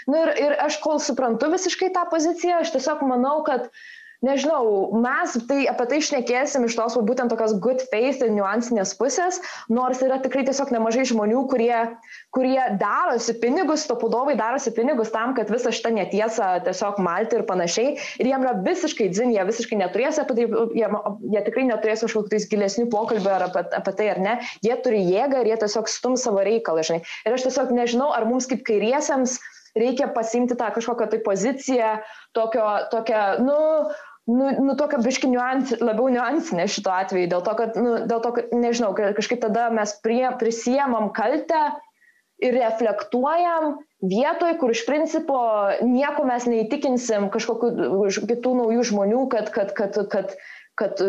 Na 0.08 0.14
nu 0.14 0.24
ir, 0.24 0.34
ir 0.40 0.58
aš 0.64 0.80
kol 0.84 1.02
suprantu 1.04 1.50
visiškai 1.52 1.92
tą 1.96 2.06
poziciją, 2.12 2.62
aš 2.64 2.72
tiesiog 2.78 3.02
manau, 3.10 3.42
kad 3.48 3.68
uh, 3.68 3.86
nežinau, 4.26 4.94
mes 4.98 5.36
tai 5.50 5.66
apie 5.70 5.86
tai 5.90 6.00
išnekėsim 6.02 6.66
iš 6.68 6.78
tos 6.78 6.98
būtent 7.08 7.32
tokios 7.32 7.56
good 7.62 7.84
faith 7.92 8.22
ir 8.24 8.32
niuansinės 8.34 8.96
pusės, 8.98 9.40
nors 9.70 10.02
yra 10.06 10.20
tikrai 10.24 10.46
tiesiog 10.48 10.72
nemažai 10.74 11.06
žmonių, 11.10 11.44
kurie, 11.52 11.76
kurie 12.36 12.58
darosi 12.82 13.36
pinigus, 13.42 13.86
topudovai 13.90 14.38
darosi 14.40 14.74
pinigus 14.76 15.14
tam, 15.14 15.36
kad 15.38 15.52
visą 15.54 15.74
šitą 15.76 15.94
netiesą 15.98 16.50
tiesiog 16.66 17.02
malti 17.04 17.40
ir 17.40 17.46
panašiai. 17.50 17.98
Ir 18.22 18.32
jiem 18.32 18.46
yra 18.46 18.56
visiškai 18.66 19.10
dzin, 19.14 19.34
jie 19.36 19.46
visiškai 19.48 19.82
neturės 19.84 20.22
apie 20.24 20.40
tai, 20.40 20.48
jie, 20.78 20.90
jie 21.36 21.44
tikrai 21.50 21.68
neturės 21.70 22.06
kažkokiais 22.08 22.50
gilesnių 22.52 22.88
pokalbių 22.94 23.34
ar 23.36 23.48
apie, 23.50 23.68
apie 23.82 23.96
tai 24.00 24.10
ar 24.16 24.24
ne. 24.24 24.40
Jie 24.66 24.80
turi 24.84 25.04
jėgą 25.06 25.44
ir 25.44 25.54
jie 25.54 25.62
tiesiog 25.66 25.92
stum 25.92 26.18
savo 26.20 26.42
reikalą, 26.48 26.86
žinai. 26.88 27.04
Ir 27.28 27.38
aš 27.38 27.48
tiesiog 27.50 27.76
nežinau, 27.76 28.10
ar 28.16 28.26
mums 28.30 28.50
kaip 28.50 28.66
kairiesiems 28.68 29.38
reikia 29.78 30.08
pasimti 30.14 30.56
tą 30.58 30.72
kažkokią 30.74 31.08
tai 31.12 31.20
poziciją, 31.26 31.90
tokio, 32.34 32.66
tokią, 32.92 33.22
nu, 33.46 33.58
nu, 34.28 34.52
nu 34.60 34.76
tokia 34.80 35.00
biški 35.04 35.30
niuans, 35.32 35.74
labiau 35.80 36.10
niuansinė 36.12 36.68
šito 36.72 36.92
atveju, 36.92 37.30
dėl 37.32 37.44
to, 37.46 37.54
kad, 37.60 37.80
nu, 37.80 37.98
dėl 38.10 38.24
to, 38.24 38.34
kad 38.36 38.54
nežinau, 38.56 38.92
kažkaip 38.98 39.42
tada 39.46 39.70
mes 39.74 39.94
prie, 40.04 40.26
prisijėmam 40.42 41.12
kaltę 41.16 41.62
ir 42.44 42.54
reflektuojam 42.60 43.78
vietoj, 44.04 44.58
kur 44.60 44.74
iš 44.76 44.84
principo 44.86 45.40
nieko 45.82 46.28
mes 46.28 46.46
neįtikinsim 46.50 47.32
kažkokių 47.34 47.72
kitų 48.30 48.54
naujų 48.60 48.86
žmonių, 48.92 49.24
kad, 49.32 49.50
kad, 49.56 49.72
kad, 49.78 49.98
kad, 50.12 50.36
kad, 50.78 51.02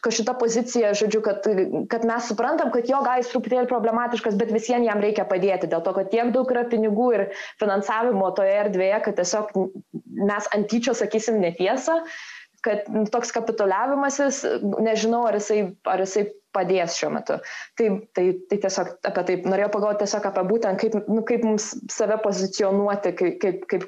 kad 0.00 0.16
šita 0.16 0.32
pozicija, 0.40 0.94
žodžiu, 0.96 1.20
kad, 1.26 1.44
kad 1.92 2.06
mes 2.08 2.30
suprantam, 2.30 2.70
kad 2.72 2.88
jo 2.88 3.02
gal 3.04 3.20
jis 3.20 3.32
truputėlį 3.34 3.68
problematiškas, 3.68 4.38
bet 4.40 4.54
visiems 4.54 4.88
jam 4.88 5.02
reikia 5.04 5.26
padėti, 5.28 5.68
dėl 5.68 5.84
to, 5.84 5.92
kad 5.98 6.08
tiek 6.14 6.32
daug 6.32 6.54
yra 6.54 6.64
pinigų 6.70 7.10
ir 7.18 7.26
finansavimo 7.60 8.30
toje 8.38 8.56
erdvėje, 8.62 9.02
kad 9.04 9.20
tiesiog 9.20 9.52
mes 10.30 10.48
ant 10.56 10.70
tyčio 10.72 10.96
sakysim 10.96 11.42
netiesą 11.44 12.00
kad 12.64 12.88
toks 13.12 13.34
kapituliavimasis, 13.36 14.44
nežinau, 14.82 15.24
ar 15.28 15.38
jisai, 15.40 15.60
ar 15.90 16.02
jisai 16.04 16.28
padės 16.54 16.96
šiuo 16.98 17.10
metu. 17.14 17.38
Tai, 17.78 17.90
tai, 18.16 18.24
tai 18.50 18.58
tiesiog 18.62 18.94
apie 19.10 19.26
tai 19.28 19.36
norėjau 19.42 19.70
pagalvoti 19.74 20.04
tiesiog 20.04 20.28
apie 20.30 20.46
būtent, 20.48 20.80
kaip, 20.80 20.96
nu, 21.10 21.24
kaip 21.26 21.44
mums 21.46 21.72
save 21.92 22.18
pozicionuoti 22.22 23.14
kaip, 23.18 23.38
kaip, 23.42 23.62
kaip 23.70 23.86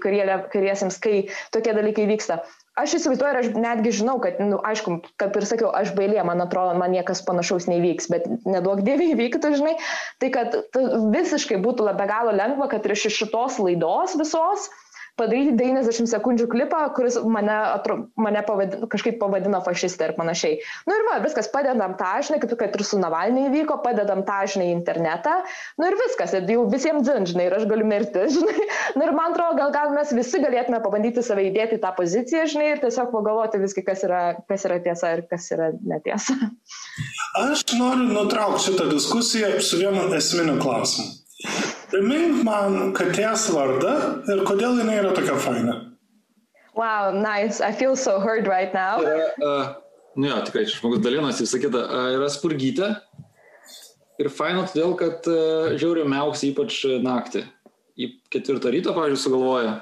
kariesiams, 0.53 1.01
kai 1.03 1.27
tokie 1.55 1.75
dalykai 1.77 2.09
vyksta. 2.11 2.41
Aš 2.77 2.99
įsivaizduoju 2.99 3.33
ir 3.33 3.39
aš 3.41 3.47
netgi 3.57 3.91
žinau, 4.03 4.19
kad, 4.21 4.37
nu, 4.43 4.59
aišku, 4.69 4.99
kaip 5.23 5.37
ir 5.39 5.47
sakiau, 5.49 5.71
aš 5.79 5.95
bailė, 5.97 6.19
man 6.29 6.43
atrodo, 6.45 6.75
man 6.77 6.93
niekas 6.93 7.23
panašaus 7.25 7.71
nevyks, 7.71 8.11
bet 8.13 8.27
nedaug 8.45 8.83
dieviai 8.85 9.17
vyktų, 9.17 9.55
žinai, 9.57 9.79
tai 10.21 10.29
kad 10.35 10.59
visiškai 11.15 11.57
būtų 11.65 11.87
be 11.97 12.09
galo 12.11 12.35
lengva, 12.37 12.69
kad 12.75 12.85
ir 12.85 12.93
iš 12.93 13.07
šitos 13.17 13.57
laidos 13.65 14.19
visos, 14.21 14.69
padaryti 15.17 15.55
90 15.57 16.11
sekundžių 16.11 16.47
klipą, 16.53 16.83
kuris 16.97 17.17
mane, 17.25 17.55
atro, 17.77 17.97
mane 18.21 18.43
pavadino, 18.47 18.89
kažkaip 18.93 19.19
pavadino 19.21 19.61
fašistė 19.65 20.11
ir 20.11 20.15
panašiai. 20.19 20.59
Na 20.87 20.93
nu 20.93 20.99
ir 20.99 21.07
va, 21.09 21.17
viskas, 21.25 21.49
padedam 21.53 21.97
tą, 22.01 22.13
žinai, 22.27 22.41
kaip 22.43 22.55
kad 22.61 22.77
ir 22.77 22.85
su 22.87 23.01
Navalnai 23.01 23.47
įvyko, 23.49 23.79
padedam 23.85 24.23
tą, 24.29 24.43
žinai, 24.53 24.69
internetą. 24.75 25.39
Na 25.81 25.87
nu 25.87 25.91
ir 25.91 25.99
viskas, 26.03 26.37
ir 26.37 26.49
jau 26.53 26.67
visiems 26.73 27.07
dzin, 27.07 27.29
žinai, 27.33 27.49
ir 27.49 27.59
aš 27.59 27.67
galiu 27.71 27.89
mirti, 27.89 28.27
žinai. 28.37 28.69
Na 28.95 29.01
nu 29.01 29.09
ir 29.09 29.15
man 29.17 29.33
atrodo, 29.33 29.59
gal, 29.61 29.75
gal 29.75 29.93
mes 29.97 30.15
visi 30.17 30.43
galėtume 30.45 30.83
pabandyti 30.85 31.25
save 31.25 31.49
įdėti 31.49 31.81
į 31.81 31.85
tą 31.85 31.93
poziciją, 31.97 32.47
žinai, 32.53 32.71
ir 32.75 32.85
tiesiog 32.85 33.13
pagalvoti 33.15 33.63
viską, 33.65 33.87
kas 33.89 34.05
yra, 34.07 34.23
kas 34.51 34.69
yra 34.69 34.81
tiesa 34.85 35.17
ir 35.17 35.27
kas 35.31 35.49
yra 35.57 35.73
netiesa. 35.81 36.37
Aš 37.41 37.67
noriu 37.77 38.09
nutraukti 38.13 38.71
šitą 38.71 38.91
diskusiją 38.93 39.57
su 39.65 39.81
vienu 39.81 40.09
esminiu 40.17 40.61
klausimu. 40.61 41.26
Primink 41.91 42.41
man 42.47 42.95
katės 42.97 43.45
vardą 43.53 43.93
ir 44.33 44.41
kodėl 44.49 44.81
jinai 44.81 44.97
yra 45.03 45.13
tokia 45.17 45.37
faina. 45.41 45.75
Wow, 46.77 47.13
nice. 47.13 47.61
I 47.61 47.73
feel 47.73 47.97
so 47.97 48.19
heard 48.21 48.49
right 48.49 48.73
now. 48.73 49.01
Yra, 49.01 49.29
uh, 49.41 49.75
nu 50.17 50.31
jo, 50.31 50.41
tikrai, 50.49 50.65
žmogus 50.69 51.01
dalinosi, 51.05 51.45
visą 51.45 51.61
kitą. 51.61 51.85
Uh, 51.89 52.09
yra 52.17 52.29
spurgytė. 52.33 52.91
Ir 54.21 54.33
faina 54.33 54.65
todėl, 54.65 54.97
kad 54.97 55.29
uh, 55.29 55.77
žiauriai 55.77 56.09
meuks 56.09 56.45
ypač 56.49 56.83
naktį. 57.05 57.45
Į 57.97 58.11
ketvirtą 58.33 58.73
ryto, 58.73 58.93
pavyzdžiui, 58.97 59.23
sugalvoja 59.23 59.75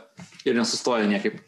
ir 0.47 0.59
nesustoja 0.59 1.07
niekaip. 1.11 1.41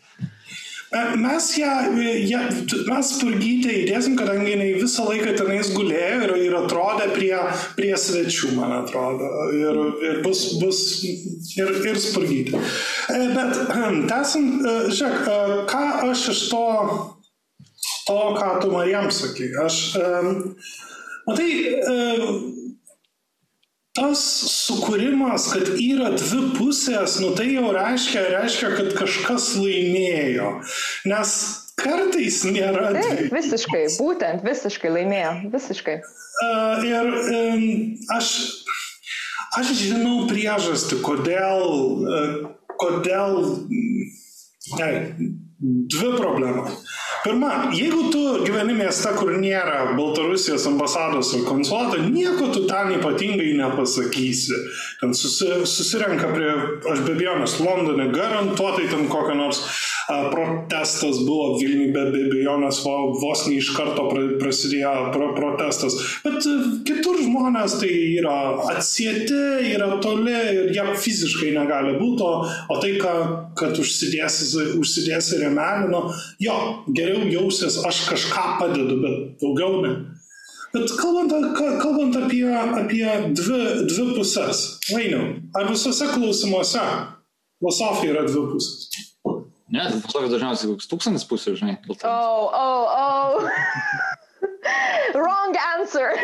Mes 1.16 1.56
ją, 1.58 1.98
ją 2.30 2.40
mes 2.86 3.08
purgytę 3.18 3.72
įdėsim, 3.74 4.14
kadangi 4.18 4.52
jinai 4.52 4.68
visą 4.78 5.08
laiką 5.08 5.32
tenais 5.34 5.72
gulėjo 5.74 6.20
ir, 6.28 6.34
ir 6.44 6.54
atrodė 6.60 7.08
prie, 7.10 7.32
prie 7.74 7.90
svečių, 7.98 8.52
man 8.54 8.74
atrodo. 8.76 9.26
Ir, 9.58 9.80
ir 10.06 10.20
bus, 10.22 10.44
bus 10.60 10.80
ir, 11.02 11.72
ir 11.90 11.98
spurgytė. 11.98 12.62
E, 13.10 13.18
bet 13.34 13.58
tęsant, 14.12 14.62
e, 14.62 14.76
žiūrėk, 14.94 15.26
e, 15.26 15.58
ką 15.72 15.82
aš 16.12 16.28
iš 16.36 16.44
to, 16.52 16.64
to 18.06 18.20
ką 18.38 18.52
tu 18.62 18.70
Marijam 18.70 19.10
sakai, 19.10 19.50
aš, 19.66 19.80
matai, 21.26 21.50
tas 23.96 24.22
sukūrimas, 24.52 25.48
kad 25.54 25.70
yra 25.80 26.12
dvi 26.14 26.50
pusės, 26.56 27.18
nu 27.22 27.32
tai 27.36 27.48
jau 27.54 27.70
reiškia, 27.74 28.24
reiškia, 28.36 28.72
kad 28.76 28.92
kažkas 28.98 29.54
laimėjo. 29.60 30.50
Nes 31.08 31.32
kartais 31.80 32.42
nėra. 32.48 32.90
Taip, 32.96 33.26
visiškai, 33.34 33.86
būtent, 34.00 34.44
visiškai 34.46 34.92
laimėjo, 34.92 35.32
visiškai. 35.54 35.96
Uh, 36.44 36.84
ir 36.84 37.10
um, 37.16 37.64
aš, 38.12 38.32
aš 39.56 39.72
žinau 39.80 40.26
priežastį, 40.30 41.00
kodėl, 41.04 41.64
uh, 42.04 42.36
kodėl, 42.80 43.40
ne, 44.76 44.90
dvi 45.60 46.12
problemos. 46.18 46.82
Pirma, 47.26 47.72
jeigu 47.74 48.04
tu 48.14 48.20
gyveni 48.46 48.76
mieste, 48.78 49.10
kur 49.18 49.32
nėra 49.34 49.96
Baltarusijos 49.96 50.62
ambasados 50.70 51.32
ar 51.34 51.40
konsulato, 51.48 51.98
nieko 52.04 52.52
tu 52.54 52.60
ten 52.70 52.92
ypatingai 53.00 53.48
nepasakysi. 53.58 54.54
Ten 55.00 55.14
susi, 55.18 55.48
susirenka 55.66 56.30
prie, 56.30 56.52
aš 56.92 57.02
be 57.02 57.16
abejonės, 57.16 57.56
Londone 57.66 58.06
garantuotai 58.14 58.86
ten 58.92 59.08
kokią 59.10 59.34
nors 59.40 59.58
a, 59.58 59.72
protestas 60.06 61.18
buvo 61.26 61.56
Vilniui, 61.58 61.90
be 61.94 62.02
abejonės 62.06 62.78
vos 62.86 63.42
ne 63.48 63.56
iš 63.58 63.72
karto 63.74 64.06
prasidėjo 64.38 64.92
pro, 65.14 65.32
protestas. 65.34 65.96
Bet 66.22 66.46
e, 66.46 66.54
kitur 66.86 67.18
žmonės 67.24 67.78
tai 67.80 67.90
yra 68.20 68.36
atsieti, 68.70 69.40
yra 69.72 69.96
toli 70.04 70.34
ir 70.34 70.70
jie 70.76 70.84
fiziškai 71.02 71.50
negali 71.56 71.96
būti, 71.98 72.26
o, 72.70 72.78
tai, 72.82 72.92
ką, 73.02 73.14
kad 73.58 73.78
užsidėsi, 73.82 74.76
užsidėsi 74.78 75.40
remelį, 75.42 75.90
nu, 75.90 76.04
jo, 76.42 76.58
geriau 76.94 77.26
jausies, 77.32 77.80
aš 77.86 78.04
kažką 78.12 78.46
padedu, 78.60 79.00
bet 79.02 79.42
daugiau 79.42 79.82
ne. 79.82 79.96
Bet 80.76 80.92
kalbant, 80.98 81.32
kalbant 81.56 82.16
apie, 82.20 82.44
apie 82.52 83.06
dvi, 83.34 83.60
dvi 83.88 84.06
pusės, 84.14 84.64
Vainiau, 84.92 85.32
ar 85.56 85.70
visose 85.70 86.06
klausimuose 86.12 86.82
filosofija 87.58 88.12
yra 88.12 88.26
dvi 88.28 88.42
pusės? 88.52 89.06
Ne, 89.66 89.82
tai 89.82 89.98
filosofija 89.98 90.30
dažniausiai 90.30 90.70
koks 90.70 90.90
tūkstantis 90.90 91.26
pusė, 91.26 91.56
žinai. 91.58 91.76
Oh, 92.06 92.46
oh, 92.54 92.84
oh. 92.94 93.48
Wrong 95.16 95.58
answer. 95.74 96.14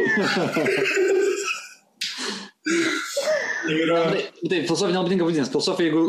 yra... 3.67 4.01
Tai, 4.13 4.25
tai 4.47 4.63
filosofija 4.67 4.95
nepatinka 4.95 5.27
vadinasi. 5.27 5.51
Filosofija, 5.51 5.91
jeigu, 5.91 6.05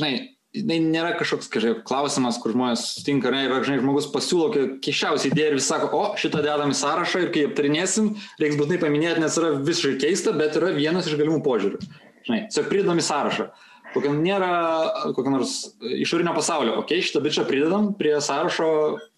žinai, 0.00 0.12
tai 0.56 0.78
nėra 0.82 1.12
kažkoks 1.18 1.50
kažkaip, 1.52 1.82
klausimas, 1.88 2.40
kur 2.40 2.54
žmonės 2.56 2.84
sutinka, 2.96 3.32
ne, 3.34 3.44
ir 3.46 3.56
žinai, 3.66 3.80
žmogus 3.84 4.08
pasiūlo 4.14 4.50
keščiausią 4.82 5.30
idėją 5.30 5.52
ir 5.52 5.58
vis 5.60 5.68
sako, 5.70 5.90
o 5.94 6.20
šitą 6.20 6.40
dedam 6.46 6.72
į 6.72 6.78
sąrašą 6.80 7.26
ir 7.26 7.32
kai 7.34 7.46
aptarinėsim, 7.50 8.14
reiks 8.40 8.58
būtinai 8.58 8.80
paminėti, 8.82 9.22
nes 9.22 9.36
yra 9.40 9.52
visiškai 9.60 9.98
keista, 10.06 10.32
bet 10.36 10.56
yra 10.60 10.72
vienas 10.76 11.10
iš 11.10 11.20
galimų 11.20 11.42
požiūrių. 11.44 11.82
Žinai, 12.26 12.46
tiesiog 12.48 12.72
pridedam 12.72 13.00
į 13.00 13.06
sąrašą. 13.06 13.50
Kokio 13.94 14.12
nėra 14.14 14.50
kokio 15.16 15.32
nors 15.32 15.54
išorinio 15.82 16.34
pasaulio, 16.36 16.76
okei, 16.78 17.00
okay, 17.00 17.06
šitą 17.08 17.22
bičią 17.24 17.46
pridedam 17.48 17.92
prie 17.98 18.14
sąrašo, 18.22 18.68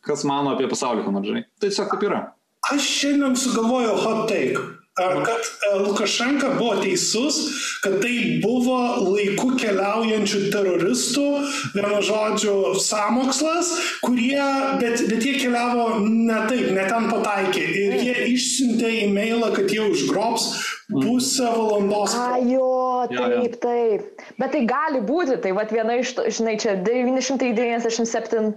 kas 0.07 0.25
mano 0.29 0.55
apie 0.55 0.71
pasaulį, 0.71 1.05
ką 1.05 1.17
nors 1.17 1.29
žinai. 1.29 1.45
Tai 1.61 1.69
tiesiog 1.69 1.93
taip 1.93 2.07
yra. 2.09 2.23
Aš 2.71 2.87
šiandien 3.01 3.35
sugalvojau 3.37 3.99
hot 4.05 4.29
take. 4.31 4.61
kad 4.95 5.43
Lukašenka 5.87 6.51
buvo 6.59 6.75
teisus, 6.77 7.35
kad 7.83 7.95
tai 8.03 8.41
buvo 8.43 8.77
laiku 9.01 9.55
keliaujančių 9.57 10.41
teroristų, 10.53 11.25
vienu 11.73 12.03
žodžiu, 12.05 12.57
samokslas, 12.77 13.73
kurie, 14.05 14.43
bet, 14.83 15.01
bet 15.09 15.25
jie 15.25 15.39
keliavo 15.41 16.03
ne 16.05 16.43
taip, 16.45 16.69
ne 16.77 16.85
ten 16.91 17.09
pataikė. 17.09 17.65
Ir 17.65 17.97
jie 18.05 18.29
išsiuntė 18.35 18.93
e-mailą, 19.07 19.49
kad 19.57 19.73
jie 19.73 19.81
užgrobs 19.89 20.51
pusę 20.93 21.45
valandos. 21.45 22.15
A, 22.19 22.39
jo, 22.39 23.07
taip, 23.11 23.57
taip. 23.63 24.23
Bet 24.41 24.53
tai 24.55 24.63
gali 24.69 25.01
būti, 25.07 25.39
tai 25.43 25.53
vat, 25.57 25.73
viena 25.75 25.97
iš, 26.01 26.15
žinai, 26.39 26.57
čia 26.63 26.77
997 26.85 28.53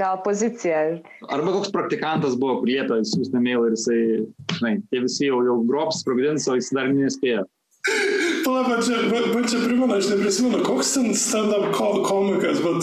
gal 0.00 0.20
pozicija. 0.26 0.82
Arba 1.28 1.54
koks 1.56 1.72
praktikantas 1.74 2.36
buvo 2.40 2.60
prieta, 2.64 3.00
siūsti 3.06 3.40
e-mailą 3.40 3.70
ir 3.70 3.78
jisai, 3.78 4.02
žinai, 4.58 4.74
tie 4.90 4.98
visi 5.06 5.30
jau, 5.30 5.38
jau 5.46 5.56
grobs, 5.68 6.02
sprogdins, 6.04 6.48
o 6.50 6.58
jis 6.58 6.72
dar 6.76 6.92
nespėjo. 6.92 7.46
Pala, 8.44 8.62
bet 8.68 8.84
čia, 8.84 8.96
bet, 9.08 9.30
bet 9.34 9.48
čia 9.52 9.62
primena, 9.64 9.96
aš 10.00 10.10
neprisimenu, 10.12 10.60
koks 10.64 10.94
ten 10.96 11.10
stand-up 11.16 11.72
komikas, 11.76 12.60
bet, 12.64 12.80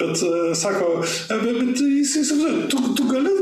bet 0.00 0.24
sako, 0.58 0.94
bet, 1.28 1.44
bet 1.44 1.80
jis 1.80 2.16
įsivaizduoja, 2.22 2.66
tu, 2.72 2.76
tu 2.96 3.08
gali 3.10 3.32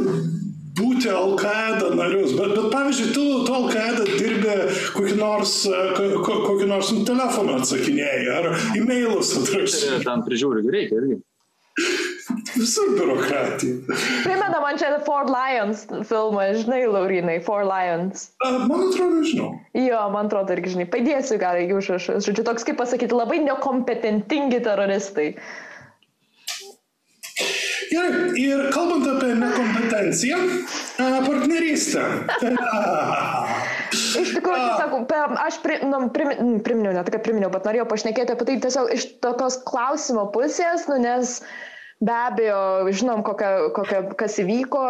būti 0.80 1.10
Al-Qaeda 1.12 1.92
narius, 1.94 2.34
bet, 2.38 2.54
bet 2.56 2.68
pavyzdžiui, 2.74 3.10
tu, 3.14 3.24
tu 3.46 3.56
Al-Qaeda 3.60 4.06
dirbi 4.10 4.56
kokį 4.96 5.16
nors, 5.20 5.56
kokį 5.96 6.70
nors 6.70 6.92
nu, 6.96 7.04
telefoną 7.08 7.60
atsakinėjai 7.60 8.22
ar 8.38 8.52
e-mailus 8.78 9.34
atrašai. 9.40 10.00
Ten 10.06 10.24
prižiūri, 10.26 10.64
reikia 10.72 11.02
irgi. 11.02 11.20
Visur 12.56 12.90
biurokratija. 12.96 13.96
Primena 14.24 14.60
man 14.62 14.78
čia 14.78 14.98
Four 15.06 15.30
Lions 15.30 15.86
filmą, 16.08 16.50
žinai, 16.58 16.82
Laurinai, 16.90 17.38
Four 17.44 17.64
Lions. 17.68 18.30
Man 18.42 18.86
atrodo, 18.88 19.22
žinau. 19.26 19.50
Jo, 19.76 20.02
man 20.14 20.28
atrodo 20.28 20.54
irgi, 20.56 20.74
žinai, 20.74 20.86
padėsiu 20.92 21.38
gal 21.42 21.58
į 21.62 21.70
užrašus. 21.78 22.26
Žodžiu, 22.26 22.46
toks, 22.46 22.66
kaip 22.68 22.78
pasakyti, 22.80 23.16
labai 23.16 23.40
nekompetentingi 23.46 24.62
teroristai. 24.66 25.32
Gerai, 27.90 28.30
ir 28.38 28.68
kalbant 28.74 29.06
apie 29.10 29.32
nekompetenciją, 29.38 30.38
partnerystę. 30.98 32.04
Iš 34.20 34.36
tikrųjų, 34.36 34.66
tiesiog, 34.78 35.32
aš 35.42 35.56
pri, 35.64 35.80
nu, 35.90 36.04
prim, 36.14 36.30
priminiau, 36.62 36.92
ne 36.94 37.02
tai, 37.02 37.16
kad 37.16 37.24
priminiau, 37.26 37.50
bet 37.50 37.66
norėjau 37.66 37.88
pašnekėti 37.90 38.36
apie 38.36 38.46
tai 38.46 38.56
tiesiog 38.62 38.92
iš 38.94 39.06
tokios 39.24 39.58
klausimo 39.66 40.28
pusės, 40.34 40.86
nu, 40.90 41.00
nes 41.02 41.40
uh, 41.40 41.50
Be 42.00 42.12
abejo, 42.16 42.88
žinom, 42.96 43.20
kokia, 43.20 43.68
kokia, 43.76 43.98
kas 44.16 44.38
įvyko, 44.40 44.80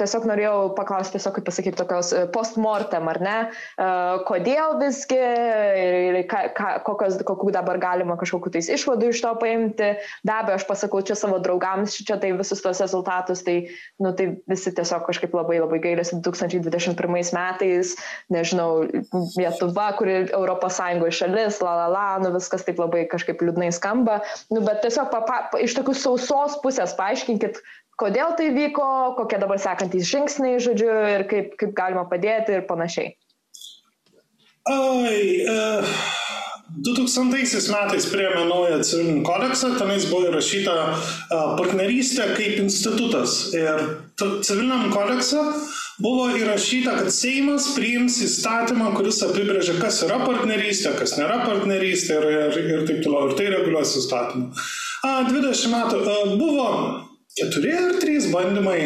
tiesiog 0.00 0.24
norėjau 0.26 0.54
paklausti, 0.74 1.14
tiesiog, 1.14 1.36
kaip 1.36 1.44
pasakyti, 1.46 1.78
tokios 1.78 2.08
e, 2.10 2.24
postmortem, 2.34 3.06
ar 3.06 3.20
ne, 3.22 3.34
e, 3.78 3.86
kodėl 4.26 4.74
visgi 4.80 5.14
ir 5.14 6.18
ka, 6.26 6.40
ka, 6.56 6.72
kokios, 6.88 7.20
kokių 7.28 7.52
dabar 7.54 7.78
galima 7.78 8.16
kažkokiu 8.18 8.50
tais 8.56 8.66
išvadų 8.74 9.12
iš 9.12 9.22
to 9.22 9.30
paimti. 9.38 9.92
Be 10.26 10.34
abejo, 10.34 10.56
aš 10.58 10.64
pasakau 10.66 11.04
čia 11.06 11.14
savo 11.14 11.38
draugams, 11.44 12.00
čia 12.02 12.16
tai 12.18 12.32
visus 12.34 12.64
tos 12.64 12.82
rezultatus, 12.82 13.44
tai, 13.46 13.70
nu, 14.02 14.10
tai 14.18 14.32
visi 14.50 14.74
tiesiog 14.74 15.06
kažkaip 15.06 15.38
labai 15.38 15.60
labai 15.62 15.78
gailėsi 15.86 16.18
2021 16.18 16.98
metais, 17.38 17.94
nežinau, 18.34 18.88
Lietuva, 19.38 19.92
kuri 20.02 20.18
Europos 20.32 20.80
Sąjungoje 20.80 21.14
šalis, 21.20 21.62
la 21.62 21.78
la 21.84 21.86
la, 21.94 22.04
nu 22.26 22.34
viskas 22.34 22.66
taip 22.66 22.82
labai 22.82 23.06
kažkaip 23.06 23.38
liūdnai 23.46 23.70
skamba, 23.78 24.18
nu, 24.50 24.66
bet 24.66 24.82
tiesiog 24.82 25.14
pa, 25.14 25.22
pa, 25.30 25.40
iš 25.62 25.78
tokių 25.78 25.94
sausos 26.02 26.55
kitos 26.56 26.62
pusės 26.62 26.96
paaiškinkit, 26.96 27.60
kodėl 27.98 28.36
tai 28.36 28.50
vyko, 28.54 29.14
kokie 29.16 29.38
dabar 29.38 29.58
sekantys 29.58 30.08
žingsniai, 30.08 30.60
žodžiu, 30.60 30.90
ir 31.16 31.26
kaip, 31.28 31.56
kaip 31.58 31.74
galima 31.74 32.06
padėti 32.08 32.52
ir 32.52 32.66
panašiai. 32.66 33.16
Ai, 34.66 35.46
uh, 35.46 35.84
2000 36.82 37.70
metais 37.70 38.06
priėmė 38.10 38.48
naują 38.48 38.80
civilinį 38.82 39.22
kodeksą, 39.24 39.76
tenais 39.78 40.08
buvo 40.10 40.26
įrašyta 40.32 40.74
uh, 40.74 41.56
partnerystė 41.56 42.32
kaip 42.34 42.58
institutas. 42.64 43.52
Ir 43.54 44.02
civiliniam 44.18 44.90
kodekse 44.90 45.44
buvo 46.02 46.26
įrašyta, 46.34 46.96
kad 46.98 47.12
Seimas 47.14 47.70
priims 47.76 48.18
įstatymą, 48.26 48.90
kuris 48.96 49.22
apibrėžia, 49.24 49.78
kas 49.78 50.02
yra 50.04 50.18
partnerystė, 50.26 50.96
kas 50.98 51.14
nėra 51.20 51.44
partnerystė 51.46 52.18
ir, 52.18 52.28
ir, 52.34 52.58
ir 52.74 52.84
taip 52.90 53.00
toliau. 53.06 53.30
Ir 53.30 53.38
tai 53.38 53.48
reguliuos 53.54 53.94
įstatymą. 54.02 54.50
20 55.30 55.72
metų 55.72 56.00
buvo 56.40 56.68
keturi 57.36 57.72
ar 57.76 57.98
trys 58.00 58.30
bandymai, 58.32 58.80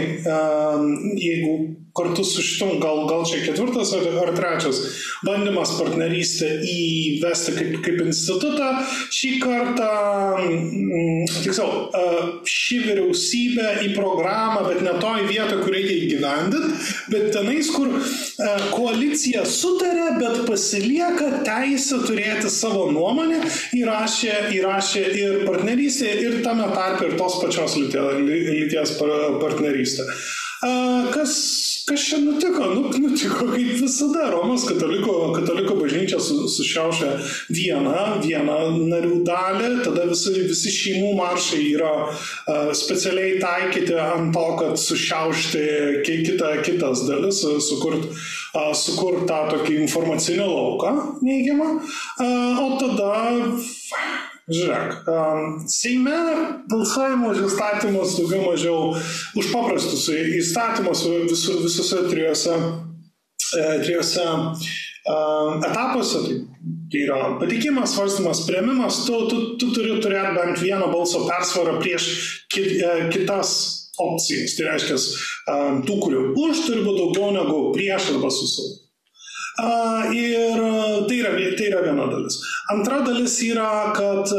jeigu 1.21 1.55
kartu 1.97 2.25
su 2.25 2.43
šitom, 2.43 2.79
gal, 2.83 3.05
gal 3.09 3.25
čia 3.29 3.41
ketvirtas 3.45 3.93
ar, 3.97 4.07
ar 4.23 4.33
trečias 4.37 4.81
bandymas 5.27 5.73
partnerystę 5.79 6.49
įvesti 6.71 7.55
kaip, 7.57 7.77
kaip 7.85 8.03
institutą. 8.07 8.71
Šį 9.15 9.31
kartą, 9.43 9.89
mm, 10.41 11.25
tiksliau, 11.45 11.91
ši 12.49 12.81
vyriausybė 12.87 13.73
į 13.87 13.91
programą, 13.97 14.65
bet 14.69 14.83
ne 14.87 14.95
toj 15.03 15.27
vietoj, 15.29 15.63
kur 15.65 15.75
reikia 15.75 15.97
įgyvendinti, 16.05 16.91
bet 17.13 17.31
tenais, 17.35 17.71
kur 17.75 17.91
koalicija 18.75 19.45
sutarė, 19.49 20.07
bet 20.21 20.45
pasilieka 20.49 21.43
teisę 21.47 22.01
turėti 22.07 22.51
savo 22.53 22.87
nuomonę, 22.95 23.43
įrašė, 23.77 24.37
įrašė 24.59 25.05
ir 25.21 25.41
partnerystė, 25.49 26.15
ir 26.25 26.41
tame 26.47 26.71
tarpe 26.75 27.11
ir 27.11 27.19
tos 27.21 27.41
pačios 27.43 27.77
lyties 27.81 28.97
partnerystė. 29.01 30.09
Kas 31.15 31.70
kas 31.91 32.05
čia 32.07 32.19
nutiko? 32.23 32.69
Nu, 32.75 32.83
nutiko 33.03 33.49
kaip 33.51 33.73
visada. 33.83 34.29
Romos 34.31 34.65
kataliko, 34.69 35.33
kataliko 35.35 35.75
bažnyčia 35.81 36.21
su, 36.23 36.47
sušiaušia 36.49 37.11
vieną, 37.51 37.95
vieną 38.23 38.59
narių 38.93 39.21
dalį, 39.27 39.71
tada 39.85 40.07
visi, 40.11 40.35
visi 40.47 40.75
šeimų 40.75 41.13
maršai 41.19 41.63
yra 41.73 41.93
uh, 42.07 42.71
specialiai 42.77 43.41
taikyti 43.43 43.99
ant 44.01 44.31
to, 44.37 44.47
kad 44.61 44.79
sušiaušti 44.81 45.65
kitą, 46.07 46.53
kitas 46.67 47.05
dalis, 47.09 47.43
sukurt, 47.67 48.07
uh, 48.55 48.71
sukurt 48.77 49.27
tą 49.31 49.43
tokį 49.51 49.81
informacinį 49.85 50.47
lauką 50.47 50.95
neigiamą, 51.27 51.73
uh, 51.81 52.63
o 52.65 52.69
tada 52.81 53.11
Žiūrėk, 54.51 55.05
Seime 55.71 56.17
balsavimo 56.71 57.31
už 57.31 57.45
įstatymus 57.47 58.17
daugiau 58.19 58.47
mažiau 58.49 58.79
už 59.39 59.51
paprastus 59.53 60.09
įstatymus 60.11 61.05
visu, 61.31 61.61
visose 61.63 62.01
trijose, 62.11 62.57
e, 63.55 63.67
trijose 63.85 64.27
etapuose. 65.69 66.25
Tai, 66.27 66.39
tai 66.91 67.05
yra 67.05 67.21
patikimas, 67.39 67.95
svarstymas, 67.95 68.43
prieimimas, 68.49 69.05
tu, 69.07 69.23
tu, 69.31 69.41
tu 69.61 69.71
turi 69.77 70.01
turėti 70.03 70.35
bent 70.35 70.59
vieną 70.59 70.91
balso 70.91 71.23
persvarą 71.29 71.79
prieš 71.79 72.11
kit, 72.51 72.75
e, 72.83 73.09
kitas 73.15 73.55
opcijas. 74.03 74.59
Tai 74.59 74.71
reiškia, 74.73 75.01
tų, 75.87 75.99
kurių 76.03 76.27
už 76.35 76.67
turi 76.67 76.83
būti 76.83 77.07
daugiau 77.07 77.35
negu 77.39 77.65
prieš 77.77 78.17
arba 78.17 78.35
susilaikyti. 78.35 78.80
Ir 80.15 80.61
tai 81.09 81.17
yra, 81.19 81.33
tai 81.59 81.67
yra 81.69 81.83
viena 81.85 82.07
dalis. 82.11 82.39
Antra 82.73 83.01
dalis 83.05 83.37
yra, 83.45 83.93
kad 83.97 84.31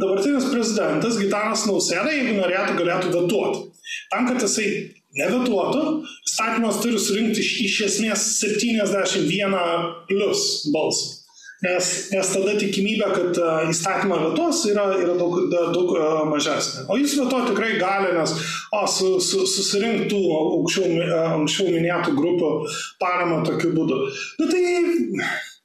dabartinis 0.00 0.48
prezidentas 0.50 1.18
Gitanas 1.20 1.66
Nausėda, 1.68 2.10
jeigu 2.14 2.38
norėtų, 2.40 2.78
galėtų 2.80 3.12
vetuoti. 3.12 3.66
Tam, 4.10 4.26
kad 4.30 4.42
jisai 4.42 4.70
nevetuotų, 5.16 5.84
įstatymas 6.26 6.80
turi 6.82 6.98
surinkti 7.00 7.44
iš 7.66 7.78
esmės 7.90 8.24
71 8.40 9.56
plus 10.08 10.48
balsų. 10.74 11.15
Nes, 11.64 11.86
nes 12.12 12.30
tada 12.34 12.52
tikimybė, 12.60 13.06
kad 13.16 13.38
įstatymą 13.72 14.18
vetuos, 14.26 14.58
yra, 14.68 14.90
yra 15.00 15.14
daug, 15.16 15.38
daug 15.72 15.94
mažesnė. 16.28 16.84
O 16.92 16.98
jis 17.00 17.14
veto 17.16 17.40
tikrai 17.48 17.78
gali, 17.80 18.10
nes 18.12 18.34
o, 18.76 18.82
su, 18.84 19.14
su, 19.24 19.46
susirinktų 19.48 20.20
aukščiau, 20.36 21.00
anksčiau 21.38 21.72
minėtų 21.72 22.12
grupių 22.18 22.52
paramą 23.00 23.40
tokiu 23.48 23.72
būdu. 23.72 24.02
Nu, 24.36 24.50
tai 24.52 24.66
E, 24.66 25.55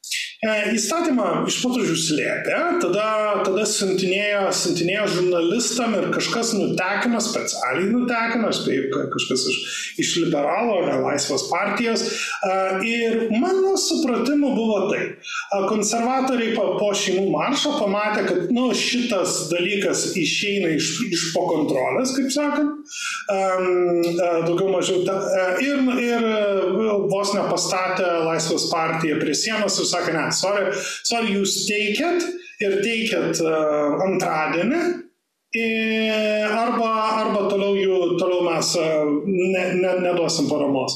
įstatymą 0.41 1.43
iš 1.45 1.59
patružių 1.61 1.95
slėpė, 2.01 2.55
tada, 2.81 3.09
tada 3.45 3.65
siuntinėjo, 3.69 4.47
siuntinėjo 4.57 5.03
žurnalistam 5.13 5.93
ir 5.99 6.07
kažkas 6.15 6.55
nutekino, 6.57 7.19
specialiai 7.21 7.91
nutekino, 7.91 8.49
aš 8.49 8.63
spėjau, 8.63 9.03
kažkas 9.13 9.43
iš, 9.51 9.59
iš 10.01 10.13
liberalo 10.23 10.79
ar 10.81 11.03
laisvos 11.03 11.45
partijos. 11.51 12.07
E, 12.41 12.55
ir 12.89 13.27
mano 13.35 13.75
supratimu 13.77 14.49
buvo 14.55 14.79
tai. 14.89 15.03
Konservatoriai 15.69 16.55
po, 16.57 16.65
po 16.79 16.89
šeimų 16.97 17.27
maršo 17.35 17.75
pamatė, 17.77 18.25
kad 18.31 18.49
nu, 18.49 18.71
šitas 18.73 19.43
dalykas 19.51 20.07
išeina 20.17 20.73
iš, 20.73 20.89
iš 21.05 21.27
po 21.35 21.45
kontrolės, 21.51 22.15
kaip 22.17 22.33
sakant, 22.33 22.97
e, 23.29 23.39
daugiau 24.17 24.73
mažiau. 24.73 25.05
Ir, 25.61 25.85
ir 26.01 26.27
vos 27.13 27.37
nepastatė 27.37 28.09
laisvos 28.25 28.71
partiją 28.73 29.21
prie 29.21 29.37
sienos 29.37 29.77
ir 29.77 29.89
sakė, 29.93 30.17
ne, 30.17 30.30
sorry, 30.35 30.71
sorry, 31.03 31.35
jūs 31.37 31.61
teikėt 31.69 32.27
ir 32.61 32.81
teikėt 32.85 33.41
uh, 33.45 34.01
antradienį, 34.07 34.81
arba, 35.51 36.89
arba 37.19 37.41
toliau, 37.51 37.75
jų, 37.75 37.95
toliau 38.15 38.45
mes 38.45 38.69
e, 38.79 38.83
ne, 39.27 39.63
ne, 39.81 39.89
neduosim 39.99 40.47
paramos. 40.47 40.95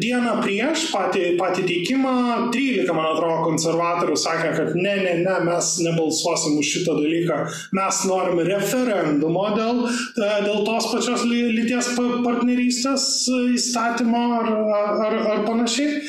Dieną 0.00 0.38
prieš 0.40 0.86
patį, 0.88 1.34
patį 1.36 1.66
teikimą 1.68 2.14
13, 2.54 2.88
man 2.96 3.10
atrodo, 3.10 3.42
konservatorių 3.50 4.16
sakė, 4.16 4.54
kad 4.56 4.72
ne, 4.78 4.94
ne, 5.04 5.14
ne, 5.20 5.36
mes 5.44 5.72
nebalsuosim 5.84 6.56
už 6.62 6.72
šitą 6.78 6.96
dalyką, 6.96 7.38
mes 7.76 8.00
norim 8.08 8.40
referendumo 8.48 9.50
dėl, 9.58 9.84
e, 9.90 10.32
dėl 10.48 10.64
tos 10.64 10.88
pačios 10.94 11.26
lyties 11.28 11.92
partnerystės 11.98 13.04
įstatymo 13.52 14.24
ar, 14.40 14.52
ar, 14.80 15.20
ar 15.36 15.44
panašiai. 15.44 16.00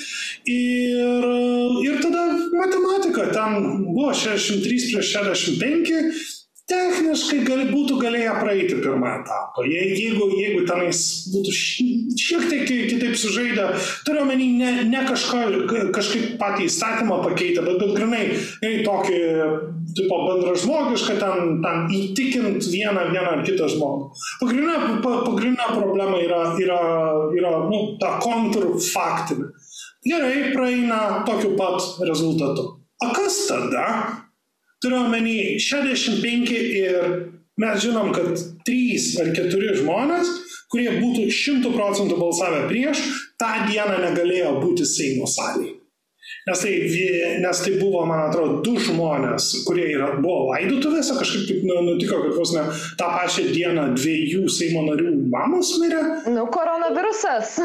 Ir, 0.50 1.26
ir 1.86 2.02
tada 2.02 2.24
matematika, 2.56 3.28
ten 3.34 3.58
buvo 3.94 4.14
63 4.14 4.62
prieš 4.90 5.12
65 5.14 6.40
techniškai 6.72 7.42
gali, 7.46 7.66
būtų 7.72 7.98
galėję 8.02 8.34
praeiti 8.40 8.78
pirmą 8.80 9.10
etapą. 9.22 9.66
Je, 9.68 9.82
jeigu, 9.98 10.28
jeigu 10.40 10.64
tenais 10.70 11.02
būtų 11.34 11.54
šiek 12.22 12.46
tiek 12.52 12.64
kitaip 12.92 13.18
sužaidę, 13.20 13.68
turiu 14.08 14.24
omeny 14.24 14.48
ne, 14.60 14.72
ne 14.88 15.02
kažką, 15.08 15.42
kažkaip 15.96 16.38
patį 16.42 16.68
įstatymą 16.70 17.22
pakeitę, 17.26 17.64
bet, 17.66 17.80
bet 17.82 17.96
grinai 17.98 18.24
ne, 18.32 18.72
tokį 18.86 19.22
tipo 19.98 20.20
bendražmogišką 20.30 21.18
ten, 21.20 21.58
ten 21.66 21.90
įtikint 21.98 22.70
vieną, 22.72 23.10
vieną 23.12 23.36
ar 23.36 23.44
kitą 23.48 23.68
žmogų. 23.72 24.12
Pagrindinė, 24.44 25.02
pa, 25.04 25.18
pagrindinė 25.26 25.74
problema 25.76 26.22
yra, 26.24 26.44
yra, 26.62 26.80
yra 27.36 27.58
nu, 27.68 27.84
ta 28.02 28.16
kontrfaktinė. 28.24 29.52
Gerai, 30.02 30.52
praeina 30.54 31.24
tokiu 31.26 31.56
pat 31.58 31.82
rezultatu. 32.08 32.64
O 33.04 33.10
kas 33.14 33.48
tada? 33.48 33.86
Turiu 34.82 35.04
omeny 35.06 35.60
65 35.62 36.56
ir 36.58 36.96
mes 37.62 37.84
žinom, 37.84 38.10
kad 38.16 38.34
3 38.66 39.20
ar 39.22 39.30
4 39.38 39.76
žmonės, 39.84 40.32
kurie 40.74 40.90
būtų 40.98 41.28
100 41.30 41.74
procentų 41.76 42.18
balsavę 42.18 42.64
prieš, 42.72 43.04
tą 43.38 43.52
dieną 43.70 44.00
negalėjo 44.08 44.56
būti 44.64 44.90
Seimo 44.90 45.30
salėje. 45.30 45.81
Nes 46.50 46.64
tai, 46.64 46.74
nes 47.44 47.60
tai 47.62 47.74
buvo, 47.78 48.04
man 48.10 48.24
atrodo, 48.28 48.62
du 48.66 48.76
žmonės, 48.82 49.50
kurie 49.68 49.88
yra, 49.94 50.12
buvo 50.24 50.52
laidotuvėse, 50.52 51.18
kažkaip 51.20 51.48
taip 51.50 51.68
nu, 51.70 51.78
nutiko, 51.86 52.22
kad 52.24 52.38
vos 52.40 52.54
ne 52.56 52.64
tą 52.98 53.12
pačią 53.14 53.46
dieną 53.52 53.88
dviejų 53.98 54.48
Seimo 54.52 54.82
narių 54.88 55.14
mamos 55.34 55.76
mirė. 55.82 56.02
Nu, 56.34 56.48
koronavirusas. 56.54 57.58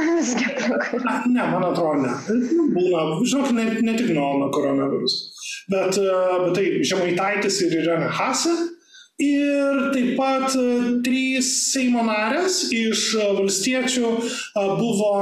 ne, 1.35 1.47
man 1.55 1.71
atrodo, 1.71 2.03
ne. 2.05 2.13
Nu, 2.53 2.69
būna, 2.77 3.07
žinok, 3.25 3.55
ne, 3.57 3.71
ne 3.87 3.97
tik 3.97 4.13
nuo, 4.13 4.51
koronaviruso 4.53 5.37
bet, 5.69 5.97
e, 5.97 6.45
bet 6.45 6.55
tai 6.55 6.67
Žemaitaitis 6.85 7.61
ir 7.63 7.79
Irena 7.81 8.11
Hase. 8.11 8.55
Ir 9.23 9.79
taip 9.95 10.17
pat 10.19 10.53
e, 10.61 10.67
trys 11.05 11.49
Seimo 11.73 12.05
narės 12.07 12.67
iš 12.75 13.09
e, 13.17 13.31
valstiečių 13.39 14.13
buvo, 14.77 15.15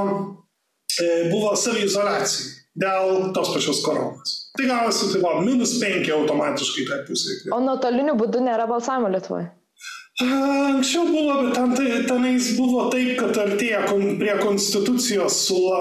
buvo 1.30 1.54
savizolacijai 1.58 2.53
dėl 2.78 3.30
tos 3.34 3.52
pačios 3.54 3.82
koronos. 3.86 4.38
Tai 4.54 4.70
gavosi, 4.70 5.10
tai 5.12 5.20
buvo 5.22 5.42
minus 5.46 5.76
5 5.82 6.14
automatiškai 6.20 6.88
tai 6.90 7.02
pusė. 7.08 7.42
O 7.54 7.60
nuotoliniu 7.62 8.14
būdu 8.18 8.42
nėra 8.44 8.68
balsavimo 8.70 9.10
Lietuvoje? 9.14 9.50
Anksčiau 10.22 11.08
buvo, 11.10 11.42
bet 11.42 11.56
ten, 11.56 11.72
tai, 11.74 11.86
tenais 12.06 12.52
buvo 12.54 12.84
taip, 12.92 13.16
kad 13.18 13.34
artėja 13.34 13.80
kon, 13.88 14.12
prie 14.20 14.36
konstitucijos 14.38 15.40
sula, 15.48 15.80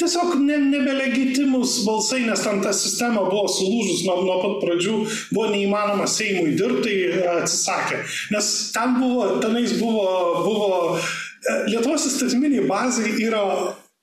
tiesiog 0.00 0.38
ne, 0.40 0.56
nebelegitimus 0.70 1.82
balsai, 1.84 2.22
nes 2.24 2.46
ten 2.46 2.64
ta 2.64 2.72
sistema 2.72 3.26
buvo 3.28 3.44
sulūžus 3.44 4.06
nuo, 4.06 4.16
nuo 4.24 4.38
pat 4.40 4.56
pradžių, 4.64 4.96
buvo 5.36 5.50
neįmanoma 5.52 6.08
Seimui 6.08 6.56
dirbti, 6.56 6.96
tai 7.12 7.36
atsisakė. 7.42 8.00
Nes 8.32 8.50
ten 8.72 8.96
buvo, 9.02 9.34
tenais 9.44 9.76
buvo, 9.76 10.08
buvo 10.48 10.70
e, 10.96 11.60
Lietuvos 11.68 12.08
įstatyminiai 12.08 12.64
bazai 12.70 13.18
yra 13.20 13.44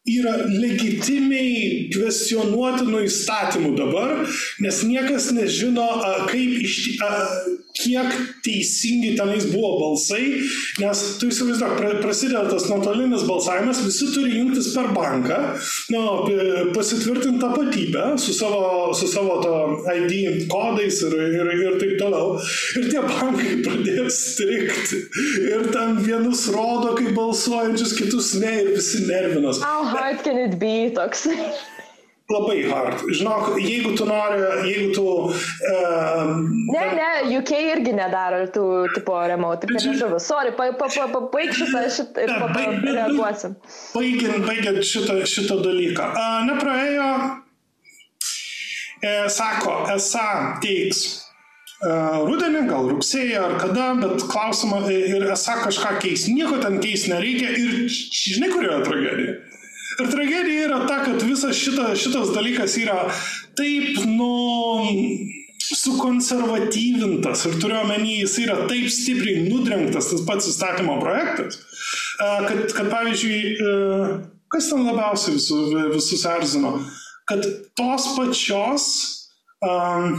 yra 0.10 0.34
legitimiai 0.50 1.90
kvestionuotinų 1.94 3.04
įstatymų 3.06 3.74
dabar, 3.78 4.14
nes 4.64 4.82
niekas 4.88 5.30
nežino, 5.36 5.86
kaip 6.32 6.56
iš, 6.66 6.78
kiek 7.78 8.12
teisingi 8.46 9.16
tenais 9.18 9.48
buvo 9.52 9.72
balsai, 9.80 10.26
nes 10.82 11.04
tu 11.20 11.30
įsivaizduok, 11.32 12.02
prasideda 12.04 12.46
tas 12.52 12.68
nuotolinis 12.70 13.26
balsavimas, 13.30 13.82
visi 13.86 14.10
turi 14.14 14.36
jungtis 14.38 14.72
per 14.76 14.92
banką, 14.96 15.40
nu, 15.94 16.04
pasitvirtinti 16.76 17.42
tapatybę 17.42 18.06
su 18.22 18.36
savo, 18.38 18.94
su 18.98 19.08
savo 19.08 19.40
to 19.44 19.54
ID 19.96 20.48
kodais 20.52 21.02
ir, 21.08 21.18
ir, 21.40 21.52
ir 21.58 21.78
taip 21.82 21.98
toliau. 22.00 22.38
Ir 22.80 22.90
tie 22.92 23.04
bankai 23.08 23.58
pradės 23.66 24.22
strikti. 24.36 25.04
Ir 25.48 25.70
ten 25.74 26.00
vienus 26.06 26.48
rodo 26.54 26.96
kaip 27.00 27.14
balsuojančius, 27.18 27.96
kitus 28.00 28.34
ne 28.42 28.56
ir 28.64 28.74
visi 28.76 29.06
nervinas. 29.08 29.62
How 29.64 29.84
hard 29.84 30.24
can 30.24 30.38
it 30.38 30.60
be 30.60 30.90
toks? 30.96 31.28
Labai 32.32 32.64
hard. 32.70 33.02
Žinok, 33.12 33.50
jeigu 33.60 33.92
tu 33.98 34.06
nori, 34.08 34.40
jeigu 34.70 34.94
tu... 34.96 35.06
Uh, 35.72 36.32
ne, 36.72 36.84
ne, 36.96 37.10
UK 37.38 37.52
irgi 37.74 37.96
nedaro 37.98 38.44
tų 38.56 38.66
tipo 38.96 39.18
remote. 39.28 39.68
Taip, 39.68 39.76
nežinau, 39.76 40.20
sorry, 40.24 40.54
pa, 40.56 40.70
pa, 40.80 40.88
pa, 40.88 41.08
pa, 41.12 41.24
baig 41.34 41.52
šitą, 41.58 41.84
šitą 41.92 42.26
ir 42.26 42.32
pa, 42.32 42.48
pa, 42.54 42.68
reaguosim. 42.86 43.58
Baigiant, 43.96 44.48
baigiant 44.48 44.80
šitą, 44.88 45.20
šitą 45.28 45.60
dalyką. 45.66 46.08
Uh, 46.16 46.38
nepraėjo, 46.48 47.10
e, 49.02 49.14
sako, 49.34 49.76
esą 49.98 50.26
teiks 50.64 51.04
uh, 51.84 52.22
rudenį, 52.30 52.66
gal 52.72 52.92
rugsėjį 52.94 53.40
ar 53.42 53.60
kada, 53.62 53.92
bet 54.00 54.28
klausimą 54.32 54.86
ir 54.94 55.28
esą 55.36 55.60
kažką 55.66 55.98
keis. 56.04 56.30
Nieko 56.32 56.62
ten 56.64 56.80
keis 56.84 57.10
nereikia 57.12 57.52
ir 57.60 57.88
žinai, 57.92 58.54
kur 58.54 58.68
yra 58.70 58.84
tragedija. 58.88 59.40
Ir 60.02 60.10
tragedija 60.10 60.66
yra 60.68 60.82
ta, 60.90 61.02
kad 61.06 61.22
visas 61.22 61.56
šita, 61.58 61.92
šitas 62.00 62.34
dalykas 62.34 62.78
yra 62.82 63.04
taip, 63.60 64.02
nu, 64.10 64.32
sukonservatyvintas. 65.62 67.46
Ir 67.46 67.58
turiu 67.62 67.80
omeny, 67.82 68.18
jis 68.22 68.38
yra 68.44 68.58
taip 68.70 68.90
stipriai 68.92 69.46
nudrengtas 69.48 70.10
tas 70.12 70.26
pats 70.28 70.50
įstatymo 70.52 70.98
projektas, 71.02 71.62
kad, 72.18 72.66
kad 72.76 72.92
pavyzdžiui, 72.92 73.40
kas 74.52 74.70
ten 74.72 74.86
labiausiai 74.88 75.38
visus, 75.38 75.74
visus 75.96 76.28
erzino, 76.28 76.76
kad 77.30 77.46
tos 77.80 78.12
pačios, 78.18 78.86
um, 79.64 80.18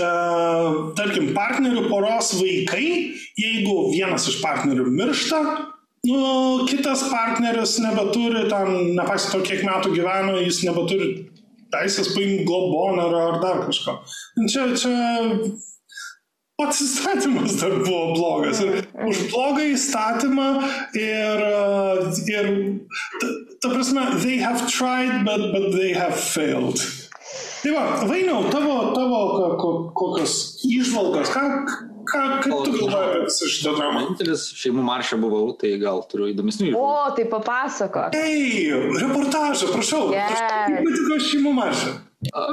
uh, 0.00 0.68
tarkim, 0.98 1.32
partnerių 1.36 1.86
poros 1.90 2.34
vaikai, 2.40 2.88
jeigu 3.38 3.76
vienas 3.92 4.26
iš 4.32 4.40
partnerių 4.42 4.88
miršta, 4.90 5.42
nu, 6.06 6.20
kitas 6.68 7.02
partneris 7.10 7.78
nebeturi, 7.82 8.46
ten, 8.50 8.94
nepaisant 8.98 9.34
to, 9.34 9.42
kiek 9.46 9.64
metų 9.66 9.94
gyveno, 9.96 10.38
jis 10.44 10.62
nebeturi 10.66 11.08
teisės 11.72 12.12
paimti 12.14 12.46
globoną 12.48 13.08
ar, 13.08 13.16
ar 13.22 13.40
dar 13.42 13.64
kažko. 13.66 13.98
Čia, 14.48 14.68
čia 14.78 14.94
pats 16.58 16.80
įstatymas 16.84 17.58
dar 17.60 17.76
buvo 17.82 18.14
blogas. 18.16 18.62
Ir 18.64 18.86
už 19.08 19.26
blogą 19.32 19.66
įstatymą 19.74 20.48
ir, 20.98 21.44
ir 22.32 22.48
ta, 23.20 23.34
ta 23.62 23.74
prasme, 23.74 24.08
they 24.22 24.38
have 24.42 24.64
tried, 24.70 25.24
but, 25.26 25.50
but 25.52 25.70
they 25.76 25.92
have 25.92 26.16
failed. 26.16 26.80
Tai 27.58 27.74
va, 27.74 27.84
Vainiau, 28.06 28.46
tavo, 28.52 28.74
tavo 28.94 29.90
kokios 29.98 30.34
išvalgos, 30.66 31.30
ką, 31.34 31.44
Ką, 32.08 32.24
kaip 32.42 32.52
tu 32.64 32.72
galvoji 32.72 33.04
apie 33.04 33.22
visą 33.26 33.48
šitą 33.52 33.76
dramą? 33.76 34.02
Vienintelis 34.02 34.48
šeimų 34.56 34.84
maršą 34.86 35.20
buvau, 35.20 35.52
tai 35.60 35.74
gal 35.82 36.02
turiu 36.08 36.30
įdomesnių 36.32 36.70
įžvalgų. 36.70 36.90
O, 36.90 37.14
tai 37.16 37.24
papasako. 37.28 38.08
Ei, 38.16 38.68
reportažą, 39.02 39.72
prašau. 39.74 40.04
Yes. 40.14 40.38
Kaip 40.38 40.78
patiko 40.88 41.18
šeimų 41.28 41.56
maršą? 41.58 41.96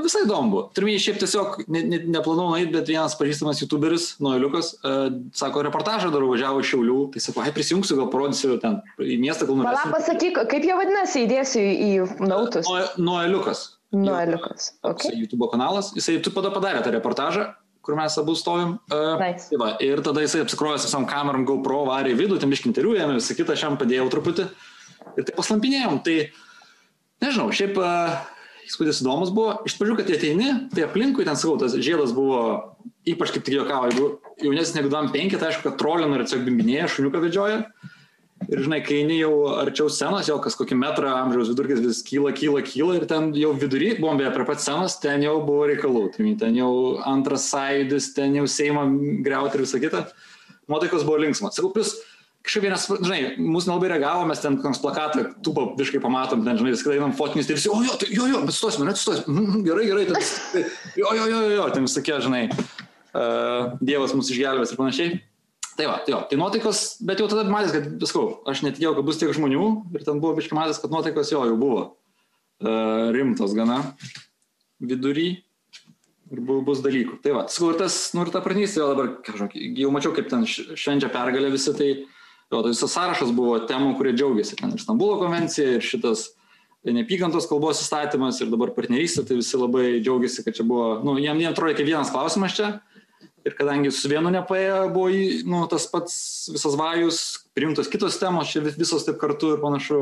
Visai 0.04 0.22
įdomu. 0.28 0.60
Turime 0.78 0.94
šiaip 1.02 1.18
tiesiog, 1.24 1.56
ne, 1.74 1.80
ne, 1.90 2.00
neplanau 2.14 2.52
nueiti, 2.52 2.70
bet 2.76 2.90
vienas 2.92 3.16
pažįstamas 3.18 3.64
youtuberis, 3.64 4.12
Noeliukas, 4.22 4.76
uh, 4.86 5.08
sako, 5.34 5.64
reportažą 5.66 6.12
dar 6.14 6.26
važiavo 6.30 6.62
iš 6.62 6.70
Šiaulių, 6.76 7.00
tai 7.16 7.24
sako, 7.24 7.42
ai 7.42 7.54
prisijungsiu, 7.56 7.98
gal 7.98 8.12
parodysiu 8.14 8.60
ten 8.62 8.78
į 9.02 9.18
miestą, 9.24 9.48
gal 9.50 9.58
nuvešiu. 9.58 9.80
Pala, 9.82 9.96
pasakyk, 9.98 10.38
kaip 10.52 10.70
jie 10.70 10.78
vadinasi, 10.78 11.26
įdėsiu 11.26 11.66
į 11.66 11.90
nautus. 12.30 12.70
Noeliukas. 13.02 13.66
Noeliukas. 13.96 14.76
Okay. 14.86 15.16
YouTube 15.24 15.50
kanalas, 15.50 15.96
jisai 15.98 16.20
tu 16.22 16.34
pada 16.36 16.54
padarė 16.54 16.86
tą 16.86 16.94
reportažą, 16.94 17.50
kur 17.86 17.98
mes 17.98 18.18
abu 18.18 18.34
stovim. 18.38 18.78
Uh, 18.90 19.16
nice. 19.22 19.50
tai 19.52 19.60
va, 19.62 19.72
ir 19.84 20.02
tada 20.06 20.24
jisai 20.24 20.44
apsikrovęs 20.44 20.88
visam 20.88 21.06
kameram 21.10 21.46
GoPro 21.48 21.84
varė 21.90 22.16
į 22.16 22.20
vidų, 22.24 22.40
ten 22.42 22.54
interviu, 22.56 22.96
jam 22.98 23.14
visą 23.14 23.38
kitą 23.38 23.58
šiam 23.60 23.78
padėjau 23.82 24.10
truputį. 24.14 24.48
Ir 25.16 25.28
tai 25.28 25.36
paslampinėjom. 25.38 26.02
Tai 26.06 26.16
nežinau, 27.24 27.52
šiaip 27.54 27.78
uh, 27.78 28.16
įspūdis 28.66 29.04
įdomus 29.04 29.34
buvo. 29.36 29.60
Iš 29.70 29.78
pradžių, 29.78 30.00
kad 30.02 30.10
ateini, 30.18 30.50
tai 30.74 30.88
aplinkui 30.88 31.28
ten 31.28 31.38
sakau, 31.38 31.60
tas 31.62 31.78
žiedas 31.78 32.16
buvo 32.16 32.76
ypač 33.06 33.34
kaip 33.34 33.46
tik 33.46 33.60
juokavo, 33.60 33.90
jeigu 33.92 34.08
jaunesnis 34.42 34.76
negu 34.80 34.90
25, 34.92 35.38
tai 35.38 35.52
aišku, 35.52 35.66
kad 35.68 35.78
trolino 35.80 36.18
ir 36.18 36.26
tiesiog 36.26 36.46
bimbinėja, 36.48 36.90
šuniuką 36.92 37.22
vedžioja. 37.24 37.60
Ir 38.46 38.62
žinai, 38.62 38.82
kai 38.86 39.00
eini 39.02 39.16
jau 39.18 39.48
arčiau 39.58 39.88
scenos, 39.90 40.28
jau 40.30 40.36
kas 40.44 40.58
kokį 40.60 40.76
metrą 40.78 41.14
amžiaus 41.18 41.50
vidurkis 41.54 41.80
vis 41.82 42.02
kyla, 42.06 42.34
kyla, 42.36 42.62
kyla 42.68 42.98
ir 43.00 43.06
ten 43.10 43.32
jau 43.34 43.54
vidury, 43.58 43.94
buvom 43.98 44.20
beje 44.20 44.34
prie 44.36 44.46
pat 44.46 44.62
scenos, 44.62 45.00
ten 45.02 45.24
jau 45.24 45.38
buvo 45.48 45.70
reikalų. 45.72 46.04
Tai 46.14 46.34
ten 46.44 46.58
jau 46.60 46.72
antras 47.08 47.48
sąjūdis, 47.54 48.12
ten 48.18 48.36
jau 48.38 48.44
Seimą 48.52 48.84
greuti 49.26 49.58
ir 49.58 49.66
visą 49.66 49.82
kitą. 49.82 50.04
nuotaikos 50.70 51.08
buvo 51.08 51.18
linksmas. 51.24 51.56
Sakau, 51.56 51.72
plus, 51.74 51.96
kažkaip 52.46 52.66
vienas, 52.68 52.86
žinai, 52.90 53.36
mūsų 53.42 53.72
nelabai 53.72 53.90
reagavo, 53.94 54.26
mes 54.30 54.42
ten 54.42 54.58
koks 54.62 54.82
plakatą, 54.84 55.26
tūpą 55.46 55.68
viškai 55.80 56.02
pamatom, 56.04 56.44
ten, 56.46 56.60
žinai, 56.60 56.74
viską 56.76 56.94
einam 56.94 57.14
fotinis, 57.18 57.50
tai 57.50 57.58
visi, 57.58 57.70
o 57.74 57.80
jo, 57.86 57.96
tai, 58.02 58.10
jo, 58.14 58.28
jo, 58.30 58.42
bet 58.46 58.58
stosim, 58.58 58.86
net 58.86 59.02
stosim, 59.02 59.26
mm, 59.30 59.64
gerai, 59.66 59.86
gerai, 59.90 60.06
ten, 60.10 60.68
jo, 61.02 61.14
jo, 61.18 61.30
jo, 61.32 61.40
jo, 61.56 61.70
ten 61.74 61.88
visokie, 61.88 62.18
žinai, 62.26 62.44
uh, 62.50 63.74
Dievas 63.82 64.14
mūsų 64.18 64.36
išgelbės 64.36 64.74
ir 64.74 64.82
panašiai. 64.82 65.18
Tai 65.76 65.88
va, 65.90 65.98
tai 66.06 66.14
jo, 66.14 66.22
tai 66.30 66.38
nuotaikos, 66.40 66.82
bet 67.04 67.20
jau 67.20 67.28
tada 67.28 67.44
matęs, 67.52 67.74
kad 67.76 67.88
viskau, 68.00 68.30
aš 68.48 68.62
netikėjau, 68.64 68.94
kad 68.96 69.08
bus 69.08 69.18
tiek 69.20 69.34
žmonių 69.36 69.66
ir 69.98 70.06
ten 70.08 70.22
buvo 70.24 70.38
biškai 70.38 70.56
matęs, 70.56 70.80
kad 70.80 70.94
nuotaikos 70.94 71.34
jo 71.34 71.42
jau 71.50 71.58
buvo 71.60 71.82
uh, 71.84 73.12
rimtos 73.12 73.52
gana 73.58 73.82
vidury 74.80 75.28
ir 76.32 76.40
bu, 76.40 76.62
bus 76.66 76.80
dalykų. 76.86 77.20
Tai 77.24 77.36
va, 77.36 77.44
sakau, 77.52 77.74
ir 77.74 77.82
tas, 77.82 77.98
nu 78.16 78.24
ir 78.24 78.32
ta 78.32 78.42
pranystė, 78.46 78.82
jau 78.82 78.94
dabar, 78.94 79.12
kažkok, 79.26 79.60
jau 79.82 79.92
mačiau, 79.94 80.16
kaip 80.16 80.32
ten 80.32 80.48
švenčia 80.48 81.12
pergalę 81.12 81.52
visi, 81.54 81.76
tai 81.76 81.92
jo, 81.92 82.62
tai 82.62 82.72
visas 82.72 82.96
sąrašas 82.96 83.36
buvo 83.36 83.60
temų, 83.68 83.94
kurie 84.00 84.16
džiaugiasi. 84.16 84.58
Ten 84.62 84.74
ir 84.74 84.82
Stambulo 84.82 85.20
konvencija, 85.22 85.76
ir 85.76 85.86
šitas 85.86 86.30
neapykantos 86.86 87.50
kalbos 87.50 87.84
įstatymas, 87.84 88.40
ir 88.40 88.52
dabar 88.54 88.72
partnerystė, 88.76 89.26
tai 89.28 89.40
visi 89.42 89.60
labai 89.60 89.88
džiaugiasi, 90.00 90.46
kad 90.46 90.58
čia 90.58 90.66
buvo, 90.68 91.02
nu, 91.06 91.20
jiem, 91.22 91.44
jiem 91.44 91.52
atrodo, 91.52 91.76
kaip 91.78 91.90
vienas 91.90 92.14
klausimas 92.14 92.56
čia 92.58 92.78
Ir 93.46 93.54
kadangi 93.54 93.92
su 93.94 94.10
vienu 94.10 94.32
nepaėjo, 94.34 94.78
buvo 94.94 95.10
nu, 95.46 95.60
tas 95.70 95.86
pats 95.92 96.16
visas 96.50 96.78
vajus, 96.80 97.20
priimtos 97.54 97.92
kitos 97.94 98.18
temos, 98.18 98.50
čia 98.50 98.64
visos 98.66 99.06
taip 99.06 99.20
kartu 99.22 99.54
ir 99.54 99.62
panašu, 99.62 100.00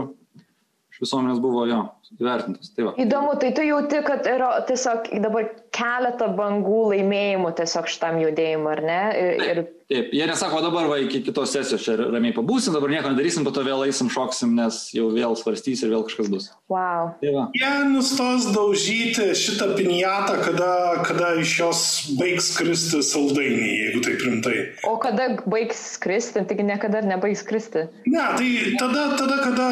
iš 0.93 1.01
visuomenės 1.03 1.41
buvo 1.43 1.65
jo 1.67 1.81
įvertintos. 2.22 2.74
Tai 2.76 2.89
va. 2.89 2.95
Įdomu, 3.01 3.36
tai 3.41 3.51
tu 3.57 3.66
jauti, 3.66 4.01
kad 4.05 4.28
yra 4.30 4.51
tiesiog 4.70 5.09
dabar 5.24 5.49
keletą 5.74 6.30
bangų 6.38 6.82
laimėjimų 6.93 7.53
tiesiog 7.59 7.89
šitam 7.91 8.20
judėjimui, 8.24 8.74
ar 8.76 8.84
ne? 8.89 9.01
Ir, 9.24 9.45
ir 9.49 9.64
Taip, 9.93 10.14
jie 10.16 10.26
nesako, 10.26 10.61
dabar 10.64 10.88
va 10.89 10.95
iki 11.03 11.20
kitos 11.22 11.51
sesijos 11.53 11.84
čia 11.84 11.93
ramiai 11.99 12.34
pabūsim, 12.34 12.74
dabar 12.74 12.89
nieko 12.89 13.11
nedarysim, 13.11 13.43
po 13.45 13.51
to 13.53 13.61
vėl 13.68 13.84
eisim, 13.86 14.07
šoksim, 14.09 14.55
nes 14.57 14.78
jau 14.95 15.09
vėl 15.14 15.36
svarstys 15.38 15.84
ir 15.84 15.91
vėl 15.91 16.05
kažkas 16.07 16.32
bus. 16.32 16.47
Wow. 16.72 17.11
Tai 17.20 17.34
va. 17.36 17.43
Jie 17.59 17.72
nustos 17.91 18.47
daužyti 18.55 19.28
šitą 19.38 19.74
pinjatą, 19.78 20.39
kada, 20.47 20.72
kada 21.05 21.34
iš 21.43 21.53
jos 21.59 21.84
baigs 22.18 22.49
kristi 22.57 23.03
saldainį, 23.05 23.68
jeigu 23.84 24.01
tai 24.07 24.16
primtai. 24.24 24.55
O 24.89 24.95
kada 25.03 25.28
baigs 25.43 25.84
kristi, 26.01 26.41
taigi 26.47 26.66
niekada 26.66 27.03
nebaigs 27.05 27.43
kristi. 27.45 27.86
Ne, 28.07 28.24
tai 28.39 28.49
tada, 28.80 29.05
tada 29.20 29.41
kada, 29.43 29.70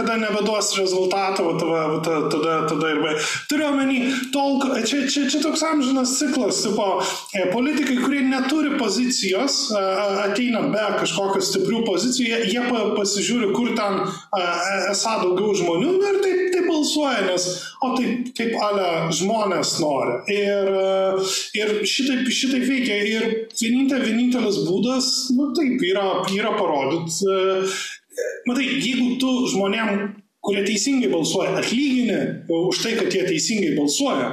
kada 0.00 0.18
nebeduos 0.24 0.72
rezultato, 0.80 1.52
tada, 2.04 2.28
tada, 2.32 2.56
tada 2.70 2.90
ir 2.92 3.00
baigs. 3.04 3.30
Turiu 3.50 3.68
omeny, 3.70 3.98
tol, 4.34 4.58
čia, 4.86 5.04
čia, 5.10 5.26
čia 5.30 5.42
toks 5.44 5.64
amžinas 5.66 6.14
ciklas, 6.18 6.62
tipo, 6.66 6.88
e, 7.34 7.46
politikai, 7.52 7.98
kurie 8.02 8.22
neturi 8.26 8.76
pozicijos, 8.80 9.58
ateina 10.26 10.64
be 10.72 10.84
kažkokių 11.02 11.42
stiprių 11.48 11.82
pozicijų, 11.88 12.28
jie, 12.32 12.40
jie 12.54 12.64
pasižiūri, 12.96 13.52
kur 13.56 13.72
ten 13.78 14.00
esą 14.92 15.18
daugiau 15.22 15.54
žmonių 15.58 15.92
nu, 15.92 16.08
ir 16.08 16.20
taip, 16.22 16.40
taip 16.54 16.68
balsuoja, 16.70 17.24
nes, 17.26 17.48
o 17.82 17.92
taip, 17.96 18.32
taip 18.38 18.56
ale 18.62 18.88
žmonės 19.14 19.74
nori. 19.82 20.18
Ir, 20.32 20.70
ir 21.58 21.74
šitaip, 21.88 22.28
šitaip 22.32 22.66
veikia. 22.68 22.98
Ir 23.12 23.28
vienintelis, 23.58 24.06
vienintelis 24.08 24.62
būdas, 24.66 25.10
nu 25.36 25.50
taip, 25.56 25.82
yra, 25.86 26.06
yra 26.34 26.54
parodyti. 26.58 27.32
Matai, 28.48 28.66
jeigu 28.82 29.16
tu 29.20 29.30
žmonėm, 29.52 30.21
kurie 30.42 30.64
teisingai 30.66 31.10
balsuoja, 31.12 31.56
atlygini 31.60 32.18
už 32.50 32.82
tai, 32.82 32.96
kad 32.98 33.14
jie 33.14 33.22
teisingai 33.28 33.76
balsuoja, 33.78 34.30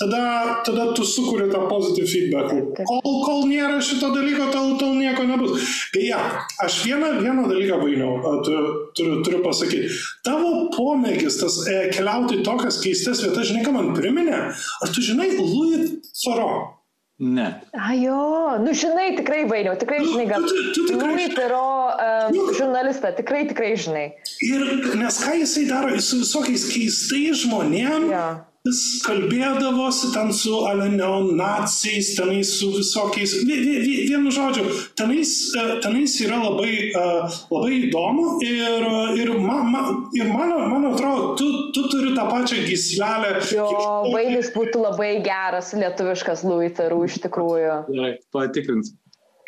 tada, 0.00 0.22
tada 0.64 0.86
tu 0.96 1.04
sukuri 1.04 1.50
tą 1.52 1.66
pozityvų 1.68 2.08
feedback. 2.08 2.54
Kol, 2.78 3.18
kol 3.26 3.44
nėra 3.50 3.80
šito 3.84 4.12
dalyko, 4.14 4.48
tol, 4.54 4.72
tol 4.80 4.96
nieko 4.96 5.26
nebus. 5.28 5.66
Beje, 5.94 6.16
aš 6.64 6.80
vieną, 6.86 7.12
vieną 7.20 7.46
dalyką 7.50 7.80
vainiau, 7.82 8.16
turiu, 8.46 8.74
turiu, 8.96 9.20
turiu 9.26 9.42
pasakyti. 9.44 9.90
Tavo 10.26 10.70
pomėgis 10.76 11.40
tas 11.42 11.60
e, 11.66 11.78
keliauti 11.92 12.40
į 12.40 12.44
tokias 12.46 12.80
keistas 12.84 13.24
vietas, 13.26 13.50
žinai, 13.50 13.64
ką 13.66 13.76
man 13.76 13.94
priminė? 13.98 14.44
Ar 14.54 14.94
tu 14.94 15.04
žinai 15.04 15.32
Louis 15.36 15.98
Faro? 16.24 16.79
Ne. 17.20 17.60
Ajo, 17.76 18.58
nu 18.64 18.72
žinai, 18.72 19.10
tikrai 19.18 19.42
vainiau, 19.44 19.74
tikrai 19.76 20.00
žinai, 20.06 20.24
gal. 20.30 20.40
Tu, 20.40 20.54
tu, 20.56 20.70
tu 20.72 20.84
tikrai... 20.88 21.10
Louis 21.12 21.34
Faro 21.36 21.64
um, 21.92 22.30
nu, 22.32 22.46
žurnalistą, 22.56 23.12
tikrai, 23.18 23.42
tikrai 23.50 23.74
žinai. 23.76 24.06
Ir 24.48 24.64
nes 24.96 25.18
ką 25.20 25.34
jisai 25.42 25.66
daro 25.68 25.92
su 26.00 26.22
visokiais 26.22 26.64
keistais 26.72 27.44
žmonėmis. 27.44 28.08
Ja 28.14 28.28
Jis 28.68 29.00
kalbėdavosi 29.06 30.10
ten 30.12 30.34
su 30.36 30.52
neonaciais, 30.92 32.10
tenais 32.18 32.50
su 32.58 32.66
visokiais, 32.74 33.32
vienu 33.48 34.28
žodžiu, 34.36 34.66
tenais, 35.00 35.30
e, 35.56 35.64
tenais 35.80 36.18
yra 36.20 36.42
labai, 36.42 36.74
e, 36.92 37.04
labai 37.48 37.78
įdomu 37.78 38.26
ir, 38.44 38.84
ir, 39.16 39.32
man, 39.40 39.64
man, 39.72 40.02
ir 40.12 40.28
man, 40.28 40.52
man 40.74 40.84
atrodo, 40.90 41.32
tu, 41.40 41.48
tu 41.72 41.86
turi 41.88 42.12
tą 42.12 42.28
pačią 42.28 42.60
gislelę. 42.66 43.32
Jo, 43.48 43.70
Vailis 44.12 44.52
būtų 44.52 44.84
labai 44.84 45.14
geras 45.24 45.72
lietuviškas 45.80 46.44
Luitarų 46.44 47.06
iš 47.08 47.16
tikrųjų. 47.24 47.78
Gerai, 47.88 48.18
patikrins. 48.28 48.92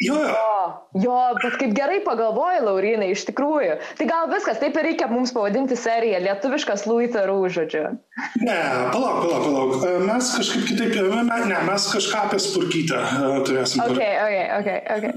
Jo, 0.02 0.16
jo. 0.26 0.54
jo, 1.04 1.16
bet 1.42 1.56
kaip 1.60 1.74
gerai 1.76 2.00
pagalvoji, 2.02 2.62
Laurinai, 2.66 3.12
iš 3.14 3.24
tikrųjų. 3.28 3.76
Tai 3.98 4.06
gal 4.08 4.30
viskas, 4.32 4.58
taip 4.62 4.76
ir 4.80 4.88
reikia 4.88 5.06
mums 5.10 5.34
pavadinti 5.34 5.78
seriją 5.78 6.18
Lietuviškas 6.24 6.86
Luitarų, 6.90 7.38
žodžiu. 7.54 7.84
Ne, 8.42 8.58
palauk, 8.94 9.22
palauk, 9.22 9.46
palauk. 9.46 9.74
E, 9.86 9.94
mes 10.08 10.32
kažkaip 10.38 10.66
kitaip, 10.72 10.96
e, 10.98 11.24
ne, 11.46 11.60
mes 11.68 11.88
kažką 11.94 12.26
apie 12.26 12.42
spurkytę 12.42 12.98
e, 12.98 13.32
turėsim. 13.46 13.84
Ok, 13.86 14.00
ok, 14.00 14.38
ok. 14.58 14.70
okay. 14.98 15.14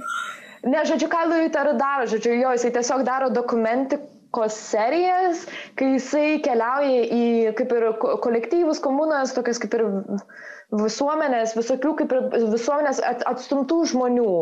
Ne, 0.66 0.82
žodžiu, 0.90 1.10
ką 1.14 1.24
Luitarų 1.30 1.76
daro, 1.82 2.06
žodžiu, 2.10 2.36
jo, 2.40 2.54
jisai 2.58 2.74
tiesiog 2.74 3.06
daro 3.06 3.30
dokumentikos 3.34 4.58
serijas, 4.58 5.46
kai 5.78 5.96
jisai 5.96 6.40
keliauja 6.46 7.06
į 7.06 7.26
kaip 7.58 7.74
ir 7.74 7.92
kolektyvus, 8.02 8.82
komunas, 8.82 9.34
tokias 9.38 9.62
kaip 9.62 9.78
ir 9.78 9.86
visuomenės, 10.80 11.54
visokių 11.58 11.92
kaip 12.00 12.14
ir 12.16 12.24
visuomenės 12.52 13.02
atstumtų 13.30 13.78
žmonių. 13.92 14.34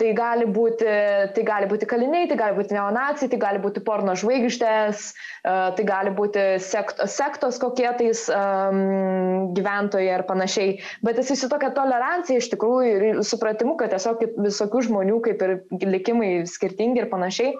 Tai 0.00 0.10
gali, 0.18 0.48
būti, 0.50 0.88
tai 1.36 1.44
gali 1.46 1.68
būti 1.70 1.88
kaliniai, 1.90 2.28
tai 2.30 2.38
gali 2.40 2.56
būti 2.58 2.76
neonacijai, 2.76 3.30
tai 3.32 3.40
gali 3.42 3.62
būti 3.62 3.82
porno 3.86 4.14
žvaigždės, 4.18 5.06
e, 5.12 5.54
tai 5.78 5.86
gali 5.88 6.12
būti 6.16 6.46
sekt, 6.62 7.02
sektos 7.12 7.60
kokie 7.62 7.88
tais 7.98 8.26
um, 8.32 9.52
gyventojai 9.56 10.18
ir 10.18 10.26
panašiai. 10.28 10.76
Bet 11.06 11.20
jis 11.22 11.34
su 11.40 11.50
tokia 11.52 11.72
tolerancija 11.76 12.40
iš 12.40 12.50
tikrųjų 12.54 12.92
ir 12.96 13.22
supratimu, 13.26 13.76
kad 13.80 13.94
tiesiog 13.94 14.24
visokių 14.46 14.84
žmonių 14.90 15.20
kaip 15.28 15.46
ir 15.46 15.56
likimai 15.86 16.32
skirtingi 16.50 17.04
ir 17.04 17.10
panašiai, 17.12 17.54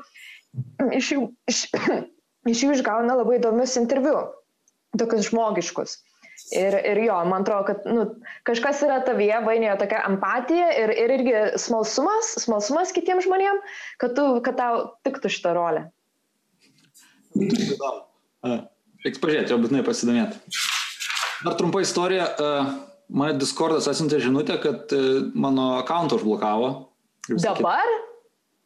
iš 0.97 1.13
jų, 1.15 1.29
iš, 1.51 1.67
iš 2.53 2.67
jų 2.67 2.77
išgauna 2.79 3.17
labai 3.21 3.41
įdomius 3.41 3.77
interviu, 3.81 4.19
tokius 4.99 5.31
žmogiškus. 5.31 5.99
Ir, 6.55 6.77
ir 6.79 7.01
jo, 7.03 7.17
man 7.27 7.43
atrodo, 7.43 7.65
kad 7.67 7.87
nu, 7.91 8.05
kažkas 8.47 8.83
yra 8.87 9.01
tavyje, 9.07 9.39
vainėjo 9.47 9.79
tokia 9.81 10.03
empatija 10.07 10.69
ir, 10.79 10.93
ir 10.95 11.15
irgi 11.17 11.35
smalsumas, 11.59 12.35
smalsumas 12.45 12.93
kitiems 12.95 13.27
žmonėms, 13.27 13.79
kad, 14.03 14.15
tu, 14.19 14.27
kad 14.47 14.59
tau 14.61 14.83
tiktų 15.07 15.33
šitą 15.33 15.55
rolę. 15.57 15.87
Reiks 19.05 19.23
pažiūrėti, 19.23 19.53
jau 19.55 19.59
būtinai 19.63 19.83
pasidomėti. 19.87 20.61
Dar 21.47 21.57
trumpa 21.59 21.83
istorija. 21.85 22.29
Mane 23.07 23.37
Discordas 23.39 23.87
atsintė 23.91 24.19
žinutę, 24.19 24.57
kad 24.59 24.91
e, 24.91 25.01
mano 25.39 25.77
akantą 25.79 26.17
užblokavo. 26.19 26.71
Dabar? 27.31 27.91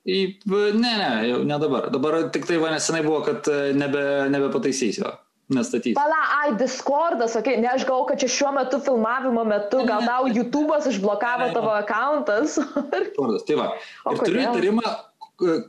Į, 0.09 0.21
ne, 0.49 0.93
ne, 0.97 1.11
jau 1.29 1.43
ne 1.45 1.59
dabar. 1.61 1.91
Dabar 1.93 2.17
tik 2.33 2.49
tai 2.49 2.57
va 2.63 2.71
nesenai 2.73 3.03
buvo, 3.05 3.19
kad 3.27 3.51
e, 3.53 3.75
nebe, 3.77 4.05
nebepataisysiu 4.33 5.11
nestatyti. 5.55 5.95
Pala, 5.99 6.21
ai, 6.39 6.55
Discordas, 6.59 7.37
okay. 7.39 7.59
ne, 7.61 7.69
aš 7.73 7.85
galvoju, 7.89 8.09
kad 8.13 8.23
čia 8.23 8.31
šiuo 8.37 8.53
metu 8.57 8.81
filmavimo 8.85 9.45
metu 9.49 9.85
gal 9.89 10.07
tau 10.07 10.31
YouTube'as 10.31 10.89
išblokavo 10.93 11.51
tavo 11.57 11.75
akantas. 11.77 12.59
Discordas, 12.95 13.47
tai 13.49 13.59
va. 13.61 13.71
O 14.05 14.15
ir 14.15 14.23
kodėl? 14.23 14.31
turiu 14.31 14.45
įtarimą, 14.47 14.95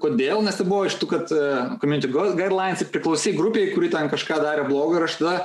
kodėl, 0.03 0.45
nes 0.45 0.57
tai 0.59 0.67
buvo 0.67 0.85
iš 0.89 0.97
tų, 1.01 1.11
kad 1.15 1.35
uh, 1.35 1.75
Community 1.81 2.11
Guidelines 2.11 2.83
priklausė 2.93 3.35
grupiai, 3.37 3.71
kuri 3.75 3.91
ten 3.93 4.09
kažką 4.11 4.41
darė 4.43 4.65
blogo 4.69 4.99
ir 4.99 5.07
aš 5.07 5.19
tada 5.21 5.35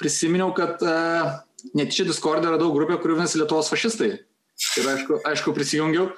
prisiminiau, 0.00 0.52
kad 0.56 0.82
uh, 0.84 1.34
net 1.76 1.92
čia 1.94 2.06
Discord 2.08 2.44
yra 2.44 2.60
daug 2.60 2.74
grupė, 2.76 2.98
kuri 3.00 3.16
vadinasi 3.16 3.40
Lietuvos 3.40 3.70
fašistai. 3.72 4.16
Ir 4.78 4.88
aišku, 4.94 5.20
aišku 5.26 5.54
prisijungiau. 5.54 6.10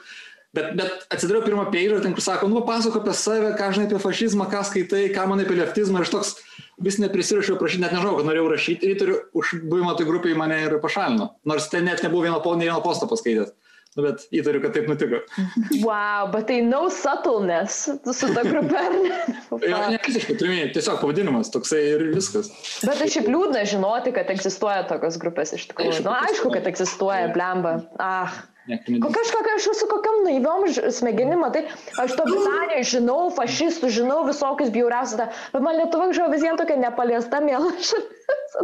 Bet, 0.56 0.72
bet 0.78 1.06
atsidariau 1.12 1.44
pirmą 1.44 1.66
peirą 1.72 1.98
ir 1.98 2.04
ten 2.04 2.14
kur 2.16 2.24
sako, 2.24 2.48
nu, 2.48 2.62
pasako 2.64 3.02
apie 3.02 3.12
save, 3.16 3.52
ką 3.58 3.68
žinai 3.76 3.88
apie 3.90 4.00
fašizmą, 4.00 4.46
ką 4.48 4.62
skaitai, 4.64 5.02
ką 5.12 5.26
manai 5.28 5.44
apie 5.44 5.58
leftizmą. 5.58 6.00
Ir 6.00 6.06
aš 6.06 6.12
toks, 6.14 6.30
vis 6.82 6.98
neprisirašiau 7.00 7.58
prašyti, 7.60 7.84
net 7.84 7.94
nežinau, 7.96 8.16
kad 8.18 8.28
norėjau 8.28 8.48
rašyti 8.52 8.90
ir 8.90 8.98
turiu 9.00 9.20
už 9.36 9.54
buvimą 9.64 9.96
tai 9.98 10.08
grupiai 10.08 10.36
mane 10.38 10.58
ir 10.66 10.76
pašalino. 10.82 11.30
Nors 11.48 11.70
ten 11.72 11.88
net 11.88 12.02
nebuvo 12.04 12.26
vieno, 12.26 12.40
ne 12.56 12.68
vieno 12.68 12.82
posto 12.84 13.08
paskaitęs. 13.10 13.54
Nu, 13.96 14.04
bet 14.04 14.26
įtariu, 14.28 14.60
kad 14.60 14.74
taip 14.76 14.90
nutiko. 14.90 15.22
Wow, 15.86 16.28
bet 16.34 16.50
tai 16.50 16.58
no 16.66 16.82
subtleness 16.92 17.86
su 17.88 18.28
ta 18.36 18.42
grupė. 18.44 18.82
jo, 19.70 19.78
ne 19.88 20.00
visiškai, 20.04 20.36
turiu 20.36 20.66
tiesiog 20.74 21.00
pavadinimas 21.00 21.48
toksai 21.54 21.80
ir 21.94 22.04
viskas. 22.12 22.50
Bet 22.84 23.00
tai 23.00 23.08
šiaip 23.12 23.30
liūdna 23.32 23.64
žinoti, 23.68 24.12
kad 24.16 24.28
egzistuoja 24.34 24.84
tokios 24.90 25.16
grupės 25.22 25.54
iš 25.56 25.70
tikrųjų. 25.70 26.02
Na, 26.04 26.10
nu, 26.10 26.28
aišku, 26.28 26.52
kad 26.52 26.68
egzistuoja, 26.68 27.32
blemba. 27.32 27.78
Ah. 27.96 28.36
Kažkokia 28.66 29.56
aš 29.56 29.68
su 29.78 29.86
kokiam 29.90 30.22
naiviom 30.26 30.66
smegenim, 30.90 31.44
tai 31.54 31.66
aš 32.02 32.16
to 32.18 32.26
Britanijoje 32.26 32.86
žinau, 32.96 33.18
fašistų 33.36 33.90
žinau, 33.94 34.20
visokius 34.26 34.72
bjauriausius, 34.74 35.40
bet 35.54 35.62
man 35.62 35.78
Lietuva 35.78 36.08
žinau 36.10 36.30
vis 36.32 36.42
vien 36.42 36.58
tokia 36.58 36.78
nepaliesta 36.80 37.42
mėla 37.44 37.70
šalis. 37.88 38.56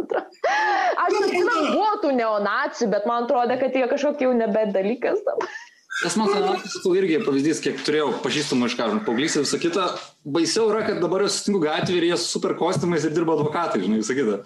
Aš 1.03 1.19
žinau, 1.31 1.59
buvo 1.71 1.93
tų 2.03 2.15
neonacijų, 2.19 2.89
bet 2.91 3.07
man 3.07 3.29
atrodo, 3.29 3.55
kad 3.61 3.77
jie 3.79 3.85
kažkokie 3.91 4.27
jau 4.27 4.33
nebet 4.35 4.75
dalykas 4.75 5.23
dabar. 5.23 5.55
Tas 6.01 6.15
man 6.17 6.27
sakau 6.33 6.95
irgi 6.97 7.19
pavyzdys, 7.21 7.59
kiek 7.61 7.81
turėjau 7.85 8.09
pažįstamų 8.23 8.71
iš 8.71 8.75
karo, 8.79 8.97
paauglys 9.05 9.37
ir 9.37 9.45
visą 9.45 9.59
kitą. 9.61 9.85
Baisiau 10.25 10.71
yra, 10.71 10.81
kad 10.87 10.97
dabar 11.03 11.27
aš 11.27 11.37
sutinku 11.37 11.61
gatvį 11.63 11.99
ir 11.99 12.07
jie 12.09 12.17
su 12.17 12.31
super 12.33 12.57
kostiumais 12.57 13.05
ir 13.05 13.13
dirba 13.13 13.37
advokatai, 13.37 13.83
žinai, 13.85 14.01
visą 14.01 14.17
kitą. 14.17 14.39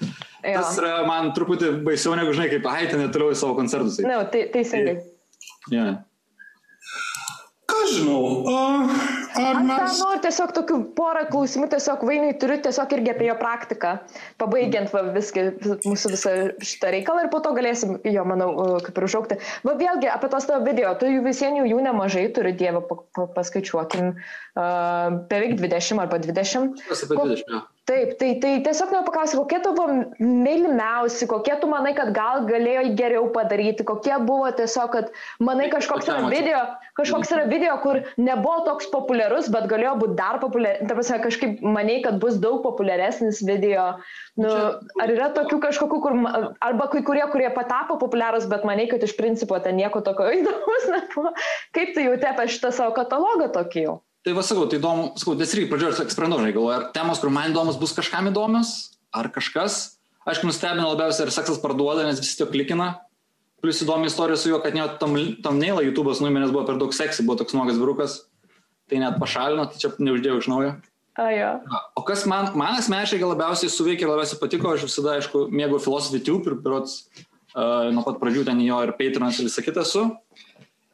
Tas 0.44 0.76
yra 0.78 0.98
man 1.08 1.32
truputį 1.38 1.78
baisiau 1.88 2.18
negu, 2.20 2.36
žinai, 2.36 2.52
kaip 2.52 2.68
ai, 2.68 2.90
ten 2.92 3.00
netoliau 3.06 3.32
į 3.32 3.40
savo 3.40 3.56
koncertus. 3.58 4.02
Ne, 4.04 4.12
no, 4.12 4.26
tai 4.34 4.50
teisingai. 4.52 5.00
Yeah. 5.72 6.04
Ką 7.68 7.82
žinau, 7.92 8.20
uh, 8.48 8.92
ar 9.36 9.58
mes... 9.60 9.82
Aš 9.84 9.98
noriu 10.00 10.22
tiesiog 10.24 10.54
tokių 10.56 10.78
porą 10.96 11.26
klausimų, 11.28 11.68
tiesiog 11.74 12.06
vainiai 12.08 12.38
turiu 12.40 12.56
tiesiog 12.64 12.96
irgi 12.96 13.12
apie 13.12 13.28
jo 13.28 13.36
praktiką, 13.42 13.92
pabaigiant 14.40 14.94
va, 14.96 15.04
viską, 15.18 15.44
mūsų 15.84 16.14
visą 16.14 16.36
šitą 16.64 16.94
reikalą 16.96 17.26
ir 17.26 17.32
po 17.34 17.42
to 17.44 17.52
galėsim 17.58 17.98
jo, 18.08 18.24
manau, 18.30 18.50
kaip 18.86 19.02
ir 19.02 19.08
užaukti. 19.10 19.40
Va 19.68 19.76
vėlgi 19.82 20.08
apie 20.14 20.32
tos 20.32 20.48
tavo 20.48 20.64
video, 20.64 20.94
tu 20.96 21.12
jų 21.12 21.26
visiems 21.28 21.68
jų 21.68 21.84
nemažai 21.90 22.30
turi, 22.38 22.56
Dievą, 22.56 22.86
paskaičiuokim, 23.36 24.14
uh, 24.16 25.18
beveik 25.28 25.60
20 25.60 26.06
arba 26.08 26.24
20. 26.24 26.86
Kas 26.88 27.04
apie 27.04 27.20
20? 27.20 27.52
Ko... 27.52 27.66
Taip, 27.88 28.18
tai, 28.20 28.34
tai 28.44 28.50
tiesiog 28.66 28.90
noriu 28.92 29.08
paklausti, 29.08 29.38
kokie 29.40 29.58
tavo 29.64 29.86
mylimiausi, 30.20 31.24
kokie 31.32 31.54
tu 31.62 31.70
manai, 31.72 31.94
kad 31.96 32.10
gal 32.12 32.42
galėjo 32.50 32.82
geriau 33.00 33.30
padaryti, 33.32 33.86
kokie 33.88 34.12
buvo 34.28 34.50
tiesiog, 34.58 34.90
kad 34.92 35.14
manai 35.40 35.70
kažkoks 35.72 36.10
yra 36.12 36.26
video, 36.28 36.60
kažkoks 37.00 37.32
yra 37.32 37.46
video, 37.48 37.78
kur 37.86 38.02
nebuvo 38.20 38.58
toks 38.66 38.90
populiarus, 38.92 39.48
bet 39.54 39.70
galėjo 39.72 39.94
būti 40.02 40.18
dar 40.20 40.42
populiaresnis, 40.42 40.90
ta 40.90 40.98
prasme, 40.98 41.20
kažkaip 41.30 41.64
manai, 41.78 42.02
kad 42.04 42.18
bus 42.20 42.36
daug 42.44 42.60
populiaresnis 42.66 43.40
video. 43.48 43.86
Nu, 44.36 44.52
ar 45.00 45.14
yra 45.14 45.30
tokių 45.38 45.62
kažkokių, 45.70 46.02
kur, 46.04 46.20
arba 46.68 46.90
kai 46.92 47.06
kurie, 47.08 47.24
kurie 47.32 47.48
patapo 47.56 47.96
populiarus, 48.04 48.50
bet 48.52 48.68
manai, 48.68 48.90
kad 48.92 49.08
iš 49.08 49.16
principo 49.16 49.62
ten 49.64 49.80
nieko 49.80 50.04
tokio 50.04 50.28
įdomus 50.42 50.92
nebuvo. 50.92 51.32
Kaip 51.72 51.96
tu 51.96 52.04
jauti 52.04 52.28
apie 52.34 52.50
šitą 52.52 52.76
savo 52.76 52.92
katalogą 53.00 53.48
tokį 53.56 53.88
jau? 53.88 53.96
Tai 54.28 54.34
va 54.36 54.42
sakau, 54.44 54.66
tai 54.68 54.82
įdomu, 54.82 55.14
sakau, 55.16 55.38
nes 55.40 55.52
irgi 55.56 55.70
pradžioje 55.72 56.04
eksprendau, 56.04 56.42
žinai, 56.42 56.52
galvoju, 56.52 56.74
ar 56.76 56.90
temos, 56.92 57.20
kur 57.24 57.32
man 57.32 57.54
įdomus, 57.54 57.78
bus 57.80 57.94
kažkam 57.96 58.26
įdomios, 58.28 58.72
ar 59.16 59.30
kažkas. 59.32 59.78
Aišku, 60.28 60.50
nustebino 60.50 60.90
labiausiai, 60.90 61.30
ar 61.30 61.32
seksas 61.32 61.62
parduoda, 61.64 62.04
nes 62.04 62.20
visi 62.20 62.36
to 62.36 62.44
klikina. 62.52 62.90
Plus 63.64 63.80
įdomi 63.86 64.10
istorija 64.12 64.36
su 64.36 64.52
juo, 64.52 64.60
kad 64.60 64.76
net 64.76 64.98
tam, 65.00 65.16
tam 65.46 65.62
neila 65.62 65.80
YouTube'as 65.86 66.20
nuėmė, 66.20 66.42
nes 66.44 66.52
buvo 66.52 66.66
per 66.68 66.76
daug 66.82 66.92
seksy, 66.92 67.24
buvo 67.24 67.40
toks 67.40 67.56
nuogas 67.56 67.80
virukas. 67.80 68.18
Tai 68.92 69.00
net 69.06 69.16
pašalino, 69.22 69.70
tai 69.72 69.80
čia 69.80 69.94
neuždėjau 69.96 70.42
iš 70.44 70.52
naujo. 70.52 70.76
A, 71.16 71.30
jo. 71.32 71.54
O 71.96 72.04
kas 72.12 72.28
man, 72.28 72.52
man 72.60 72.76
asmeniškai 72.82 73.24
labiausiai 73.24 73.72
suveikė 73.72 74.10
ir 74.10 74.12
labiausiai 74.12 74.44
patiko, 74.44 74.76
aš 74.76 74.90
visada, 74.90 75.16
aišku, 75.22 75.48
mėgau 75.56 75.80
Philosophy 75.80 76.20
Tube 76.28 76.52
ir 76.52 76.60
berots 76.68 77.00
uh, 77.56 77.88
nuo 77.96 78.04
pat 78.04 78.20
pradžių 78.20 78.44
ten 78.52 78.60
jo 78.68 78.84
ir 78.84 78.92
Patreon'as 79.00 79.40
ir 79.40 79.48
visą 79.48 79.64
kitą 79.64 79.88
su. 79.88 80.04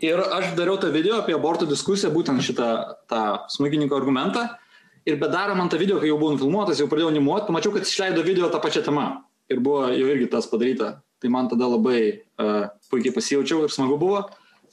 Ir 0.04 0.20
aš 0.20 0.52
dariau 0.58 0.76
tą 0.82 0.90
video 0.92 1.22
apie 1.22 1.36
abortų 1.36 1.70
diskusiją, 1.70 2.12
būtent 2.12 2.44
šitą 2.44 2.70
tą 3.12 3.24
smūgininko 3.56 3.96
argumentą. 3.96 4.50
Ir 5.08 5.16
bedaro 5.20 5.56
man 5.56 5.72
tą 5.72 5.80
video, 5.80 6.00
kai 6.00 6.10
jau 6.10 6.18
buvau 6.20 6.40
filmuotas, 6.40 6.80
jau 6.80 6.90
pradėjau 6.92 7.12
animuoti, 7.12 7.48
pamačiau, 7.50 7.72
kad 7.76 7.88
išleido 7.88 8.24
video 8.24 8.50
tą 8.52 8.60
pačią 8.64 8.84
temą. 8.84 9.08
Ir 9.52 9.64
buvo 9.64 9.88
jau 9.92 10.10
irgi 10.12 10.28
tas 10.32 10.48
padaryta. 10.52 10.98
Tai 11.24 11.32
man 11.32 11.48
tada 11.52 11.70
labai 11.72 12.00
uh, 12.20 12.68
puikiai 12.92 13.16
pasijaučiau 13.16 13.64
ir 13.64 13.72
smagu 13.72 13.96
buvo, 14.00 14.26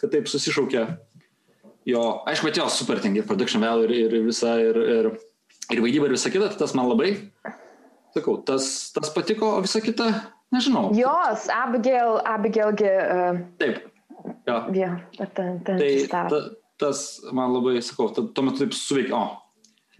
kad 0.03 0.11
taip 0.11 0.27
susišaukė 0.31 0.87
jo, 1.85 2.03
aišku, 2.27 2.49
bet 2.49 2.61
jo, 2.61 2.69
super 2.73 3.01
ten 3.01 3.17
ir 3.17 3.27
production 3.29 3.63
value 3.63 3.89
ir, 3.89 4.15
ir 4.19 4.27
visa, 4.27 4.57
ir, 4.61 4.77
ir, 4.77 5.11
ir 5.71 5.83
vaidyba 5.83 6.09
ir 6.09 6.17
visa 6.17 6.33
kita, 6.33 6.51
tai 6.53 6.61
tas 6.61 6.75
man 6.77 6.91
labai, 6.91 7.13
sakau, 8.17 8.39
tas, 8.47 8.91
tas 8.95 9.13
patiko, 9.15 9.57
o 9.59 9.65
visa 9.65 9.83
kita, 9.85 10.11
nežinau. 10.55 10.91
Jos, 10.97 11.49
Abigail, 11.55 12.21
Abigailgi. 12.27 12.91
Uh... 12.91 13.41
Taip, 13.63 13.83
Jo. 14.49 14.57
Ja, 14.75 14.91
ten, 15.37 15.61
ten 15.67 15.79
tai 15.79 15.93
ta, 16.11 16.25
tas 16.81 17.21
man 17.37 17.53
labai, 17.55 17.79
sakau, 17.85 18.09
tuo 18.15 18.45
metu 18.47 18.65
taip 18.65 18.75
suveikia. 18.77 19.17
O, 19.17 19.41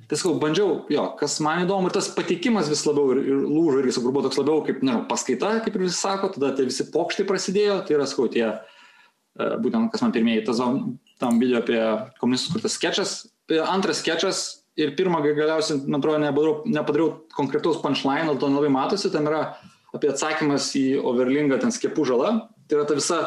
tai 0.09 0.19
sakau, 0.19 0.35
bandžiau, 0.43 0.81
jo, 0.91 1.05
kas 1.21 1.39
man 1.45 1.65
įdomu, 1.67 1.91
ir 1.91 1.97
tas 1.97 2.11
patikimas 2.17 2.71
vis 2.73 2.83
labiau 2.89 3.15
ir, 3.15 3.23
ir 3.23 3.43
lūžo, 3.45 3.81
irgi, 3.83 3.95
sakau, 3.97 4.13
buvo 4.15 4.25
toks 4.27 4.41
labiau 4.41 4.65
kaip, 4.67 4.81
nežinau, 4.83 5.05
paskaita, 5.11 5.53
kaip 5.65 5.77
ir 5.77 5.87
visi 5.87 5.99
sako, 6.01 6.33
tada 6.35 6.55
tie 6.57 6.67
visi 6.69 6.89
pokštai 6.91 7.27
prasidėjo, 7.29 7.81
tai 7.87 7.99
yra, 7.99 8.09
sakau, 8.11 8.27
tie, 8.33 8.47
e, 8.51 9.51
būtent, 9.63 9.91
kas 9.93 10.03
man 10.07 10.15
pirmieji, 10.17 10.47
tas 10.49 10.63
tam 11.21 11.43
video 11.43 11.61
apie 11.61 11.83
komunistus, 12.23 12.55
kur 12.55 12.65
tas 12.65 12.79
sketšas, 12.79 13.13
e, 13.53 13.61
antras 13.61 14.01
sketšas 14.03 14.43
ir 14.81 14.95
pirmą 14.97 15.21
galiausiai, 15.27 15.83
man 15.87 16.01
atrodo, 16.01 16.23
nepadariau, 16.25 16.57
nepadariau 16.79 17.13
konkretaus 17.37 17.79
punchline, 17.85 18.27
dėl 18.31 18.41
to 18.41 18.51
nelabai 18.51 18.73
matosi, 18.73 19.13
ten 19.13 19.29
yra 19.29 19.45
apie 19.95 20.11
atsakymas 20.13 20.71
į 20.79 20.85
overlingą 21.03 21.59
ten 21.61 21.75
skiepų 21.75 22.07
žalą, 22.09 22.35
tai 22.67 22.79
yra 22.79 22.87
ta 22.89 22.97
visa 22.99 23.21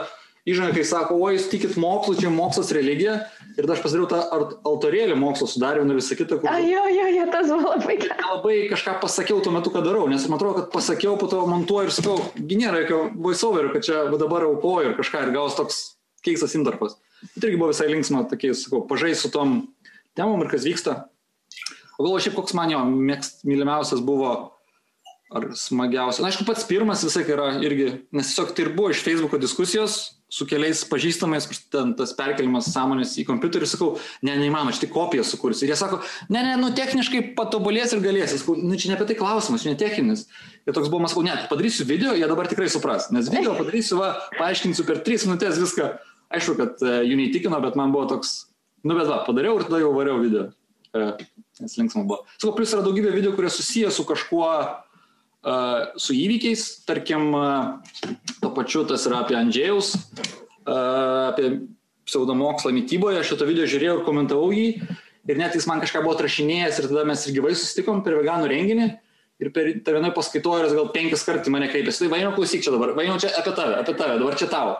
įžanga, 0.50 0.74
kai 0.76 0.84
sako, 0.88 1.18
o 1.22 1.30
jūs 1.34 1.48
tikit 1.52 1.78
mokslu, 1.80 2.16
čia 2.20 2.32
mokslas 2.34 2.72
religija. 2.76 3.20
Ir 3.54 3.70
aš 3.70 3.84
pasidariau 3.84 4.10
tą 4.10 4.20
altorėlį 4.66 5.16
mokslo 5.20 5.48
sudarymą 5.50 5.94
ir 5.94 6.00
visą 6.00 6.18
kitą. 6.18 6.40
Kur... 6.42 6.50
Jo, 6.66 6.84
jo, 6.90 7.08
jo, 7.14 7.26
tas 7.32 7.52
buvo 7.52 7.74
labai 7.76 7.98
gerai. 8.02 8.18
Labai 8.26 8.56
kažką 8.72 8.96
pasakiau 9.04 9.44
tuo 9.46 9.54
metu, 9.54 9.72
ką 9.74 9.84
darau, 9.86 10.08
nes 10.10 10.26
man 10.28 10.40
atrodo, 10.40 10.64
kad 10.64 10.72
pasakiau, 10.74 11.16
po 11.22 11.30
to 11.32 11.44
montuoju 11.50 11.92
ir 11.92 11.96
sakau, 11.96 12.18
nėra 12.40 12.84
jokio 12.84 13.02
voiceoverio, 13.28 13.74
kad 13.76 13.86
čia 13.86 14.04
dabar 14.18 14.48
aukoju 14.50 14.92
ir 14.92 14.98
kažką 14.98 15.28
ir 15.28 15.36
gaus 15.38 15.58
toks 15.60 15.84
keistas 16.26 16.58
intarpas. 16.58 16.98
Tai 17.36 17.48
irgi 17.48 17.60
buvo 17.60 17.72
visai 17.72 17.92
linksma, 17.92 18.26
tokiais, 18.32 18.66
sakau, 18.66 18.82
pažais 18.90 19.22
su 19.22 19.32
tom 19.32 19.62
temom 20.18 20.42
ir 20.44 20.50
kas 20.52 20.66
vyksta. 20.68 21.04
O 22.00 22.04
galvoju, 22.08 22.26
šiaip 22.26 22.40
koks 22.40 22.58
man 22.58 22.74
jo 22.74 22.82
mėgst, 22.90 23.44
mylimiausias 23.46 24.02
buvo 24.04 24.34
ar 25.34 25.48
smagiausia. 25.58 26.22
Na, 26.24 26.30
aišku, 26.30 26.46
pats 26.48 26.68
pirmas 26.70 27.04
visai 27.06 27.24
yra 27.26 27.56
irgi, 27.66 27.88
nes 28.14 28.30
tiesiog 28.30 28.54
tai 28.54 28.68
ir 28.68 28.76
buvo 28.78 28.92
iš 28.94 29.02
Facebook'o 29.06 29.40
diskusijos 29.42 29.98
su 30.34 30.48
keliais 30.50 30.82
pažįstamais, 30.90 31.46
ten 31.74 31.92
tas 31.98 32.14
perkelimas 32.18 32.72
sąmonės 32.74 33.14
į 33.22 33.26
kompiuterį, 33.28 33.68
sakau, 33.70 33.92
ne, 34.26 34.34
neįmanoma, 34.40 34.74
aš 34.74 34.80
tik 34.82 34.94
kopiją 34.94 35.26
sukursiu. 35.28 35.68
Ir 35.68 35.74
jie 35.74 35.78
sako, 35.78 36.00
ne, 36.34 36.42
ne, 36.42 36.56
nu 36.62 36.72
techniškai 36.74 37.22
patobulės 37.38 37.94
ir 37.94 38.02
galės. 38.02 38.34
Sakau, 38.42 38.56
nu 38.58 38.78
čia 38.80 38.90
ne 38.90 38.98
apie 38.98 39.06
tai 39.12 39.18
klausimas, 39.20 39.62
čia 39.66 39.76
ne 39.76 39.78
techninis. 39.78 40.26
Ir 40.66 40.74
toks 40.74 40.90
buvo, 40.90 41.06
sakau, 41.12 41.26
ne, 41.28 41.36
padarysiu 41.52 41.86
video, 41.90 42.16
jie 42.18 42.30
dabar 42.30 42.50
tikrai 42.50 42.66
supras. 42.74 43.12
Nes 43.14 43.30
video 43.30 43.54
padarysiu, 43.60 44.00
va, 44.02 44.16
paaiškinsiu 44.40 44.88
per 44.90 45.04
3 45.06 45.28
minutės 45.30 45.62
viską. 45.62 45.92
Aišku, 46.34 46.58
kad 46.58 46.82
uh, 46.82 47.02
jų 47.06 47.20
neįtikino, 47.20 47.60
bet 47.62 47.78
man 47.78 47.94
buvo 47.94 48.08
toks, 48.16 48.34
nu 48.82 48.98
bet 48.98 49.06
va, 49.12 49.22
padariau 49.28 49.60
ir 49.60 49.68
tada 49.70 49.84
jau 49.84 49.94
variau 49.94 50.18
video. 50.24 50.50
Uh, 50.98 51.14
nes 51.62 51.78
linksma 51.78 52.08
buvo. 52.10 52.24
Sakau, 52.40 52.56
plus 52.58 52.74
yra 52.74 52.82
daugybė 52.86 53.14
video, 53.14 53.36
kurie 53.38 53.54
susiję 53.54 53.94
su 53.94 54.06
kažkuo, 54.10 54.50
su 55.44 56.16
įvykiais, 56.16 56.66
tarkim, 56.88 57.34
to 58.40 58.52
pačiu 58.56 58.86
tas 58.88 59.04
yra 59.10 59.24
apie 59.24 59.36
Andžėjaus, 59.40 59.94
apie 60.64 61.50
pseudomokslą 62.08 62.72
mytyboje, 62.76 63.24
šito 63.28 63.48
video 63.48 63.68
žiūrėjau 63.70 64.00
ir 64.00 64.06
komentavau 64.08 64.52
jį 64.56 64.68
ir 65.30 65.40
net 65.40 65.56
jis 65.56 65.68
man 65.70 65.82
kažką 65.84 66.04
buvo 66.04 66.18
atrašinėjęs 66.18 66.80
ir 66.80 66.90
tada 66.92 67.06
mes 67.08 67.28
ir 67.28 67.36
gyvai 67.38 67.54
susitikom 67.56 68.04
per 68.04 68.18
veganų 68.20 68.50
renginį 68.52 68.88
ir 69.44 69.52
per 69.56 69.70
tą 69.84 69.96
vienoje 69.96 70.16
paskaitoje 70.16 70.68
jis 70.68 70.76
gal 70.78 70.90
penkis 70.96 71.24
kartus 71.28 71.52
mane 71.52 71.70
kreipėsi, 71.72 72.04
tai 72.04 72.12
vaino 72.12 72.34
klausyk 72.36 72.64
čia 72.66 72.74
dabar, 72.76 72.94
vaino 72.98 73.16
čia 73.20 73.32
apie 73.40 73.56
tave, 73.56 73.78
apie 73.80 73.96
tave, 74.00 74.20
dabar 74.22 74.40
čia 74.40 74.50
tavo. 74.52 74.78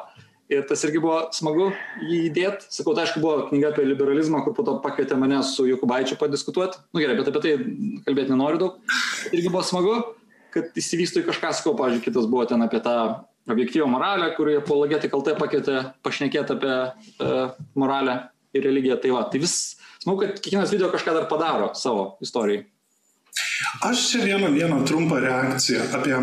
Ir 0.52 0.66
tas 0.68 0.82
irgi 0.86 1.00
buvo 1.02 1.30
smagu 1.34 1.70
jį 2.04 2.18
įdėti. 2.28 2.68
Sakau, 2.76 2.92
tai 2.94 3.06
aišku, 3.06 3.22
buvo 3.24 3.48
knyga 3.48 3.72
apie 3.72 3.86
liberalizmą, 3.88 4.42
kur 4.44 4.54
po 4.54 4.66
to 4.68 4.76
pakvietė 4.84 5.16
mane 5.18 5.40
su 5.48 5.64
Jokubaičiu 5.66 6.18
padiskutuoti. 6.20 6.82
Na 6.84 7.00
nu, 7.00 7.02
gerai, 7.02 7.16
bet 7.18 7.30
apie 7.32 7.42
tai 7.42 7.54
kalbėti 8.06 8.36
nenoriu 8.36 8.60
daug. 8.62 9.00
Irgi 9.32 9.48
buvo 9.48 9.64
smagu 9.66 9.96
kad 10.54 10.80
įsivystų 10.80 11.24
į 11.24 11.30
kažką, 11.30 11.54
sakau, 11.60 11.76
pavyzdžiui, 11.80 12.06
kitas 12.08 12.28
buvo 12.32 12.46
ten 12.50 12.64
apie 12.66 12.82
tą 12.84 12.98
objektyvą 13.50 13.88
moralę, 13.92 14.32
kurioje 14.38 14.62
apologetai 14.64 15.12
kaltai 15.12 15.34
pakvietė 15.40 15.80
pašnekėti 16.06 16.56
apie 16.56 16.76
e, 16.76 17.48
moralę 17.80 18.20
ir 18.56 18.68
religiją. 18.68 19.00
Tai 19.04 19.16
va, 19.18 19.26
tai 19.32 19.42
vis, 19.44 19.58
manau, 20.06 20.22
kad 20.22 20.38
kiekvienas 20.40 20.72
video 20.72 20.92
kažką 20.94 21.18
dar 21.18 21.28
padaro 21.32 21.74
savo 21.78 22.14
istorijai. 22.24 22.64
Aš 23.82 24.02
čia 24.12 24.20
vieną, 24.22 24.52
vieną 24.54 24.84
trumpą 24.86 25.18
reakciją 25.20 25.82
apie, 25.98 26.14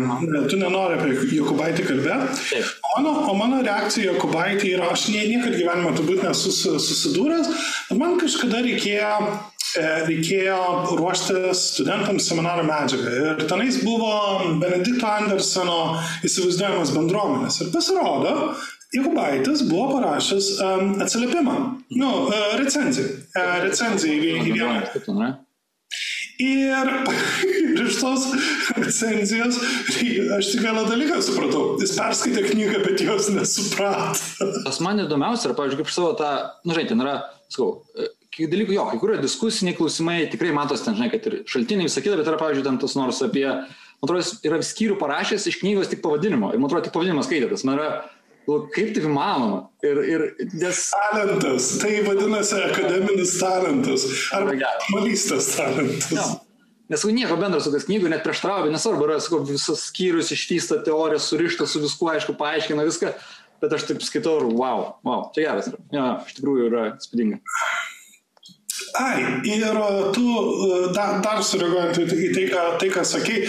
tu 0.49 0.57
nenori 0.57 0.95
apie 0.95 1.35
Jokubaitį 1.35 1.83
kalbėti, 1.89 2.61
o 2.87 2.91
mano, 2.95 3.11
o 3.27 3.33
mano 3.35 3.59
reakcija 3.65 4.13
Jokubaitį 4.13 4.71
yra, 4.77 4.87
aš 4.93 5.09
nie, 5.11 5.25
niekad 5.27 5.57
gyvenime 5.57 5.91
turbūt 5.97 6.23
nesu 6.23 6.53
susidūręs, 6.55 7.51
man 7.99 8.15
kažkada 8.21 8.63
reikėjo 8.63 9.11
reikėjo 9.79 10.59
ruošti 10.99 11.53
studentams 11.57 12.27
seminaro 12.27 12.65
medžiagą. 12.67 13.13
Ir 13.21 13.43
tenais 13.49 13.79
buvo 13.85 14.11
Benedikto 14.61 15.07
Andersono 15.07 15.79
įsivaizduojamas 16.27 16.93
bendruomenės. 16.95 17.61
Ir 17.63 17.71
pasirodo, 17.75 18.35
Jokubaitis 18.91 19.63
buvo 19.69 19.93
parašęs 19.95 20.47
um, 20.59 20.89
atsiliepimą, 21.01 21.53
nu, 21.95 22.09
uh, 22.25 22.33
recenziją, 22.59 23.07
uh, 23.39 23.61
recenziją 23.63 24.41
į, 24.43 24.51
vieną. 24.51 25.29
Ir, 26.41 26.89
ir 27.47 27.79
iš 27.87 27.99
tos 28.01 28.25
recenzijos, 28.75 29.61
aš 30.35 30.49
tik 30.51 30.63
vieną 30.65 30.83
dalyką 30.89 31.21
supratau. 31.23 31.63
Jis 31.79 31.95
perskaitė 31.95 32.43
knygą, 32.49 32.81
bet 32.83 33.03
jos 33.05 33.29
nesuprato. 33.31 34.49
Tas 34.65 34.81
man 34.83 35.05
įdomiausia 35.05 35.51
yra, 35.51 35.59
pavyzdžiui, 35.59 35.83
kaip 35.85 35.93
savo 35.95 36.11
tą, 36.19 36.33
nu, 36.65 36.75
žinai, 36.75 36.89
ten 36.91 37.05
yra, 37.05 37.15
sakau, 37.47 37.77
kai 38.41 38.51
dalykų, 38.51 38.75
jo, 38.75 38.87
kai 38.91 38.99
kurie 39.01 39.19
diskusiniai 39.21 39.77
klausimai, 39.77 40.17
tikrai 40.31 40.53
matos 40.55 40.83
ten, 40.85 40.97
žinai, 40.97 41.11
kad 41.13 41.27
ir 41.29 41.41
šaltiniai 41.49 41.89
visą 41.89 42.03
kitą, 42.03 42.17
bet 42.19 42.29
yra, 42.29 42.39
pavyzdžiui, 42.41 42.65
ten 42.67 42.79
tas 42.81 42.97
nors 42.99 43.21
apie, 43.25 43.45
man 43.47 44.07
atrodo, 44.07 44.39
yra 44.47 44.61
skyrių 44.65 44.97
parašęs 45.01 45.47
iš 45.51 45.61
knygos 45.61 45.91
tik 45.91 46.03
pavadinimo. 46.05 46.51
Ir 46.51 46.61
man 46.61 46.69
atrodo, 46.69 46.87
tik 46.87 46.95
pavadinimas 46.95 47.29
skaitėtas. 47.29 47.65
Man 47.67 47.79
yra, 47.79 47.89
kaip 48.75 48.93
tai 48.95 49.03
įmanoma? 49.05 49.63
Ir, 49.85 50.03
ir, 50.13 50.27
nes... 50.53 50.85
Talentas, 50.95 51.73
tai 51.81 51.97
vadinasi 52.05 52.61
akademinis 52.69 53.35
talentas. 53.39 54.07
Arba 54.37 54.55
malystas 54.93 55.51
talentas. 55.57 56.15
Ja. 56.15 56.29
Nes 56.91 57.05
nieko 57.07 57.37
bendro 57.39 57.61
su 57.63 57.71
tas 57.71 57.85
knygu 57.87 58.09
net 58.11 58.25
prieštrauja, 58.25 58.71
nesvarbu, 58.73 59.05
yra 59.07 59.21
sakau, 59.23 59.45
visas 59.47 59.85
skyrius 59.87 60.33
išvysta, 60.35 60.81
teorija 60.83 61.21
surišta 61.23 61.63
su 61.63 61.79
viskuo, 61.79 62.09
aišku, 62.11 62.35
paaiškina 62.35 62.83
viską, 62.83 63.13
bet 63.63 63.75
aš 63.77 63.85
taip 63.87 64.03
skaitau 64.03 64.41
ir 64.41 64.49
wow, 64.49 64.97
wow, 65.07 65.29
čia 65.31 65.45
geras 65.45 65.69
yra. 65.71 65.79
Ja, 65.95 66.07
iš 66.27 66.35
tikrųjų 66.41 66.67
yra 66.67 66.83
spūdinga. 66.99 67.39
Ai, 68.99 69.41
ir 69.47 69.77
tu 70.15 70.23
dar, 70.95 71.19
dar 71.23 71.39
sureaguojant 71.45 72.11
į 72.11 72.31
tai, 72.35 72.45
ką, 72.51 72.63
tai, 72.81 72.89
ką 72.91 73.03
sakei, 73.07 73.43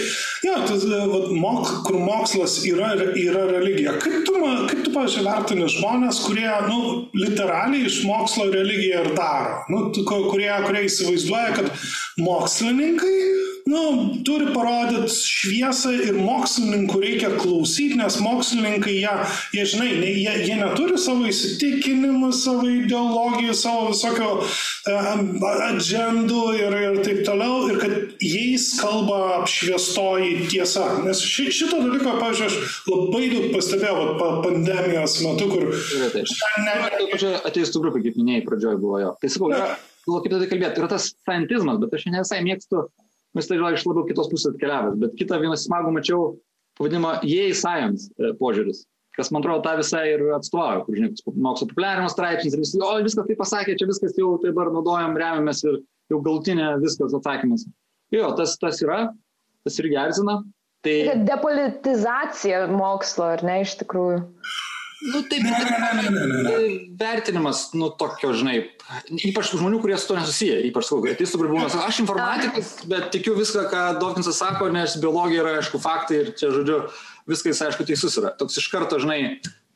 jo, 0.45 0.55
tas, 0.67 0.85
vat, 0.87 1.31
mok, 1.35 1.71
kur 1.87 1.97
mokslas 1.99 2.59
yra, 2.69 2.93
yra 3.19 3.43
religija. 3.49 3.97
Kaip 4.03 4.23
tu, 4.27 4.37
kaip 4.69 4.83
tu 4.85 4.93
pažiūrėjai, 4.95 5.25
vertini 5.27 5.69
žmonės, 5.75 6.21
kurie, 6.27 6.47
nu, 6.69 6.79
literaliai 7.17 7.89
iš 7.89 8.03
mokslo 8.07 8.47
religiją 8.53 9.03
ir 9.03 9.11
daro, 9.17 9.59
nu, 9.73 9.89
kurie, 10.07 10.51
kurie 10.67 10.85
įsivaizduoja, 10.87 11.57
kad 11.59 11.89
mokslininkai 12.23 13.17
nu, 13.73 13.83
turi 14.27 14.51
parodyti 14.53 15.09
šviesą 15.13 15.93
ir 16.07 16.17
mokslininkų 16.21 16.99
reikia 17.01 17.31
klausyti, 17.39 17.97
nes 17.99 18.19
mokslininkai, 18.23 18.93
jie, 19.01 19.13
jie 19.57 19.65
žinai, 19.73 19.89
jie, 19.97 20.33
jie 20.47 20.57
neturi 20.59 20.99
savo 21.01 21.27
įsitikinimų, 21.29 22.31
savo 22.37 22.69
ideologijų, 22.69 23.55
savo 23.57 23.89
visokio 23.91 24.29
uh, 24.43 25.09
agendų 25.69 26.43
ir, 26.59 26.77
ir 26.87 26.99
taip 27.05 27.23
toliau, 27.27 27.69
ir 27.71 27.79
kad 27.81 28.23
jais 28.23 28.69
kalba 28.79 29.19
apšviestoji 29.39 30.49
tiesa. 30.53 30.85
Nes 31.05 31.21
ši, 31.23 31.49
šito 31.55 31.81
dalyko, 31.83 32.17
pavyzdžiui, 32.21 32.49
aš 32.49 32.81
labai 32.89 33.23
daug 33.33 33.47
pastebėjau 33.55 34.09
pa, 34.19 34.29
pandemijos 34.45 35.19
metu, 35.25 35.49
kur... 35.51 35.69
Ne, 36.63 36.75
ne, 36.83 37.37
ateistų 37.49 37.85
grupė, 37.85 38.03
kaip 38.07 38.19
minėjai, 38.19 38.45
pradžioje 38.47 38.81
buvo 38.81 39.01
jo. 39.01 39.15
Tai 39.21 39.31
sakau, 39.31 39.53
yra, 39.53 39.71
kaip 40.07 40.35
tada 40.35 40.51
kalbėti, 40.51 40.83
yra 40.83 40.91
tas 40.91 41.13
scientizmas, 41.13 41.79
bet 41.81 41.97
aš 41.97 42.07
ne 42.11 42.21
visai 42.21 42.43
mėgstu 42.45 42.87
Mes 43.37 43.49
tai 43.49 43.57
yra 43.57 43.73
iš 43.73 43.85
labiau 43.87 44.05
kitos 44.07 44.29
pusės 44.31 44.53
atkeliavęs, 44.53 44.97
bet 45.01 45.15
kitą 45.17 45.39
vieną 45.41 45.57
smagų 45.57 45.93
mačiau, 45.95 46.25
pavadinimą 46.77 47.15
Yay 47.25 47.53
Science 47.57 48.11
e, 48.17 48.33
požiūris, 48.37 48.83
kas 49.17 49.31
man 49.33 49.41
atrodo 49.41 49.63
tą 49.65 49.75
visai 49.79 50.03
ir 50.11 50.25
atstovauja, 50.37 50.83
kur, 50.85 50.97
žinai, 50.97 51.13
mokslo 51.47 51.69
populiarimas 51.71 52.13
straipsnis 52.13 52.53
ir 52.55 52.61
visi, 52.61 52.81
o 52.81 52.91
viskas 53.05 53.29
tai 53.29 53.37
pasakė, 53.39 53.77
čia 53.79 53.89
viskas 53.89 54.17
jau 54.19 54.35
tai 54.41 54.51
dabar 54.53 54.69
naudojam, 54.73 55.17
remiamės 55.17 55.63
ir 55.65 55.79
jau 56.13 56.21
galtinė 56.25 56.75
viskas 56.83 57.15
atsakymas. 57.17 57.65
Jo, 58.13 58.29
tas, 58.37 58.53
tas 58.61 58.81
yra, 58.85 59.07
tas 59.65 59.79
irgi 59.81 59.97
erzina. 59.97 60.39
Tai... 60.83 60.95
Depolitizacija 61.25 62.65
mokslo, 62.69 63.31
ar 63.37 63.45
ne, 63.47 63.61
iš 63.63 63.77
tikrųjų? 63.79 64.19
Nu, 65.03 65.21
taip, 65.27 65.43
bet 65.43 65.67
ne, 65.67 65.89
ne, 65.99 66.09
ne, 66.09 66.43
ne. 66.43 66.59
vertinimas, 66.99 67.65
nu, 67.75 67.89
tokio, 67.99 68.31
žinai, 68.37 68.55
ypač 69.27 69.51
žmonių, 69.51 69.81
kurie 69.83 69.97
su 69.99 70.07
to 70.11 70.15
nesusiję, 70.15 70.61
ypač, 70.69 70.87
sakau, 70.87 71.01
ateistų 71.11 71.41
pribūnas, 71.41 71.75
aš 71.75 71.99
informatikas, 72.05 72.69
bet 72.87 73.09
tikiu 73.15 73.35
viską, 73.35 73.65
ką 73.71 73.81
Dawkinsas 73.99 74.39
sako, 74.39 74.69
nes 74.71 74.95
biologija 75.03 75.43
yra, 75.43 75.57
aišku, 75.59 75.81
faktai 75.83 76.21
ir 76.21 76.31
čia, 76.39 76.53
žodžiu, 76.55 76.79
viskas, 77.29 77.61
aišku, 77.67 77.87
teisus 77.89 78.15
yra. 78.21 78.31
Toks 78.39 78.61
iš 78.61 78.69
karto, 78.71 79.01
žinai, 79.03 79.19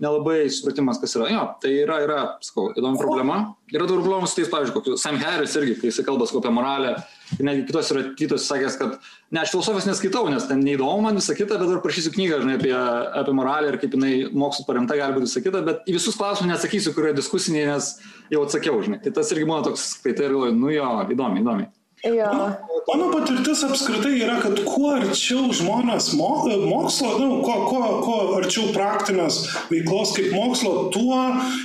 nelabai 0.04 0.46
supratimas, 0.54 1.02
kas 1.02 1.18
yra. 1.20 1.30
Jo, 1.34 1.44
tai 1.64 1.74
yra, 1.82 2.00
yra, 2.06 2.24
sakau, 2.46 2.70
įdomi 2.78 3.02
problema. 3.02 3.42
Yra 3.74 3.88
daug 3.90 4.04
problemų 4.04 4.30
su 4.30 4.40
tais, 4.40 4.52
pavyzdžiui, 4.54 4.76
kokiu 4.78 4.98
Sam 5.02 5.20
Harris 5.22 5.58
irgi, 5.60 5.76
kai 5.82 5.92
jis 5.92 6.04
kalba 6.08 6.30
apie 6.30 6.54
moralę, 6.54 6.96
ir 7.36 7.46
netgi 7.48 7.66
kitos 7.68 7.92
yra 7.94 8.04
kitos 8.18 8.48
sakęs, 8.50 8.78
kad 8.80 8.96
ne, 9.32 9.42
aš 9.42 9.52
filosofijos 9.54 9.88
neskaitau, 9.90 10.28
nes 10.32 10.48
ten 10.50 10.62
neįdomu 10.64 11.04
man 11.06 11.20
visą 11.20 11.36
kitą, 11.38 11.60
bet 11.60 11.72
dar 11.72 11.82
prašysiu 11.84 12.14
knygą, 12.16 12.42
žinai, 12.44 12.58
apie, 12.60 12.74
apie 13.22 13.36
moralę 13.38 13.74
ir 13.74 13.80
kaip 13.82 13.98
jinai 13.98 14.14
mokslo 14.32 14.68
paremta 14.68 14.98
gali 15.00 15.18
būti 15.18 15.28
visą 15.28 15.44
kitą, 15.46 15.64
bet 15.68 15.88
į 15.88 15.98
visus 15.98 16.20
klausimus 16.20 16.54
neatsakysiu, 16.54 16.96
kurie 16.96 17.16
diskusiniai, 17.18 17.68
nes 17.74 17.94
jau 18.34 18.46
atsakiau, 18.48 18.80
žinai. 18.86 19.02
Tai 19.04 19.16
tas 19.20 19.34
irgi 19.36 19.48
buvo 19.50 19.64
toks, 19.70 19.90
tai 20.06 20.16
tai 20.18 20.30
ir, 20.30 20.38
nu 20.56 20.72
jo, 20.74 20.88
įdomi, 21.16 21.44
įdomi. 21.44 21.68
Jo. 22.16 22.32
Mano 22.88 23.12
patirtis 23.12 23.64
apskritai 23.68 24.14
yra, 24.22 24.38
kad 24.40 24.60
kuo 24.64 24.94
arčiau 24.96 25.50
žmonės 25.56 26.14
mokslo, 26.16 27.10
nu, 27.20 27.42
kuo, 27.44 27.56
kuo, 27.68 27.82
kuo 28.06 28.18
arčiau 28.38 28.70
praktinės 28.76 29.42
veiklos 29.68 30.14
kaip 30.16 30.32
mokslo, 30.32 30.88
tuo 30.96 31.18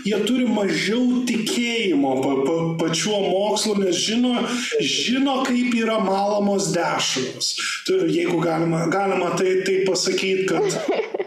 jie 0.07 0.19
turi 0.27 0.49
mažiau 0.51 1.23
tikėjimo 1.29 2.17
pa, 2.25 2.35
pa, 2.43 2.59
pačiuo 2.83 3.21
mokslu, 3.29 3.77
nes 3.85 4.03
žino, 4.03 4.35
žino, 4.83 5.39
kaip 5.47 5.77
yra 5.79 6.01
malamos 6.03 6.73
dešros. 6.75 7.55
Jeigu 7.87 8.43
galima, 8.43 8.89
galima 8.91 9.31
tai, 9.39 9.61
tai 9.67 9.83
pasakyti, 9.87 10.49
kad 10.51 10.67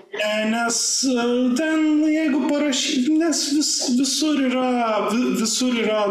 Nes 0.50 0.78
ten, 1.58 1.82
jeigu 2.08 2.48
parašyti, 2.50 3.18
nes 3.20 3.42
vis, 3.54 3.72
visur 4.00 4.40
yra, 4.48 4.68
visur 5.40 5.76
yra 5.76 6.02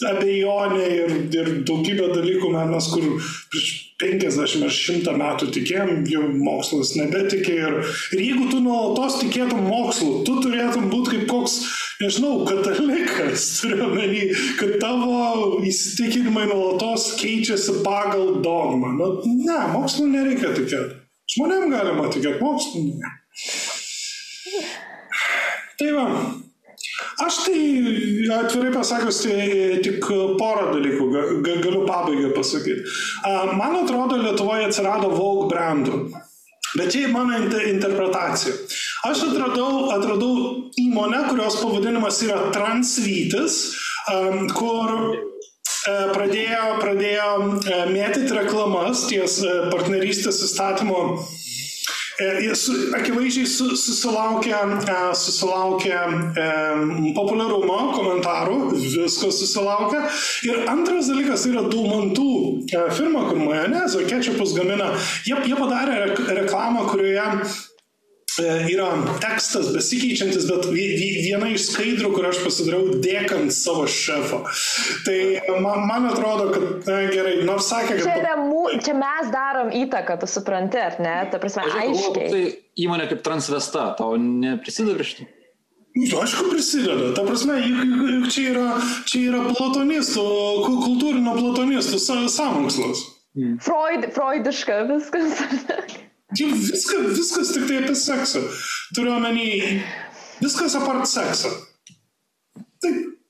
abejonė 0.00 0.84
ir, 0.96 1.16
ir 1.36 1.48
daugybė 1.68 2.08
dalykų 2.14 2.50
mes, 2.54 2.88
kur 2.94 3.08
prieš 3.52 3.72
50 4.02 4.64
ar 4.66 4.72
100 4.74 5.14
metų 5.20 5.48
tikėjom, 5.54 5.90
jau 6.10 6.22
mokslas 6.32 6.94
nebetikė. 6.98 7.54
Ir, 7.60 7.76
ir 8.16 8.22
jeigu 8.24 8.48
tu 8.50 8.60
nuolatos 8.64 9.20
tikėtum 9.20 9.62
mokslu, 9.68 10.22
tu 10.26 10.38
turėtum 10.42 10.88
būti 10.92 11.16
kaip 11.16 11.26
koks, 11.30 11.58
nežinau, 12.02 12.32
katalikas, 12.48 13.46
turiu 13.60 13.92
menį, 13.92 14.24
kad 14.58 14.74
tavo 14.82 15.60
įsitikinimai 15.68 16.48
nuolatos 16.50 17.12
keičiasi 17.20 17.80
pagal 17.86 18.40
dogmą. 18.44 18.94
Nu, 18.98 19.12
ne, 19.44 19.60
mokslu 19.76 20.08
nereikia 20.10 20.54
tikėti. 20.56 20.98
Žmonėm 21.36 21.70
galima 21.72 22.08
tikėti, 22.12 22.42
mokslu 22.42 22.88
ne. 22.88 23.12
Tai 25.78 25.92
va, 25.96 26.06
Aš 27.22 27.38
tai 27.46 27.60
atvirai 28.38 28.72
pasakius, 28.74 29.22
tai 29.24 29.78
tik 29.84 30.02
porą 30.40 30.72
dalykų 30.74 31.08
galiu 31.44 31.84
pabaigą 31.86 32.32
pasakyti. 32.36 32.84
Man 33.56 33.78
atrodo, 33.84 34.18
Lietuvoje 34.20 34.68
atsirado 34.68 35.12
Vogue 35.14 35.48
brandų. 35.52 36.04
Bet 36.72 36.94
čia 36.94 37.08
mano 37.12 37.36
interpretacija. 37.36 38.54
Aš 39.04 39.26
atradau, 39.28 39.90
atradau 39.92 40.70
įmonę, 40.80 41.26
kurios 41.28 41.58
pavadinimas 41.60 42.22
yra 42.24 42.38
Transvytis, 42.54 43.58
kur 44.56 44.94
pradėjo, 46.14 46.64
pradėjo 46.80 47.28
mėtyti 47.92 48.32
reklamas 48.38 49.04
ties 49.10 49.40
partnerystės 49.72 50.40
įstatymo 50.48 51.02
jis 52.42 52.64
akivaizdžiai 52.98 53.48
susilaukė, 53.78 54.54
e, 54.54 54.98
susilaukė 55.18 55.94
e, 55.94 56.46
populiarumo, 57.16 57.78
komentarų, 57.96 58.58
viskas 58.76 59.40
susilaukė. 59.42 60.04
Ir 60.48 60.64
antras 60.72 61.10
dalykas 61.12 61.46
tai 61.46 61.54
yra 61.54 61.66
Daumantų 61.72 62.30
firma, 62.96 63.26
kur 63.28 63.42
majonezą, 63.42 64.06
ketčiupus 64.08 64.56
gamina. 64.58 64.92
Jie, 65.28 65.36
jie 65.48 65.58
padarė 65.58 66.14
reklamą, 66.42 66.88
kurioje 66.92 67.28
E, 67.32 67.71
yra 68.40 68.88
tekstas 69.20 69.68
besikeičiantis, 69.74 70.46
bet 70.48 70.68
viena 70.72 71.50
iš 71.52 71.68
skaidrų, 71.70 72.12
kur 72.14 72.28
aš 72.30 72.40
pasidariau 72.44 72.96
dėkant 73.02 73.52
savo 73.54 73.84
šefo. 73.90 74.42
Tai 75.06 75.18
man, 75.64 75.84
man 75.88 76.08
atrodo, 76.12 76.48
kad 76.54 76.88
na, 76.88 76.98
gerai, 77.12 77.36
nors 77.48 77.68
sakė, 77.72 77.98
kad... 78.00 78.24
Čia, 78.24 78.36
mū, 78.40 78.64
čia 78.84 78.96
mes 78.98 79.30
darom 79.34 79.72
įtaką, 79.82 80.18
tu 80.22 80.30
supranti, 80.30 80.80
ar 80.80 80.98
ne? 81.02 81.14
Ta 81.32 81.40
prasme, 81.42 81.66
aiškiai. 81.82 82.32
Tai 82.32 82.42
įmonė 82.86 83.08
kaip 83.12 83.24
transvesta, 83.26 83.92
tau 83.98 84.16
neprisideda 84.20 84.98
prie 84.98 85.08
šitų? 85.12 85.28
Nu, 85.92 86.22
aišku, 86.22 86.46
prisideda. 86.48 87.10
Ta 87.16 87.24
prasme, 87.26 87.58
juk 87.60 88.30
čia 88.32 88.46
yra, 88.54 88.68
čia 89.08 89.26
yra 89.28 89.42
platonistų, 89.50 90.22
kultūrinio 90.64 91.34
platonistų 91.36 92.00
sąmokslas. 92.32 93.04
Hmm. 93.36 93.58
Freud, 93.64 94.08
freudiška 94.16 94.82
viskas. 94.88 95.44
Jau 96.38 96.48
viskas, 96.56 97.10
viskas 97.16 97.52
tik 97.52 97.66
tai 97.68 97.82
apie 97.82 97.96
seksą. 97.98 98.40
Turiu 98.96 99.12
omeny, 99.18 99.82
viskas 100.40 100.76
apart 100.78 101.08
seksą. 101.10 101.52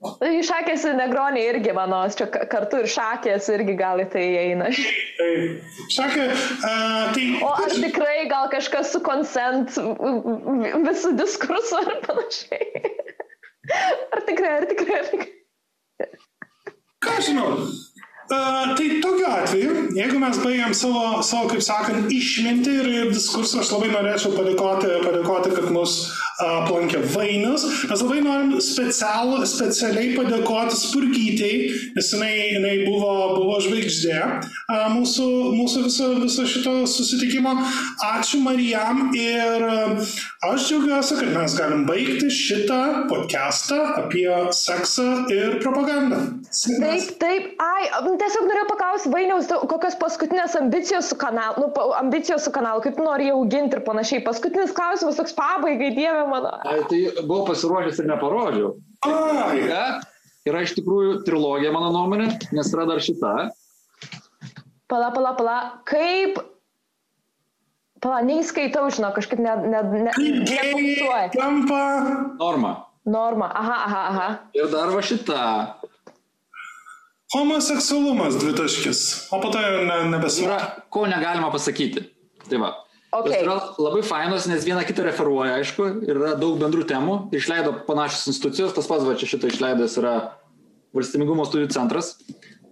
Tai 0.02 0.30
šakės 0.42 0.84
ir 0.88 0.96
negronė 0.98 1.42
irgi, 1.46 1.70
mano, 1.76 2.00
čia 2.10 2.26
kartu 2.30 2.80
ir 2.82 2.88
šakės 2.90 3.46
irgi 3.54 3.76
gal 3.78 4.02
į 4.02 4.06
tai 4.10 4.24
eina. 4.40 4.70
Taip, 5.18 5.68
šakė, 5.94 6.24
uh, 6.32 7.12
tai... 7.14 7.26
O 7.38 7.52
aš 7.66 7.76
tikrai 7.84 8.24
gal 8.30 8.48
kažkas 8.50 8.90
su 8.94 9.02
konsent 9.06 9.76
visų 10.88 11.14
diskursu 11.20 11.78
ar 11.84 12.00
panašiai. 12.06 12.82
Ar 14.10 14.24
tikrai, 14.26 14.56
ar 14.58 14.66
tikrai, 14.72 14.98
ar 14.98 15.10
tikrai. 15.12 16.10
Ką 17.02 17.18
žinau, 17.22 17.46
tai 18.32 18.88
tokiu 19.02 19.28
atveju, 19.28 19.72
jeigu 19.96 20.20
mes 20.22 20.38
baigiam 20.42 20.74
savo, 20.76 21.22
savo 21.26 21.50
kaip 21.52 21.64
sakant, 21.64 22.10
išminti 22.12 22.76
ir, 22.80 22.90
diskursą, 23.12 23.60
aš 23.62 23.72
labai 23.74 23.90
norėčiau 23.92 24.34
padėkoti, 24.36 24.92
padėkoti 25.04 25.54
kad 25.56 25.70
mus 25.74 25.98
aplankė 26.42 27.02
Vainas. 27.14 27.64
Mes 27.90 28.02
labai 28.02 28.20
norim 28.24 28.56
special, 28.64 29.34
specialiai 29.48 30.12
padėkoti 30.16 30.78
Spurgytei, 30.78 31.70
nes 31.96 32.12
jinai, 32.14 32.32
jinai 32.56 32.74
buvo, 32.86 33.12
buvo 33.36 33.58
žvaigždė 33.64 34.18
mūsų, 34.92 35.28
mūsų 35.58 35.84
viso, 35.86 36.08
viso 36.22 36.46
šito 36.48 36.74
susitikimo. 36.90 37.54
Ačiū 38.12 38.42
Marijam 38.42 39.10
ir 39.16 39.66
aš 40.42 40.68
džiaugiuosi, 40.68 41.18
kad 41.20 41.32
mes 41.36 41.56
galim 41.58 41.84
baigti 41.88 42.30
šitą 42.32 42.80
podcastą 43.10 43.80
apie 44.02 44.28
seksą 44.56 45.08
ir 45.32 45.58
propagandą. 45.62 46.20
Taip, 46.52 47.12
taip, 47.22 47.48
ai, 47.62 47.88
tiesiog 48.20 48.48
norėjau 48.48 48.68
paklausti, 48.72 49.12
Vainiaus, 49.12 49.50
kokios 49.70 49.96
paskutinės 50.00 50.56
ambicijos 50.58 51.10
su 51.12 51.18
kanalu, 51.20 51.66
nu, 51.66 51.86
ambicijos 51.98 52.46
su 52.46 52.52
kanalu, 52.54 52.82
kaip 52.84 53.00
nori 53.02 53.28
jį 53.28 53.36
auginti 53.36 53.78
ir 53.78 53.84
panašiai. 53.86 54.22
Paskutinis 54.26 54.74
klausimas 54.76 55.18
toks 55.20 55.34
pabaigai, 55.36 55.92
dieve 55.96 56.24
mano. 56.32 56.52
Ai, 56.68 56.80
tai 56.90 57.02
buvau 57.22 57.44
pasiruošęs 57.50 58.00
ir 58.02 58.08
neparodžiau. 58.10 58.72
Ai. 59.08 59.60
Ja, 59.68 59.84
yra 60.48 60.62
iš 60.64 60.74
tikrųjų 60.78 61.20
trilogija, 61.26 61.72
mano 61.74 61.92
nuomonė, 61.94 62.30
nes 62.56 62.72
yra 62.74 62.86
dar 62.88 63.02
šita. 63.04 63.34
Pala, 64.90 65.12
pala, 65.14 65.36
pala, 65.38 65.58
kaip... 65.88 66.40
Pala, 68.02 68.18
neįskaitau, 68.26 68.88
žinau, 68.90 69.12
kažkaip 69.14 69.38
ne... 69.38 69.52
ne, 69.70 69.82
ne 70.08 70.14
gėjai 70.18 71.28
tampa. 71.36 71.82
Norma. 72.40 72.72
Norma, 73.06 73.46
aha, 73.54 73.76
aha, 73.86 74.02
aha. 74.10 74.26
Ir 74.58 74.68
dar 74.72 74.90
va 74.90 75.02
šita. 75.06 75.38
Homoseksualumas 77.32 78.36
dvitaškis, 78.42 79.04
o 79.32 79.38
po 79.40 79.48
to 79.54 79.62
jau 79.62 79.84
ne, 79.88 79.98
nebesu. 80.12 80.44
Yra, 80.44 80.58
ko 80.92 81.06
negalima 81.08 81.48
pasakyti. 81.54 82.04
Tai 82.50 82.60
va. 82.60 82.72
Okay. 83.12 83.42
Yra 83.44 83.58
labai 83.76 84.00
fainos, 84.00 84.46
nes 84.48 84.64
viena 84.64 84.86
kitą 84.88 85.04
referuoja, 85.04 85.58
aišku, 85.60 85.88
ir 86.06 86.16
yra 86.16 86.30
daug 86.40 86.56
bendrų 86.60 86.86
temų. 86.88 87.16
Išleido 87.36 87.74
panašios 87.84 88.30
institucijos, 88.32 88.72
tas 88.72 88.88
pats 88.88 89.04
va 89.04 89.12
čia 89.20 89.28
šitą 89.34 89.50
išleidęs 89.52 89.98
yra 90.00 90.14
valstybingumo 90.96 91.44
studijų 91.44 91.74
centras. 91.74 92.14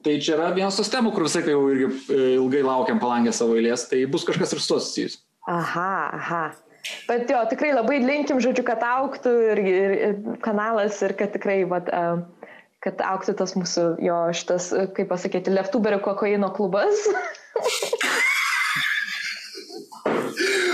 Tai 0.01 0.15
čia 0.17 0.39
yra 0.39 0.49
vienas 0.57 0.79
tos 0.81 0.89
temų, 0.89 1.13
kur 1.13 1.27
visai 1.27 1.43
jau 1.45 1.61
e, 1.69 1.91
ilgai 2.39 2.63
laukiam 2.65 3.03
palangę 3.03 3.35
savo 3.37 3.59
eilės, 3.61 3.85
tai 3.91 4.07
bus 4.09 4.25
kažkas 4.25 4.57
ir 4.57 4.63
su 4.65 4.73
to 4.73 4.81
susijęs. 4.81 5.19
Aha, 5.53 5.93
aha. 6.17 6.43
Bet 7.05 7.29
jo, 7.29 7.43
tikrai 7.53 7.75
labai 7.77 8.01
linkim, 8.01 8.41
žodžiu, 8.41 8.65
kad 8.65 8.81
auktų 8.87 9.35
ir, 9.51 9.61
ir, 9.61 9.95
ir 10.09 10.41
kanalas 10.41 11.03
ir 11.05 11.13
kad 11.21 11.35
tikrai, 11.37 11.59
vat, 11.69 11.93
kad 12.81 13.05
auktų 13.05 13.37
tas 13.43 13.53
mūsų, 13.61 13.87
jo, 14.09 14.19
šitas, 14.41 14.73
kaip 14.97 15.13
pasakyti, 15.13 15.53
leftuberio 15.53 16.01
kokaino 16.01 16.49
klubas. 16.57 17.05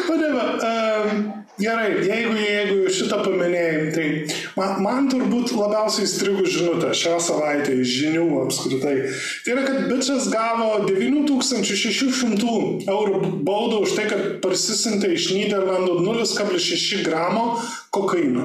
Padėva, 0.07 0.45
um, 0.67 1.27
gerai, 1.61 1.91
jeigu, 2.05 2.35
jeigu 2.41 2.91
šitą 2.93 3.21
paminėjai, 3.25 3.93
tai 3.95 4.07
man, 4.59 4.83
man 4.85 5.09
turbūt 5.13 5.53
labiausiai 5.57 6.09
strigo 6.11 6.45
žinutė 6.49 6.93
šią 6.97 7.17
savaitę 7.23 7.73
iš 7.83 7.95
žinių 8.03 8.27
apskritai. 8.45 8.97
Tai 9.45 9.55
yra, 9.55 9.63
kad 9.67 9.79
bičias 9.91 10.25
gavo 10.33 10.69
9600 10.87 12.91
eurų 12.93 13.17
baudą 13.47 13.77
už 13.87 13.91
tai, 13.99 14.07
kad 14.13 14.23
parsisintė 14.45 15.09
iš 15.17 15.25
Niderlandų 15.37 15.95
0,6 16.05 17.03
gramo 17.07 17.45
kokaino. 17.95 18.45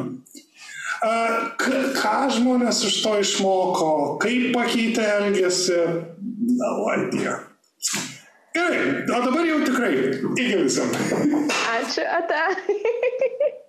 Uh, 1.02 1.58
ką 1.98 2.18
žmonės 2.30 2.84
iš 2.86 2.96
to 3.02 3.16
išmoko, 3.24 3.94
kaip 4.22 4.52
pakeitė 4.54 5.02
elgesį, 5.18 5.80
na, 6.60 6.68
no 6.78 6.92
idea. 6.94 7.40
Ir, 8.54 9.06
o 9.08 9.20
dabar 9.26 9.46
jau 9.48 9.60
tikrai, 9.64 9.96
iki 10.36 10.58
visam. 10.60 10.92
Ačiū, 11.72 12.04
ata. 12.04 12.44